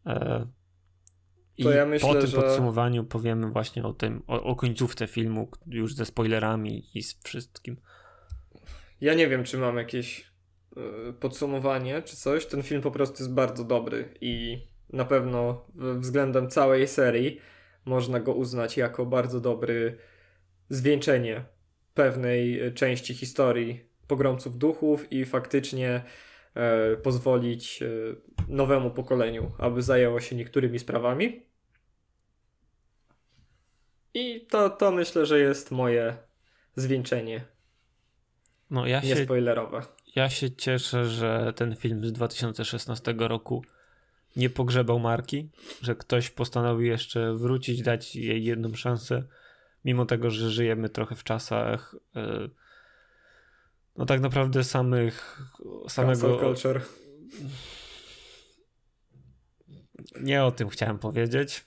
E, 0.07 0.47
i 1.59 1.65
ja 1.65 1.87
myślę, 1.87 2.09
po 2.09 2.15
tym 2.15 2.27
że... 2.27 2.43
podsumowaniu 2.43 3.05
powiemy 3.05 3.51
właśnie 3.51 3.85
o 3.85 3.93
tym, 3.93 4.23
o, 4.27 4.43
o 4.43 4.57
końcówce 4.57 5.07
filmu, 5.07 5.51
już 5.67 5.95
ze 5.95 6.05
spoilerami 6.05 6.85
i 6.95 7.03
z 7.03 7.21
wszystkim. 7.25 7.77
Ja 9.01 9.15
nie 9.15 9.29
wiem, 9.29 9.45
czy 9.45 9.59
mam 9.59 9.77
jakieś 9.77 10.31
y, 11.11 11.13
podsumowanie, 11.13 12.03
czy 12.03 12.17
coś. 12.17 12.47
Ten 12.47 12.63
film 12.63 12.83
po 12.83 12.91
prostu 12.91 13.23
jest 13.23 13.35
bardzo 13.35 13.65
dobry 13.65 14.15
i 14.21 14.63
na 14.93 15.05
pewno 15.05 15.67
względem 15.75 16.51
całej 16.51 16.89
serii 16.89 17.41
można 17.85 18.21
go 18.21 18.35
uznać 18.35 18.77
jako 18.77 19.07
bardzo 19.07 19.41
dobry 19.41 19.99
zwieńczenie 20.69 21.45
pewnej 21.95 22.75
części 22.75 23.15
historii 23.15 23.87
pogromców 24.07 24.59
duchów 24.59 25.13
i 25.13 25.25
faktycznie 25.25 25.89
e, 25.89 26.03
pozwolić 27.03 27.83
e, 27.83 27.87
nowemu 28.49 28.91
pokoleniu, 28.91 29.53
aby 29.59 29.83
zajęło 29.83 30.21
się 30.21 30.37
niektórymi 30.37 30.79
sprawami. 30.79 31.43
I 34.15 34.47
to, 34.51 34.71
to 34.71 34.93
myślę, 34.93 35.27
że 35.27 35.39
jest 35.39 35.71
moje 35.71 36.17
zwieńczenie. 36.77 37.45
No 38.71 38.87
ja 38.87 39.03
się, 39.03 39.09
Niespoilerowe. 39.09 39.83
ja 40.17 40.31
się 40.31 40.51
cieszę, 40.51 41.07
że 41.07 41.53
ten 41.57 41.77
film 41.77 42.07
z 42.07 42.13
2016 42.13 43.15
roku 43.19 43.65
nie 44.37 44.51
pogrzebał 44.51 44.99
marki, 44.99 45.51
że 45.83 45.95
ktoś 45.95 46.31
postanowił 46.31 46.87
jeszcze 46.87 47.35
wrócić, 47.35 47.83
dać 47.83 48.17
jej 48.17 48.45
jedną 48.45 48.75
szansę, 48.75 49.23
mimo 49.85 50.07
tego, 50.07 50.31
że 50.31 50.51
żyjemy 50.51 50.89
trochę 50.89 51.15
w 51.17 51.25
czasach 51.25 51.95
e, 52.17 52.49
no 53.99 54.07
tak 54.07 54.21
naprawdę 54.21 54.65
samych 54.65 55.43
samego 55.89 56.39
culture. 56.39 56.81
nie 60.21 60.45
o 60.45 60.53
tym 60.53 60.69
chciałem 60.69 60.99
powiedzieć. 60.99 61.67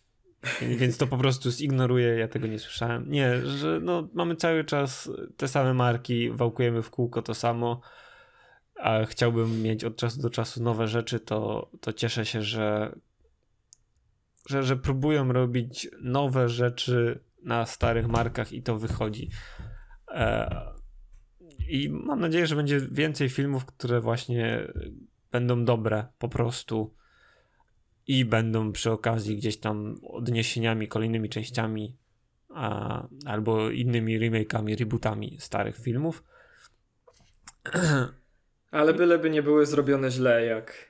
Więc 0.61 0.97
to 0.97 1.07
po 1.07 1.17
prostu 1.17 1.51
zignoruję, 1.51 2.07
ja 2.07 2.27
tego 2.27 2.47
nie 2.47 2.59
słyszałem. 2.59 3.11
Nie, 3.11 3.41
że 3.41 3.79
no, 3.79 4.07
mamy 4.13 4.35
cały 4.35 4.63
czas 4.63 5.09
te 5.37 5.47
same 5.47 5.73
marki, 5.73 6.31
wałkujemy 6.31 6.81
w 6.81 6.89
kółko 6.89 7.21
to 7.21 7.33
samo, 7.33 7.81
a 8.75 9.05
chciałbym 9.05 9.61
mieć 9.61 9.83
od 9.83 9.95
czasu 9.95 10.21
do 10.21 10.29
czasu 10.29 10.63
nowe 10.63 10.87
rzeczy, 10.87 11.19
to, 11.19 11.69
to 11.81 11.93
cieszę 11.93 12.25
się, 12.25 12.41
że, 12.41 12.95
że, 14.49 14.63
że 14.63 14.77
próbują 14.77 15.33
robić 15.33 15.89
nowe 16.01 16.49
rzeczy 16.49 17.23
na 17.43 17.65
starych 17.65 18.07
markach 18.07 18.53
i 18.53 18.63
to 18.63 18.77
wychodzi. 18.77 19.29
E, 20.07 20.78
I 21.69 21.89
mam 21.89 22.19
nadzieję, 22.19 22.47
że 22.47 22.55
będzie 22.55 22.79
więcej 22.91 23.29
filmów, 23.29 23.65
które 23.65 24.01
właśnie 24.01 24.73
będą 25.31 25.65
dobre 25.65 26.05
po 26.19 26.29
prostu 26.29 26.93
i 28.07 28.25
będą 28.25 28.71
przy 28.71 28.91
okazji 28.91 29.37
gdzieś 29.37 29.57
tam 29.57 29.95
odniesieniami, 30.03 30.87
kolejnymi 30.87 31.29
częściami 31.29 31.97
a, 32.49 33.07
albo 33.25 33.69
innymi 33.69 34.19
remake'ami, 34.19 34.79
rebootami 34.79 35.37
starych 35.39 35.77
filmów. 35.77 36.23
Ale 38.71 38.93
byleby 38.93 39.29
nie 39.29 39.43
były 39.43 39.65
zrobione 39.65 40.11
źle, 40.11 40.45
jak 40.45 40.89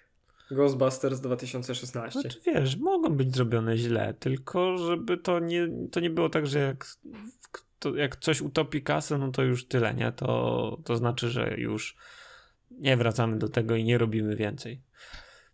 Ghostbusters 0.51 1.19
2016. 1.19 2.21
Znaczy 2.21 2.39
wiesz, 2.45 2.77
mogą 2.77 3.09
być 3.09 3.35
zrobione 3.35 3.77
źle, 3.77 4.13
tylko 4.19 4.77
żeby 4.77 5.17
to 5.17 5.39
nie, 5.39 5.69
to 5.91 5.99
nie 5.99 6.09
było 6.09 6.29
tak, 6.29 6.47
że 6.47 6.59
jak, 6.59 6.85
to, 7.79 7.95
jak 7.95 8.15
coś 8.15 8.41
utopi 8.41 8.83
kasę, 8.83 9.17
no 9.17 9.31
to 9.31 9.43
już 9.43 9.67
tyle, 9.67 9.93
nie? 9.93 10.11
To, 10.11 10.77
to 10.85 10.95
znaczy, 10.95 11.29
że 11.29 11.55
już 11.57 11.95
nie 12.71 12.97
wracamy 12.97 13.37
do 13.37 13.49
tego 13.49 13.75
i 13.75 13.83
nie 13.83 13.97
robimy 13.97 14.35
więcej. 14.35 14.81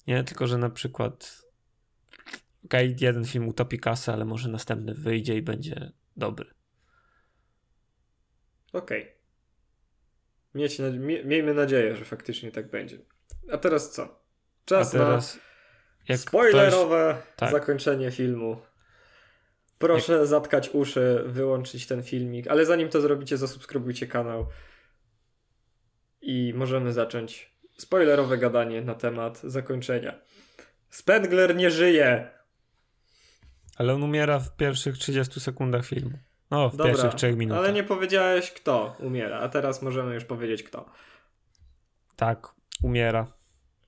Nie, 0.08 0.24
tylko 0.24 0.48
że 0.48 0.58
na 0.58 0.70
przykład 0.70 1.42
okej, 2.66 2.96
jeden 3.00 3.26
film 3.26 3.48
utopi 3.48 3.80
kasę, 3.80 4.14
ale 4.14 4.26
może 4.26 4.50
następny 4.50 4.94
wyjdzie 4.94 5.38
i 5.38 5.42
będzie 5.42 5.92
dobry. 6.18 6.54
Okej. 8.74 9.16
Mieć 10.54 10.80
na- 10.80 10.90
mie- 10.90 11.26
Miejmy 11.26 11.54
nadzieję, 11.54 11.96
że 11.96 12.06
faktycznie 12.06 12.52
tak 12.52 12.70
będzie. 12.70 12.98
A 13.52 13.58
teraz 13.58 13.92
co? 13.92 14.26
Czas 14.66 14.92
teraz 14.92 15.40
na 16.10 16.18
spoilerowe 16.18 17.22
tak. 17.36 17.52
zakończenie 17.52 18.12
filmu. 18.12 18.62
Proszę 19.78 20.28
zatkać 20.28 20.70
uszy, 20.74 21.24
wyłączyć 21.26 21.88
ten 21.88 22.04
filmik, 22.04 22.48
ale 22.48 22.66
zanim 22.66 22.90
to 22.90 23.02
zrobicie, 23.02 23.38
zasubskrybujcie 23.38 24.08
kanał 24.08 24.48
i 26.22 26.54
możemy 26.56 26.94
zacząć 26.94 27.56
spoilerowe 27.78 28.38
gadanie 28.38 28.82
na 28.82 28.96
temat 28.96 29.42
zakończenia. 29.44 30.16
Spengler 30.90 31.56
nie 31.56 31.72
żyje! 31.72 32.30
Ale 33.78 33.94
on 33.94 34.04
umiera 34.04 34.40
w 34.40 34.56
pierwszych 34.56 34.98
30 34.98 35.40
sekundach 35.40 35.86
filmu. 35.86 36.18
No, 36.52 36.70
w 36.70 36.76
Dobra, 36.76 36.94
pierwszych 36.94 37.14
3 37.14 37.34
minutach. 37.36 37.64
ale 37.64 37.74
nie 37.74 37.84
powiedziałeś 37.84 38.52
kto 38.52 38.96
umiera, 39.00 39.40
a 39.40 39.50
teraz 39.50 39.82
możemy 39.82 40.14
już 40.14 40.26
powiedzieć 40.26 40.64
kto. 40.64 40.86
Tak, 42.16 42.48
umiera. 42.84 43.28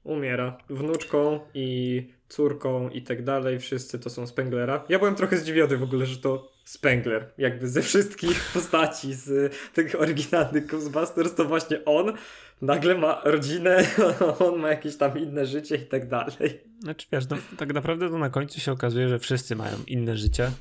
Umiera. 0.07 0.57
Wnuczką 0.69 1.39
i 1.53 2.07
córką 2.29 2.89
i 2.89 3.01
tak 3.01 3.23
dalej, 3.23 3.59
wszyscy 3.59 3.99
to 3.99 4.09
są 4.09 4.27
Spenglera. 4.27 4.83
Ja 4.89 4.99
byłem 4.99 5.15
trochę 5.15 5.37
zdziwiony 5.37 5.77
w 5.77 5.83
ogóle, 5.83 6.05
że 6.05 6.17
to 6.17 6.51
Spengler. 6.63 7.33
Jakby 7.37 7.67
ze 7.67 7.81
wszystkich 7.81 8.43
postaci 8.53 9.13
z 9.13 9.53
tych 9.73 10.01
oryginalnych 10.01 10.65
Ghostbusters 10.65 11.35
to 11.35 11.45
właśnie 11.45 11.85
on 11.85 12.13
nagle 12.61 12.95
ma 12.95 13.21
rodzinę, 13.23 13.87
on 14.47 14.59
ma 14.59 14.69
jakieś 14.69 14.97
tam 14.97 15.17
inne 15.17 15.45
życie 15.45 15.75
i 15.75 15.85
tak 15.85 16.09
dalej. 16.09 16.61
Znaczy 16.79 17.07
wiesz, 17.11 17.29
no, 17.29 17.37
tak 17.57 17.73
naprawdę 17.73 18.09
to 18.09 18.17
na 18.17 18.29
końcu 18.29 18.59
się 18.59 18.71
okazuje, 18.71 19.09
że 19.09 19.19
wszyscy 19.19 19.55
mają 19.55 19.77
inne 19.87 20.17
życie. 20.17 20.51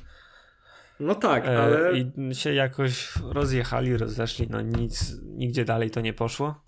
No 0.99 1.15
tak, 1.15 1.45
E, 1.45 1.59
ale 1.59 1.91
I 1.99 2.35
się 2.35 2.53
jakoś 2.53 3.13
rozjechali, 3.31 3.97
rozeszli, 3.97 4.47
no 4.49 4.61
nic, 4.61 5.13
nigdzie 5.23 5.65
dalej 5.65 5.91
to 5.91 6.01
nie 6.01 6.13
poszło. 6.13 6.66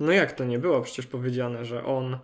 No 0.00 0.12
jak 0.12 0.32
to 0.32 0.44
nie 0.44 0.58
było 0.58 0.80
przecież 0.80 1.06
powiedziane, 1.06 1.64
że 1.64 1.84
on 1.84 2.18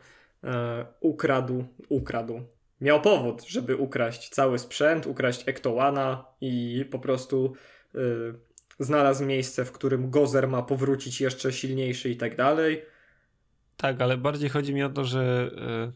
e, 0.45 0.87
ukradł, 1.01 1.65
ukradł. 1.89 2.41
Miał 2.81 3.01
powód, 3.01 3.45
żeby 3.45 3.77
ukraść 3.77 4.29
cały 4.29 4.59
sprzęt, 4.59 5.07
ukraść 5.07 5.49
Ektołana 5.49 6.25
i 6.41 6.85
po 6.91 6.99
prostu 6.99 7.53
e, 7.95 7.99
znalazł 8.79 9.25
miejsce, 9.25 9.65
w 9.65 9.73
którym 9.73 10.11
Gozer 10.11 10.49
ma 10.49 10.63
powrócić 10.63 11.21
jeszcze 11.21 11.53
silniejszy 11.53 12.11
i 12.11 12.17
tak 12.17 12.37
dalej. 12.37 12.85
Tak, 13.77 14.01
ale 14.01 14.17
bardziej 14.17 14.51
chodzi 14.51 14.75
mi 14.75 14.83
o 14.83 14.89
to, 14.91 15.05
że 15.05 15.51
e, 15.57 15.93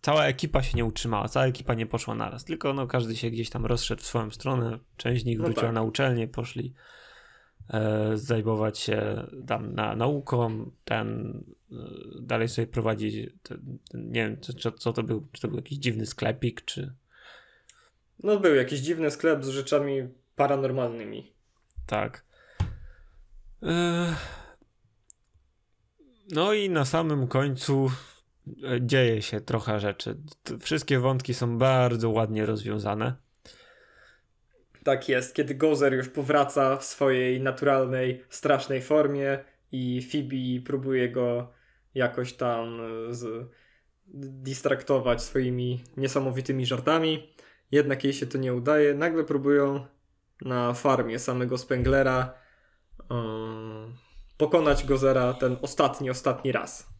cała 0.00 0.26
ekipa 0.26 0.62
się 0.62 0.76
nie 0.76 0.84
utrzymała, 0.84 1.28
cała 1.28 1.46
ekipa 1.46 1.74
nie 1.74 1.86
poszła 1.86 2.14
naraz, 2.14 2.44
tylko 2.44 2.72
no, 2.72 2.86
każdy 2.86 3.16
się 3.16 3.30
gdzieś 3.30 3.50
tam 3.50 3.66
rozszedł 3.66 4.02
w 4.02 4.06
swoją 4.06 4.30
stronę, 4.30 4.78
część 4.96 5.22
z 5.22 5.24
nich 5.24 5.38
No 5.38 5.44
wróciła 5.44 5.66
tak. 5.66 5.74
na 5.74 5.82
uczelnię, 5.82 6.28
poszli 6.28 6.74
zajmować 8.14 8.78
się 8.78 9.26
tam 9.46 9.74
na, 9.74 9.96
nauką, 9.96 10.70
ten 10.84 11.38
e, 11.72 11.74
dalej 12.20 12.48
sobie 12.48 12.66
prowadzi, 12.66 13.30
ten, 13.42 13.78
ten, 13.88 14.10
nie 14.10 14.24
wiem 14.24 14.40
co, 14.40 14.72
co, 14.72 14.92
to 14.92 15.02
był, 15.02 15.26
czy 15.32 15.42
to 15.42 15.48
był 15.48 15.56
jakiś 15.56 15.78
dziwny 15.78 16.06
sklepik, 16.06 16.64
czy 16.64 16.94
No 18.22 18.40
był 18.40 18.54
jakiś 18.54 18.80
dziwny 18.80 19.10
sklep 19.10 19.44
z 19.44 19.48
rzeczami 19.48 20.08
paranormalnymi. 20.36 21.32
Tak. 21.86 22.24
E, 23.62 24.14
No 26.32 26.52
i 26.52 26.70
na 26.70 26.84
samym 26.84 27.28
końcu 27.28 27.90
e, 28.46 28.80
dzieje 28.80 29.22
się 29.22 29.40
trochę 29.40 29.80
rzeczy. 29.80 30.16
Wszystkie 30.60 30.98
wątki 30.98 31.34
są 31.34 31.58
bardzo 31.58 32.10
ładnie 32.10 32.46
rozwiązane. 32.46 33.14
Tak 34.84 35.08
jest, 35.08 35.34
kiedy 35.34 35.54
Gozer 35.54 35.94
już 35.94 36.08
powraca 36.08 36.76
w 36.76 36.84
swojej 36.84 37.40
naturalnej, 37.40 38.24
strasznej 38.28 38.82
formie 38.82 39.44
i 39.72 40.02
Phoebe 40.02 40.66
próbuje 40.66 41.08
go 41.08 41.52
jakoś 41.94 42.32
tam 42.32 42.80
e, 42.80 43.14
z... 43.14 43.48
distraktować 44.42 45.22
swoimi 45.22 45.84
niesamowitymi 45.96 46.66
żartami. 46.66 47.34
Jednak 47.70 48.04
jej 48.04 48.12
się 48.12 48.26
to 48.26 48.38
nie 48.38 48.54
udaje. 48.54 48.94
Nagle 48.94 49.24
próbują 49.24 49.86
na 50.40 50.74
farmie 50.74 51.18
samego 51.18 51.58
Spenglera 51.58 52.34
e, 53.10 53.14
pokonać 54.36 54.84
Gozera 54.84 55.34
ten 55.34 55.56
ostatni, 55.62 56.10
ostatni 56.10 56.52
raz. 56.52 56.93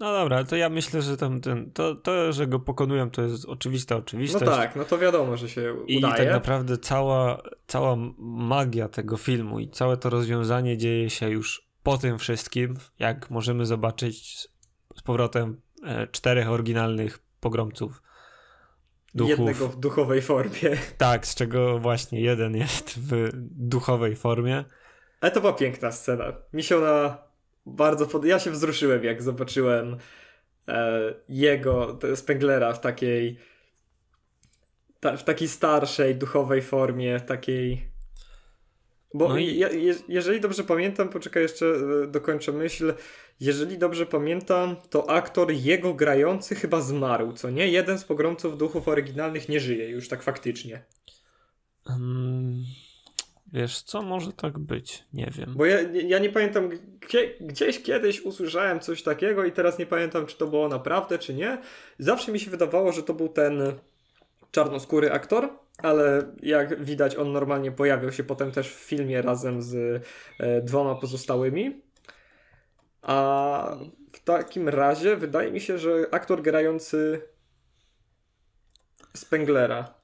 No 0.00 0.12
dobra, 0.12 0.44
to 0.44 0.56
ja 0.56 0.68
myślę, 0.68 1.02
że 1.02 1.16
tam 1.16 1.40
ten, 1.40 1.70
to, 1.72 1.94
to, 1.94 2.32
że 2.32 2.46
go 2.46 2.60
pokonują, 2.60 3.10
to 3.10 3.22
jest 3.22 3.44
oczywista 3.44 3.94
No 3.94 4.00
oczywistość. 4.00 4.44
tak, 4.44 4.76
no 4.76 4.84
to 4.84 4.98
wiadomo, 4.98 5.36
że 5.36 5.48
się 5.48 5.74
I 5.86 5.98
udaje. 5.98 6.14
tak 6.16 6.28
naprawdę 6.32 6.78
cała, 6.78 7.42
cała 7.66 7.96
magia 8.18 8.88
tego 8.88 9.16
filmu 9.16 9.60
i 9.60 9.70
całe 9.70 9.96
to 9.96 10.10
rozwiązanie 10.10 10.78
dzieje 10.78 11.10
się 11.10 11.30
już 11.30 11.68
po 11.82 11.98
tym 11.98 12.18
wszystkim, 12.18 12.74
jak 12.98 13.30
możemy 13.30 13.66
zobaczyć 13.66 14.38
z- 14.38 14.48
z 14.98 15.02
powrotem 15.02 15.60
e, 15.86 16.06
czterech 16.06 16.50
oryginalnych 16.50 17.18
pogromców 17.40 18.02
duchów. 19.14 19.30
Jednego 19.38 19.68
w 19.68 19.76
duchowej 19.80 20.22
formie. 20.22 20.76
Tak, 20.98 21.26
z 21.26 21.34
czego 21.34 21.78
właśnie 21.78 22.20
jeden 22.20 22.56
jest 22.56 22.98
w 22.98 23.30
duchowej 23.50 24.16
formie. 24.16 24.64
Ale 25.20 25.32
to 25.32 25.40
była 25.40 25.52
piękna 25.52 25.92
scena. 25.92 26.24
Mi 26.52 26.62
się 26.62 26.76
ona 26.78 27.18
bardzo 27.66 28.06
pod... 28.06 28.24
Ja 28.24 28.38
się 28.38 28.50
wzruszyłem, 28.50 29.04
jak 29.04 29.22
zobaczyłem 29.22 29.96
e, 30.68 31.14
jego, 31.28 31.98
Spenglera 32.14 32.72
w 32.72 32.80
takiej 32.80 33.38
ta, 35.00 35.16
w 35.16 35.24
takiej 35.24 35.48
starszej, 35.48 36.14
duchowej 36.16 36.62
formie, 36.62 37.20
takiej... 37.20 37.88
Bo 39.14 39.28
No 39.28 39.38
i- 39.38 39.56
je, 39.56 39.94
jeżeli 40.08 40.40
dobrze 40.40 40.64
pamiętam, 40.64 41.08
poczekaj 41.08 41.42
jeszcze 41.42 41.66
e, 41.66 42.06
dokończę 42.06 42.52
myśl. 42.52 42.94
Jeżeli 43.40 43.78
dobrze 43.78 44.06
pamiętam, 44.06 44.76
to 44.90 45.10
aktor 45.10 45.52
jego 45.52 45.94
grający 45.94 46.54
chyba 46.54 46.80
zmarł, 46.80 47.32
co 47.32 47.50
nie? 47.50 47.68
Jeden 47.68 47.98
z 47.98 48.04
pogromców 48.04 48.58
duchów 48.58 48.88
oryginalnych 48.88 49.48
nie 49.48 49.60
żyje 49.60 49.88
już 49.88 50.08
tak 50.08 50.22
faktycznie. 50.22 50.84
Mm, 51.90 52.64
wiesz 53.54 53.82
co, 53.82 54.02
może 54.02 54.32
tak 54.32 54.58
być, 54.58 55.04
nie 55.12 55.30
wiem. 55.38 55.54
Bo 55.56 55.66
ja, 55.66 55.78
ja 55.92 56.18
nie 56.18 56.30
pamiętam, 56.30 56.70
gdzie, 57.00 57.34
gdzieś 57.40 57.82
kiedyś 57.82 58.20
usłyszałem 58.20 58.80
coś 58.80 59.02
takiego 59.02 59.44
i 59.44 59.52
teraz 59.52 59.78
nie 59.78 59.86
pamiętam, 59.86 60.26
czy 60.26 60.38
to 60.38 60.46
było 60.46 60.68
naprawdę, 60.68 61.18
czy 61.18 61.34
nie. 61.34 61.58
Zawsze 61.98 62.32
mi 62.32 62.40
się 62.40 62.50
wydawało, 62.50 62.92
że 62.92 63.02
to 63.02 63.14
był 63.14 63.28
ten 63.28 63.62
czarnoskóry 64.50 65.12
aktor, 65.12 65.48
ale 65.78 66.34
jak 66.42 66.84
widać 66.84 67.16
on 67.16 67.32
normalnie 67.32 67.72
pojawiał 67.72 68.12
się 68.12 68.24
potem 68.24 68.52
też 68.52 68.68
w 68.68 68.78
filmie 68.78 69.22
razem 69.22 69.62
z 69.62 70.04
e, 70.40 70.62
dwoma 70.62 70.94
pozostałymi. 70.94 71.82
A 73.02 73.76
w 74.12 74.24
takim 74.24 74.68
razie 74.68 75.16
wydaje 75.16 75.52
mi 75.52 75.60
się, 75.60 75.78
że 75.78 76.06
aktor 76.10 76.42
grający 76.42 77.22
Spenglera. 79.16 80.03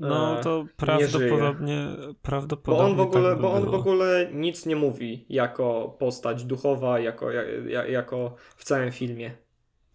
No 0.00 0.40
e, 0.40 0.42
to 0.42 0.62
nie 0.62 0.68
prawdopodobnie, 0.76 1.88
prawdopodobnie 2.22 2.84
Bo 2.84 2.90
on, 2.90 2.96
w 2.96 3.00
ogóle, 3.00 3.28
tak 3.28 3.36
by 3.36 3.42
bo 3.42 3.52
on 3.52 3.64
w 3.64 3.74
ogóle 3.74 4.30
nic 4.32 4.66
nie 4.66 4.76
mówi 4.76 5.26
jako 5.28 5.96
postać 5.98 6.44
duchowa, 6.44 6.98
jako, 7.00 7.30
ja- 7.32 7.86
jako 7.86 8.34
w 8.56 8.64
całym 8.64 8.92
filmie. 8.92 9.30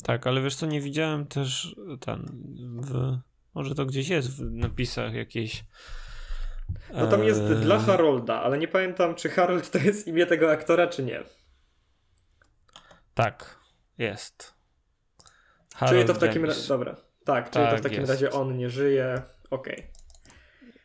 Tak, 0.04 0.28
ale 0.28 0.42
wiesz 0.42 0.56
co, 0.56 0.66
nie 0.66 0.82
widziałem 0.82 1.26
też 1.26 1.76
ten 2.00 2.26
w... 2.82 3.18
Może 3.54 3.76
to 3.76 3.86
gdzieś 3.86 4.10
jest 4.10 4.30
w 4.38 4.52
napisach 4.52 5.14
jakieś... 5.14 5.66
No 6.94 7.08
tam 7.08 7.24
jest 7.24 7.42
e, 7.42 7.56
dla 7.56 7.80
Harolda, 7.80 8.42
ale 8.42 8.58
nie 8.58 8.68
pamiętam, 8.68 9.16
czy 9.16 9.30
Harold 9.30 9.72
to 9.72 9.78
jest 9.78 10.08
imię 10.08 10.26
tego 10.26 10.52
aktora, 10.52 10.88
czy 10.88 11.04
nie. 11.04 11.24
Tak, 13.14 13.60
jest. 13.98 14.54
czyli 15.70 15.76
Harold 15.76 16.08
to 16.08 16.14
w 16.14 16.18
takim 16.18 16.46
razie. 16.46 16.68
Dobra. 16.68 16.96
Tak, 17.26 17.50
czyli 17.50 17.66
to 17.66 17.72
w 17.72 17.74
Tak, 17.74 17.82
takim 17.82 18.00
jest. 18.00 18.12
razie 18.12 18.32
on 18.32 18.58
nie 18.58 18.70
żyje. 18.70 19.22
Okej. 19.50 19.88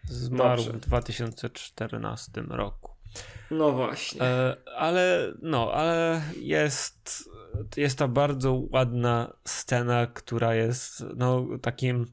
Zmarł 0.08 0.64
Dobrze. 0.64 0.78
w 0.78 0.80
2014 0.80 2.42
roku. 2.48 2.92
No 3.50 3.72
właśnie. 3.72 4.22
E, 4.22 4.56
ale 4.76 5.32
no, 5.42 5.72
ale 5.72 6.22
jest, 6.40 7.30
jest 7.76 7.98
ta 7.98 8.08
bardzo 8.08 8.62
ładna 8.72 9.32
scena, 9.44 10.06
która 10.06 10.54
jest 10.54 11.04
no 11.16 11.46
takim 11.62 12.06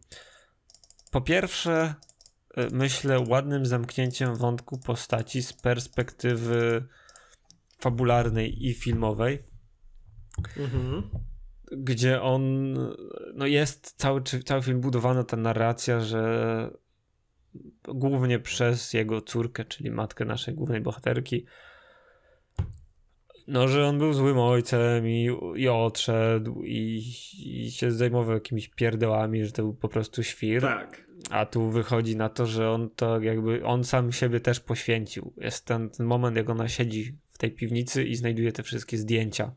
po 1.11 1.21
pierwsze 1.21 1.95
e, 2.57 2.67
myślę 2.71 3.19
ładnym 3.19 3.65
zamknięciem 3.65 4.35
wątku 4.35 4.77
postaci 4.77 5.43
z 5.43 5.53
perspektywy 5.53 6.87
fabularnej 7.79 8.65
i 8.67 8.73
filmowej, 8.73 9.43
Mhm. 10.57 11.09
gdzie 11.71 12.21
on 12.21 12.73
no 13.35 13.45
jest 13.45 13.93
cały, 13.97 14.21
cały 14.21 14.61
film 14.61 14.81
budowana 14.81 15.23
ta 15.23 15.37
narracja, 15.37 15.99
że 15.99 16.71
głównie 17.87 18.39
przez 18.39 18.93
jego 18.93 19.21
córkę, 19.21 19.65
czyli 19.65 19.91
matkę 19.91 20.25
naszej 20.25 20.53
głównej 20.53 20.81
bohaterki, 20.81 21.45
no, 23.47 23.67
że 23.67 23.85
on 23.87 23.97
był 23.97 24.13
złym 24.13 24.39
ojcem 24.39 25.07
i, 25.07 25.29
i 25.55 25.67
odszedł 25.67 26.63
i, 26.63 27.03
i 27.45 27.71
się 27.71 27.91
zajmował 27.91 28.33
jakimiś 28.33 28.67
pierdołami, 28.67 29.45
że 29.45 29.51
to 29.51 29.61
był 29.61 29.73
po 29.73 29.89
prostu 29.89 30.23
świr. 30.23 30.61
Tak. 30.61 31.05
A 31.29 31.45
tu 31.45 31.69
wychodzi 31.69 32.15
na 32.15 32.29
to, 32.29 32.45
że 32.45 32.71
on 32.71 32.89
to 32.89 33.19
jakby, 33.19 33.65
on 33.65 33.83
sam 33.83 34.11
siebie 34.11 34.39
też 34.39 34.59
poświęcił. 34.59 35.33
Jest 35.37 35.65
ten, 35.65 35.89
ten 35.89 36.05
moment, 36.05 36.37
jak 36.37 36.49
ona 36.49 36.67
siedzi 36.67 37.17
w 37.31 37.37
tej 37.37 37.51
piwnicy 37.51 38.03
i 38.03 38.15
znajduje 38.15 38.51
te 38.51 38.63
wszystkie 38.63 38.97
zdjęcia. 38.97 39.51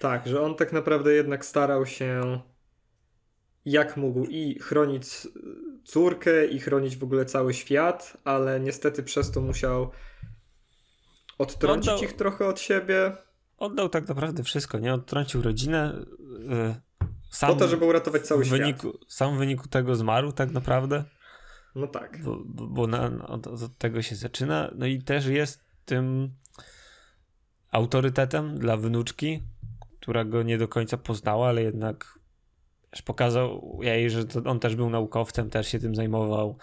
Tak, 0.00 0.26
że 0.26 0.40
on 0.42 0.54
tak 0.54 0.72
naprawdę 0.72 1.12
jednak 1.12 1.44
starał 1.44 1.86
się 1.86 2.40
jak 3.64 3.96
mógł 3.96 4.24
i 4.24 4.58
chronić 4.58 5.06
córkę, 5.88 6.46
i 6.46 6.60
chronić 6.60 6.96
w 6.96 7.04
ogóle 7.04 7.24
cały 7.24 7.54
świat, 7.54 8.16
ale 8.24 8.60
niestety 8.60 9.02
przez 9.02 9.30
to 9.30 9.40
musiał 9.40 9.90
odtrącić 11.38 11.90
Oddał- 11.92 12.04
ich 12.04 12.12
trochę 12.12 12.46
od 12.46 12.60
siebie, 12.60 13.16
Oddał 13.58 13.88
tak 13.88 14.08
naprawdę 14.08 14.42
wszystko, 14.42 14.78
nie? 14.78 14.94
Odtrącił 14.94 15.42
rodzinę. 15.42 16.06
Yy, 16.48 16.74
sam 17.30 17.52
po 17.52 17.56
to, 17.56 17.68
żeby 17.68 17.84
uratować 17.84 18.22
cały 18.22 18.44
w 18.44 18.46
świat. 18.46 18.58
wyniku, 18.58 18.98
Sam 19.08 19.34
w 19.34 19.38
wyniku 19.38 19.68
tego 19.68 19.94
zmarł 19.94 20.32
tak 20.32 20.50
naprawdę. 20.50 21.04
No 21.74 21.86
tak. 21.86 22.22
bo, 22.22 22.42
bo, 22.44 22.66
bo 22.66 22.86
na, 22.86 23.26
od, 23.26 23.46
od 23.46 23.78
tego 23.78 24.02
się 24.02 24.16
zaczyna. 24.16 24.70
No 24.74 24.86
i 24.86 25.02
też 25.02 25.26
jest 25.26 25.60
tym 25.84 26.30
autorytetem 27.70 28.58
dla 28.58 28.76
wnuczki, 28.76 29.42
która 30.00 30.24
go 30.24 30.42
nie 30.42 30.58
do 30.58 30.68
końca 30.68 30.96
poznała, 30.96 31.48
ale 31.48 31.62
jednak 31.62 32.17
pokazał 33.04 33.78
jej, 33.82 34.10
że 34.10 34.24
on 34.44 34.60
też 34.60 34.76
był 34.76 34.90
naukowcem, 34.90 35.50
też 35.50 35.68
się 35.68 35.78
tym 35.78 35.94
zajmował. 35.94 36.58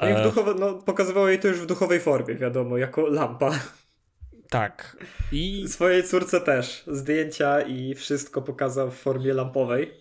No 0.00 0.08
i 0.08 0.12
w 0.12 0.16
E, 0.16 0.22
duchowe, 0.22 0.54
no, 0.54 0.74
pokazywało 0.74 1.28
jej 1.28 1.38
to 1.38 1.48
już 1.48 1.60
w 1.60 1.66
duchowej 1.66 2.00
formie, 2.00 2.34
wiadomo, 2.34 2.76
jako 2.76 3.06
lampa. 3.06 3.50
tak. 4.50 4.96
I 5.32 5.68
Swojej 5.68 6.04
córce 6.04 6.40
też. 6.40 6.84
Zdjęcia 6.86 7.60
i 7.60 7.94
wszystko 7.94 8.42
pokazał 8.42 8.90
w 8.90 8.96
formie 8.96 9.34
lampowej. 9.34 10.00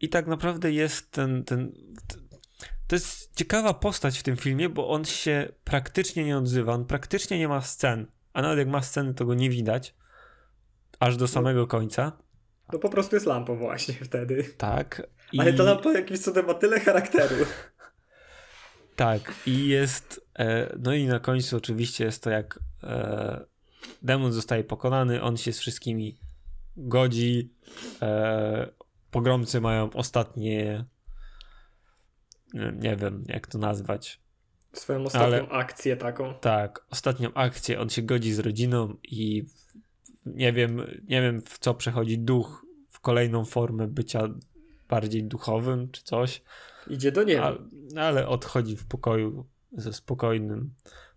I 0.00 0.08
tak 0.08 0.26
naprawdę 0.26 0.72
jest 0.72 1.10
ten, 1.10 1.44
ten. 1.44 1.72
To 2.86 2.96
jest 2.96 3.36
ciekawa 3.36 3.74
postać 3.74 4.18
w 4.18 4.22
tym 4.22 4.36
filmie, 4.36 4.68
bo 4.68 4.88
on 4.88 5.04
się 5.04 5.48
praktycznie 5.64 6.24
nie 6.24 6.38
odzywa, 6.38 6.72
on 6.72 6.84
praktycznie 6.84 7.38
nie 7.38 7.48
ma 7.48 7.60
scen. 7.60 8.06
A 8.32 8.42
nawet 8.42 8.58
jak 8.58 8.68
ma 8.68 8.82
sceny, 8.82 9.14
to 9.14 9.24
go 9.24 9.34
nie 9.34 9.50
widać. 9.50 9.94
Aż 11.00 11.16
do 11.16 11.28
samego 11.28 11.66
końca. 11.66 12.12
No 12.72 12.78
po 12.78 12.88
prostu 12.88 13.16
jest 13.16 13.26
lampą 13.26 13.56
właśnie 13.56 13.94
wtedy. 14.08 14.44
Tak. 14.58 15.02
Ale 15.38 15.50
I- 15.50 15.56
ta 15.56 15.62
lampa 15.62 15.92
jakimś 15.92 16.20
cudem 16.20 16.46
ma 16.46 16.54
tyle 16.54 16.80
charakteru. 16.80 17.36
Tak. 18.96 19.32
I 19.46 19.68
jest. 19.68 20.26
E, 20.38 20.76
no 20.78 20.94
i 20.94 21.06
na 21.06 21.20
końcu 21.20 21.56
oczywiście 21.56 22.04
jest 22.04 22.22
to 22.22 22.30
jak 22.30 22.58
e, 22.82 23.44
demon 24.02 24.32
zostaje 24.32 24.64
pokonany, 24.64 25.22
on 25.22 25.36
się 25.36 25.52
z 25.52 25.58
wszystkimi 25.58 26.18
godzi. 26.76 27.54
E, 28.02 28.68
pogromcy 29.10 29.60
mają 29.60 29.90
ostatnie. 29.92 30.84
nie- 32.54 32.72
Nie 32.78 32.96
wiem, 32.96 33.24
jak 33.28 33.46
to 33.46 33.58
nazwać. 33.58 34.20
Swoją 34.72 35.04
ostatnią 35.04 35.26
Ale- 35.28 35.48
akcję 35.48 35.96
taką. 35.96 36.34
Tak, 36.34 36.86
ostatnią 36.90 37.34
akcję, 37.34 37.80
on 37.80 37.88
się 37.90 38.02
godzi 38.02 38.32
z 38.32 38.38
rodziną 38.38 38.96
i 39.02 39.44
nie 40.34 40.52
wiem, 40.52 40.76
nie 41.08 41.22
wiem 41.22 41.40
w 41.40 41.58
co 41.58 41.74
przechodzi 41.74 42.18
duch 42.18 42.66
w 42.90 43.00
kolejną 43.00 43.44
formę 43.44 43.86
bycia 43.88 44.28
bardziej 44.88 45.24
duchowym 45.24 45.90
czy 45.90 46.02
coś, 46.02 46.42
Idzie 46.86 47.12
do 47.12 47.22
nieba. 47.22 47.42
ale, 47.44 47.58
ale 48.06 48.28
odchodzi 48.28 48.76
w 48.76 48.86
pokoju 48.86 49.46
ze 49.72 49.92
spokojnym. 49.92 50.74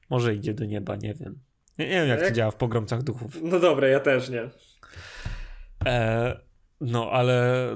Może 0.10 0.36
idzie 0.36 0.54
do 0.54 0.66
nieba, 0.66 0.96
nie 0.96 1.14
wiem. 1.14 1.40
Nie, 1.78 1.86
nie 1.86 1.92
wiem 1.92 2.08
jak 2.08 2.20
to 2.20 2.26
Jak- 2.26 2.34
działa 2.34 2.52
w 2.52 2.56
pogromcach 2.56 3.04
duchów. 3.04 3.38
No 3.44 3.60
dobra, 3.60 3.88
ja 3.88 4.00
też 4.00 4.30
nie. 4.30 4.50
E, 5.86 6.40
no 6.82 7.12
ale 7.12 7.68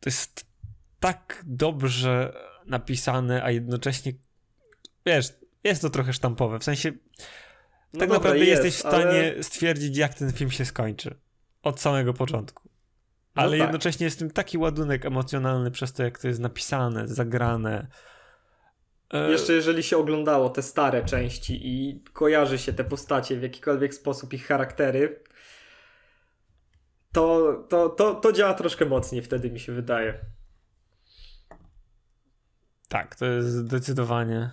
to 0.00 0.10
jest 0.10 0.46
tak 1.00 1.44
dobrze 1.46 2.32
napisane, 2.66 3.42
a 3.44 3.50
jednocześnie 3.50 4.12
wiesz, 5.06 5.32
jest 5.64 5.82
to 5.82 5.90
trochę 5.90 6.12
sztampowe. 6.12 6.58
W 6.58 6.64
sensie 6.64 6.92
No 7.92 8.00
tak 8.00 8.08
dobra, 8.08 8.18
naprawdę 8.18 8.44
jest, 8.44 8.64
jesteś 8.64 8.74
w 8.74 8.88
stanie 8.88 9.32
ale- 9.34 9.42
stwierdzić, 9.42 9.96
jak 9.96 10.14
ten 10.14 10.32
film 10.32 10.50
się 10.50 10.64
skończy. 10.64 11.14
Od 11.62 11.80
samego 11.80 12.14
początku. 12.14 12.68
No 13.36 13.42
Ale 13.42 13.50
tak. 13.50 13.60
jednocześnie 13.60 14.04
jest 14.04 14.16
w 14.16 14.18
tym 14.18 14.30
taki 14.30 14.58
ładunek 14.58 15.06
emocjonalny 15.06 15.70
przez 15.70 15.92
to, 15.92 16.02
jak 16.02 16.18
to 16.18 16.28
jest 16.28 16.40
napisane, 16.40 17.08
zagrane. 17.08 17.86
E, 19.12 19.30
Jeszcze 19.30 19.52
jeżeli 19.52 19.82
się 19.82 19.96
oglądało 19.98 20.50
te 20.50 20.62
stare 20.62 21.04
części 21.04 21.60
i 21.68 22.04
kojarzy 22.12 22.58
się 22.58 22.72
te 22.72 22.84
postacie 22.84 23.36
w 23.36 23.42
jakikolwiek 23.42 23.94
sposób, 23.94 24.32
ich 24.32 24.46
charaktery, 24.46 25.24
to, 27.12 27.54
to, 27.68 27.88
to, 27.88 28.14
to 28.14 28.32
działa 28.32 28.54
troszkę 28.54 28.84
mocniej 28.84 29.22
wtedy 29.22 29.50
mi 29.50 29.60
się 29.60 29.72
wydaje. 29.72 30.24
Tak, 32.88 33.16
to 33.16 33.26
jest 33.26 33.48
zdecydowanie. 33.48 34.50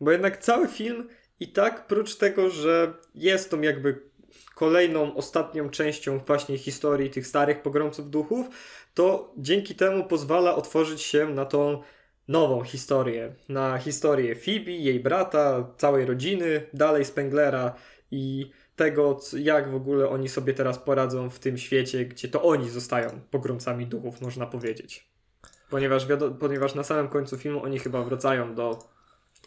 Bo 0.00 0.10
jednak 0.10 0.36
cały 0.38 0.68
film 0.68 1.08
i 1.40 1.52
tak, 1.52 1.86
prócz 1.86 2.16
tego, 2.16 2.50
że 2.50 2.94
jest 3.14 3.50
tą 3.50 3.60
jakby 3.60 4.00
kolejną, 4.54 5.14
ostatnią 5.14 5.70
częścią 5.70 6.18
właśnie 6.18 6.58
historii 6.58 7.10
tych 7.10 7.26
starych 7.26 7.62
pogromców 7.62 8.10
duchów, 8.10 8.46
to 8.94 9.34
dzięki 9.36 9.74
temu 9.74 10.04
pozwala 10.04 10.54
otworzyć 10.54 11.02
się 11.02 11.28
na 11.28 11.44
tą 11.44 11.82
nową 12.28 12.64
historię. 12.64 13.34
Na 13.48 13.78
historię 13.78 14.36
Phoebe, 14.36 14.70
jej 14.70 15.00
brata, 15.00 15.70
całej 15.76 16.04
rodziny, 16.06 16.66
dalej 16.72 17.04
Spenglera 17.04 17.74
i 18.10 18.50
tego, 18.76 19.20
jak 19.38 19.70
w 19.70 19.74
ogóle 19.74 20.08
oni 20.08 20.28
sobie 20.28 20.54
teraz 20.54 20.78
poradzą 20.78 21.30
w 21.30 21.38
tym 21.38 21.58
świecie, 21.58 22.04
gdzie 22.04 22.28
to 22.28 22.42
oni 22.42 22.70
zostają 22.70 23.10
pogromcami 23.30 23.86
duchów, 23.86 24.20
można 24.20 24.46
powiedzieć. 24.46 25.08
Ponieważ, 25.70 26.06
ponieważ 26.40 26.74
na 26.74 26.84
samym 26.84 27.08
końcu 27.08 27.36
filmu 27.36 27.62
oni 27.62 27.78
chyba 27.78 28.02
wracają 28.02 28.54
do 28.54 28.93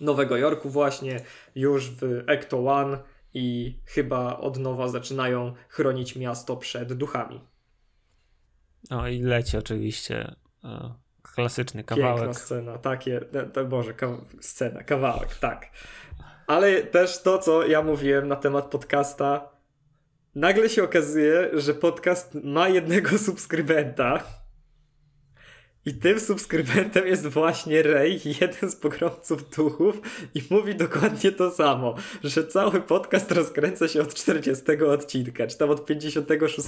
Nowego 0.01 0.37
Jorku 0.37 0.69
właśnie, 0.69 1.19
już 1.55 1.89
w 1.91 2.23
Ecto 2.27 2.65
One 2.65 2.97
i 3.33 3.77
chyba 3.85 4.37
od 4.37 4.59
nowa 4.59 4.87
zaczynają 4.87 5.53
chronić 5.69 6.15
miasto 6.15 6.57
przed 6.57 6.93
duchami. 6.93 7.41
No 8.89 9.07
i 9.07 9.19
leci 9.19 9.57
oczywiście 9.57 10.35
e, 10.63 10.93
klasyczny 11.21 11.83
Piękna 11.83 11.95
kawałek. 11.95 12.39
scena, 12.39 12.77
takie, 12.77 13.21
to, 13.21 13.43
to 13.43 13.65
Boże, 13.65 13.93
scena, 14.41 14.83
kawałek, 14.83 15.35
tak. 15.35 15.69
Ale 16.47 16.83
też 16.83 17.21
to, 17.21 17.37
co 17.37 17.67
ja 17.67 17.81
mówiłem 17.81 18.27
na 18.27 18.35
temat 18.35 18.65
podcasta, 18.65 19.49
nagle 20.35 20.69
się 20.69 20.83
okazuje, 20.83 21.49
że 21.53 21.73
podcast 21.73 22.33
ma 22.43 22.69
jednego 22.69 23.17
subskrybenta 23.27 24.23
I 25.87 25.93
tym 25.93 26.19
subskrybentem 26.19 27.07
jest 27.07 27.27
właśnie 27.27 27.83
Ray, 27.83 28.21
jeden 28.41 28.71
z 28.71 28.75
pogromców 28.75 29.49
duchów 29.49 30.01
i 30.35 30.41
mówi 30.49 30.75
dokładnie 30.75 31.31
to 31.31 31.51
samo, 31.51 31.95
że 32.23 32.47
cały 32.47 32.81
podcast 32.81 33.31
rozkręca 33.31 33.87
się 33.87 34.01
od 34.01 34.13
40 34.13 34.63
odcinka, 34.71 35.47
czy 35.47 35.57
tam 35.57 35.69
od 35.69 35.85
56. 35.85 36.67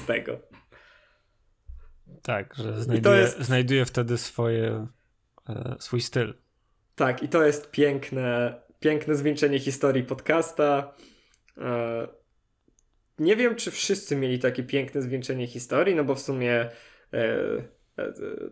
Tak, 2.21 2.55
że 2.55 2.83
znajduje, 2.83 3.19
jest... 3.19 3.41
znajduje 3.41 3.85
wtedy 3.85 4.17
swoje, 4.17 4.87
e, 5.49 5.75
swój 5.79 6.01
styl. 6.01 6.33
Tak, 6.95 7.23
i 7.23 7.29
to 7.29 7.45
jest 7.45 7.71
piękne, 7.71 8.61
piękne 8.79 9.15
zwieńczenie 9.15 9.59
historii 9.59 10.03
podcasta. 10.03 10.93
E, 11.57 12.07
nie 13.17 13.35
wiem, 13.35 13.55
czy 13.55 13.71
wszyscy 13.71 14.15
mieli 14.15 14.39
takie 14.39 14.63
piękne 14.63 15.01
zwieńczenie 15.01 15.47
historii, 15.47 15.95
no 15.95 16.03
bo 16.03 16.15
w 16.15 16.21
sumie 16.21 16.69
e, 17.13 17.78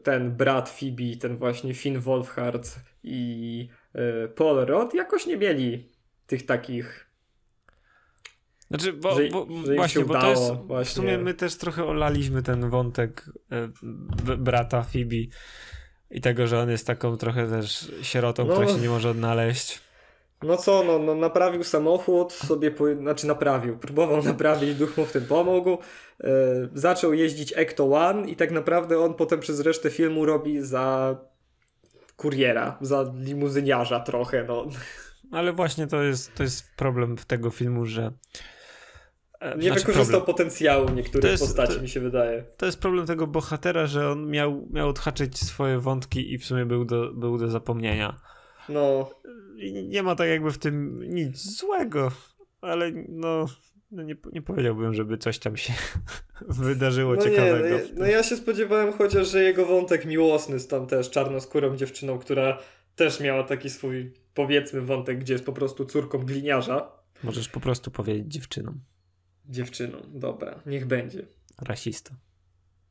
ten 0.03 0.31
brat 0.31 0.69
Phoebe, 0.69 1.17
ten 1.21 1.37
właśnie 1.37 1.73
Finn 1.73 1.99
Wolfhard 1.99 2.75
i 3.03 3.69
Paul 4.35 4.65
Rudd 4.65 4.93
jakoś 4.93 5.25
nie 5.25 5.37
mieli 5.37 5.89
tych 6.27 6.45
takich 6.45 7.07
znaczy, 8.69 8.93
bo, 8.93 9.15
że, 9.15 9.29
bo 9.29 9.47
że 9.65 9.75
właśnie, 9.75 10.05
bo 10.05 10.21
to 10.21 10.29
jest, 10.29 10.53
właśnie. 10.53 10.85
w 10.85 10.93
sumie 10.93 11.17
my 11.17 11.33
też 11.33 11.55
trochę 11.55 11.85
olaliśmy 11.85 12.43
ten 12.43 12.69
wątek 12.69 13.29
e, 13.51 13.69
brata 14.37 14.83
Phoebe 14.83 15.15
i 16.11 16.21
tego, 16.21 16.47
że 16.47 16.59
on 16.59 16.69
jest 16.69 16.87
taką 16.87 17.17
trochę 17.17 17.47
też 17.47 17.91
sierotą, 18.01 18.45
no, 18.45 18.53
która 18.53 18.67
się 18.67 18.81
nie 18.81 18.89
może 18.89 19.09
odnaleźć. 19.09 19.86
No 20.43 20.57
co, 20.57 20.83
no, 20.83 20.99
no 20.99 21.15
naprawił 21.15 21.63
samochód, 21.63 22.33
sobie, 22.33 22.71
po, 22.71 22.95
znaczy 22.95 23.27
naprawił, 23.27 23.77
próbował 23.77 24.23
naprawić, 24.31 24.75
duch 24.75 24.97
mu 24.97 25.05
w 25.05 25.11
tym 25.11 25.25
pomógł, 25.25 25.77
e, 26.23 26.27
zaczął 26.73 27.13
jeździć 27.13 27.53
Ecto 27.55 27.91
One 27.91 28.29
i 28.29 28.35
tak 28.35 28.51
naprawdę 28.51 28.99
on 28.99 29.13
potem 29.13 29.39
przez 29.39 29.59
resztę 29.59 29.89
filmu 29.89 30.25
robi 30.25 30.61
za 30.61 31.17
kuriera, 32.15 32.77
za 32.81 33.13
limuzyniarza 33.15 33.99
trochę, 33.99 34.45
no. 34.47 34.65
Ale 35.31 35.53
właśnie 35.53 35.87
to 35.87 36.03
jest, 36.03 36.35
to 36.35 36.43
jest 36.43 36.75
problem 36.75 37.15
tego 37.27 37.49
filmu, 37.49 37.85
że 37.85 38.11
E, 39.39 39.57
nie 39.57 39.63
znaczy 39.63 39.79
wykorzystał 39.79 40.05
problem. 40.05 40.35
potencjału 40.35 40.89
niektórych 40.89 41.31
jest, 41.31 41.43
postaci, 41.43 41.75
to, 41.75 41.81
mi 41.81 41.89
się 41.89 41.99
wydaje. 41.99 42.43
To 42.57 42.65
jest 42.65 42.79
problem 42.79 43.07
tego 43.07 43.27
bohatera, 43.27 43.85
że 43.85 44.11
on 44.11 44.29
miał, 44.29 44.67
miał 44.71 44.89
odhaczyć 44.89 45.37
swoje 45.37 45.79
wątki 45.79 46.33
i 46.33 46.37
w 46.37 46.45
sumie 46.45 46.65
był 46.65 46.85
do, 46.85 47.13
był 47.13 47.37
do 47.37 47.47
zapomnienia. 47.47 48.19
No. 48.69 49.09
Nie 49.83 50.03
ma 50.03 50.15
tak 50.15 50.29
jakby 50.29 50.51
w 50.51 50.57
tym 50.57 51.03
nic 51.13 51.57
złego, 51.57 52.11
ale 52.61 52.91
no, 53.09 53.45
no 53.91 54.03
nie, 54.03 54.15
nie 54.33 54.41
powiedziałbym, 54.41 54.93
żeby 54.93 55.17
coś 55.17 55.39
tam 55.39 55.57
się 55.57 55.73
wydarzyło 56.47 57.15
no 57.15 57.21
ciekawego. 57.21 57.65
Nie, 57.65 57.71
no, 57.71 57.77
ja, 57.77 57.83
no 57.95 58.05
ja 58.05 58.23
się 58.23 58.35
spodziewałem 58.35 58.93
chociaż, 58.93 59.31
że 59.31 59.43
jego 59.43 59.65
wątek 59.65 60.05
miłosny 60.05 60.59
z 60.59 60.67
tam 60.67 60.87
też 60.87 61.09
czarnoskórą 61.09 61.75
dziewczyną, 61.75 62.19
która 62.19 62.59
też 62.95 63.19
miała 63.19 63.43
taki 63.43 63.69
swój, 63.69 64.13
powiedzmy, 64.33 64.81
wątek, 64.81 65.19
gdzie 65.19 65.33
jest 65.33 65.45
po 65.45 65.53
prostu 65.53 65.85
córką 65.85 66.17
gliniarza. 66.17 66.91
Możesz 67.23 67.49
po 67.49 67.59
prostu 67.59 67.91
powiedzieć 67.91 68.33
dziewczyną. 68.33 68.73
Dziewczyną, 69.45 69.97
dobra, 70.13 70.59
niech 70.65 70.85
będzie. 70.85 71.25
Rasista. 71.61 72.15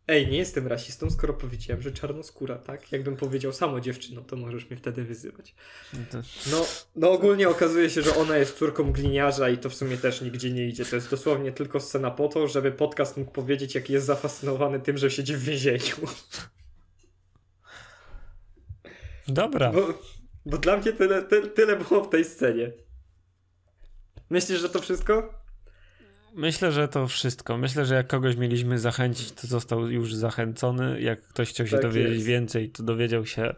Ej, 0.08 0.28
nie 0.28 0.38
jestem 0.38 0.66
rasistą, 0.66 1.10
skoro 1.10 1.34
powiedziałem, 1.34 1.82
że 1.82 1.92
czarnoskóra, 1.92 2.58
tak? 2.58 2.92
Jakbym 2.92 3.16
powiedział 3.16 3.52
samo 3.52 3.80
dziewczyną, 3.80 4.24
to 4.24 4.36
możesz 4.36 4.70
mnie 4.70 4.76
wtedy 4.76 5.04
wyzywać. 5.04 5.54
No, 6.50 6.66
no 6.96 7.10
ogólnie 7.10 7.48
okazuje 7.48 7.90
się, 7.90 8.02
że 8.02 8.16
ona 8.16 8.36
jest 8.36 8.58
córką 8.58 8.92
gliniarza 8.92 9.48
i 9.50 9.58
to 9.58 9.70
w 9.70 9.74
sumie 9.74 9.96
też 9.96 10.20
nigdzie 10.20 10.50
nie 10.50 10.66
idzie. 10.68 10.84
To 10.84 10.96
jest 10.96 11.10
dosłownie 11.10 11.52
tylko 11.52 11.80
scena 11.80 12.10
po 12.10 12.28
to, 12.28 12.48
żeby 12.48 12.72
podcast 12.72 13.16
mógł 13.16 13.30
powiedzieć, 13.30 13.74
jaki 13.74 13.92
jest 13.92 14.06
zafascynowany 14.06 14.80
tym, 14.80 14.98
że 14.98 15.10
siedzi 15.10 15.36
w 15.36 15.42
więzieniu. 15.42 15.96
Dobra. 19.28 19.72
Bo, 19.72 19.98
bo 20.46 20.58
dla 20.58 20.76
mnie 20.76 20.92
tyle, 20.92 21.22
tyle, 21.22 21.46
tyle 21.46 21.76
było 21.76 22.04
w 22.04 22.08
tej 22.08 22.24
scenie. 22.24 22.72
Myślisz, 24.30 24.60
że 24.60 24.68
to 24.68 24.80
wszystko? 24.80 25.45
Myślę, 26.36 26.72
że 26.72 26.88
to 26.88 27.06
wszystko. 27.06 27.58
Myślę, 27.58 27.84
że 27.84 27.94
jak 27.94 28.06
kogoś 28.06 28.36
mieliśmy 28.36 28.78
zachęcić, 28.78 29.32
to 29.32 29.46
został 29.46 29.90
już 29.90 30.14
zachęcony. 30.14 31.00
Jak 31.00 31.22
ktoś 31.22 31.48
chciał 31.50 31.66
się 31.66 31.72
tak 31.72 31.82
dowiedzieć 31.82 32.14
jest. 32.14 32.26
więcej, 32.26 32.70
to 32.70 32.82
dowiedział 32.82 33.26
się 33.26 33.54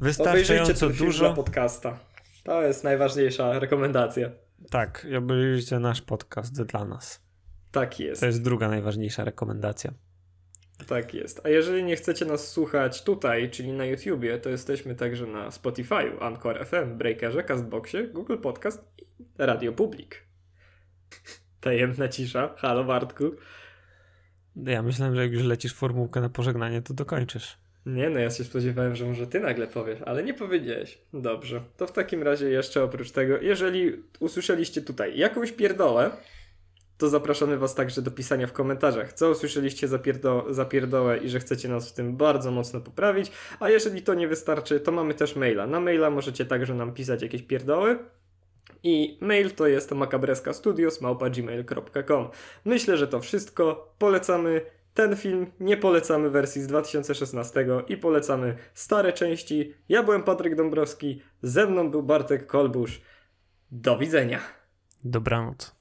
wystarczająco 0.00 0.88
dużo. 0.88 1.24
Dla 1.24 1.34
podcasta. 1.34 1.98
To 2.44 2.62
jest 2.62 2.84
najważniejsza 2.84 3.58
rekomendacja. 3.58 4.30
Tak, 4.70 5.06
obejrzyjcie 5.18 5.78
nasz 5.78 6.02
podcast 6.02 6.62
dla 6.62 6.84
nas. 6.84 7.22
Tak 7.72 8.00
jest. 8.00 8.20
To 8.20 8.26
jest 8.26 8.42
druga 8.42 8.68
najważniejsza 8.68 9.24
rekomendacja. 9.24 9.92
Tak 10.86 11.14
jest. 11.14 11.40
A 11.44 11.48
jeżeli 11.48 11.84
nie 11.84 11.96
chcecie 11.96 12.24
nas 12.24 12.48
słuchać 12.48 13.04
tutaj, 13.04 13.50
czyli 13.50 13.72
na 13.72 13.84
YouTubie, 13.84 14.38
to 14.38 14.48
jesteśmy 14.50 14.94
także 14.94 15.26
na 15.26 15.50
Spotify, 15.50 16.20
Anchor 16.20 16.66
FM, 16.66 16.98
Breakerze, 16.98 17.44
Castboxie, 17.44 18.08
Google 18.08 18.36
Podcast 18.38 18.84
i 18.98 19.04
Radio 19.38 19.72
Public. 19.72 20.10
Tajemna 21.66 22.08
cisza. 22.08 22.54
Halo 22.56 22.84
Bartku. 22.84 23.24
Ja 24.56 24.82
myślałem, 24.82 25.14
że 25.14 25.22
jak 25.22 25.32
już 25.32 25.42
lecisz 25.42 25.74
formułkę 25.74 26.20
na 26.20 26.28
pożegnanie, 26.28 26.82
to 26.82 26.94
dokończysz. 26.94 27.56
Nie, 27.86 28.10
no 28.10 28.18
ja 28.18 28.30
się 28.30 28.44
spodziewałem, 28.44 28.96
że 28.96 29.04
może 29.04 29.26
ty 29.26 29.40
nagle 29.40 29.66
powiesz, 29.66 29.98
ale 30.02 30.22
nie 30.22 30.34
powiedziałeś. 30.34 30.98
Dobrze. 31.12 31.60
To 31.76 31.86
w 31.86 31.92
takim 31.92 32.22
razie 32.22 32.48
jeszcze 32.48 32.84
oprócz 32.84 33.10
tego, 33.10 33.40
jeżeli 33.40 34.02
usłyszeliście 34.20 34.82
tutaj 34.82 35.18
jakąś 35.18 35.52
pierdołę, 35.52 36.10
to 36.98 37.08
zapraszamy 37.08 37.58
was 37.58 37.74
także 37.74 38.02
do 38.02 38.10
pisania 38.10 38.46
w 38.46 38.52
komentarzach, 38.52 39.12
co 39.12 39.30
usłyszeliście 39.30 39.88
za, 39.88 39.98
pierdo 39.98 40.46
za 40.50 40.64
pierdołę 40.64 41.18
i 41.18 41.28
że 41.28 41.40
chcecie 41.40 41.68
nas 41.68 41.90
w 41.90 41.92
tym 41.92 42.16
bardzo 42.16 42.50
mocno 42.50 42.80
poprawić. 42.80 43.32
A 43.60 43.70
jeżeli 43.70 44.02
to 44.02 44.14
nie 44.14 44.28
wystarczy, 44.28 44.80
to 44.80 44.92
mamy 44.92 45.14
też 45.14 45.36
maila. 45.36 45.66
Na 45.66 45.80
maila 45.80 46.10
możecie 46.10 46.44
także 46.44 46.74
nam 46.74 46.94
pisać 46.94 47.22
jakieś 47.22 47.42
pierdoły 47.42 47.98
i 48.86 49.18
mail 49.20 49.50
to 49.50 49.66
jest 49.66 49.90
makabreskastudios.gmail.com 49.90 52.28
Myślę, 52.64 52.96
że 52.96 53.08
to 53.08 53.20
wszystko. 53.20 53.94
Polecamy 53.98 54.60
ten 54.94 55.16
film, 55.16 55.46
nie 55.60 55.76
polecamy 55.76 56.30
wersji 56.30 56.62
z 56.62 56.66
2016 56.66 57.66
i 57.88 57.96
polecamy 57.96 58.56
stare 58.74 59.12
części. 59.12 59.74
Ja 59.88 60.02
byłem 60.02 60.22
Patryk 60.22 60.56
Dąbrowski, 60.56 61.22
ze 61.42 61.66
mną 61.66 61.90
był 61.90 62.02
Bartek 62.02 62.46
Kolbusz. 62.46 63.00
Do 63.70 63.98
widzenia. 63.98 64.40
Dobranoc. 65.04 65.76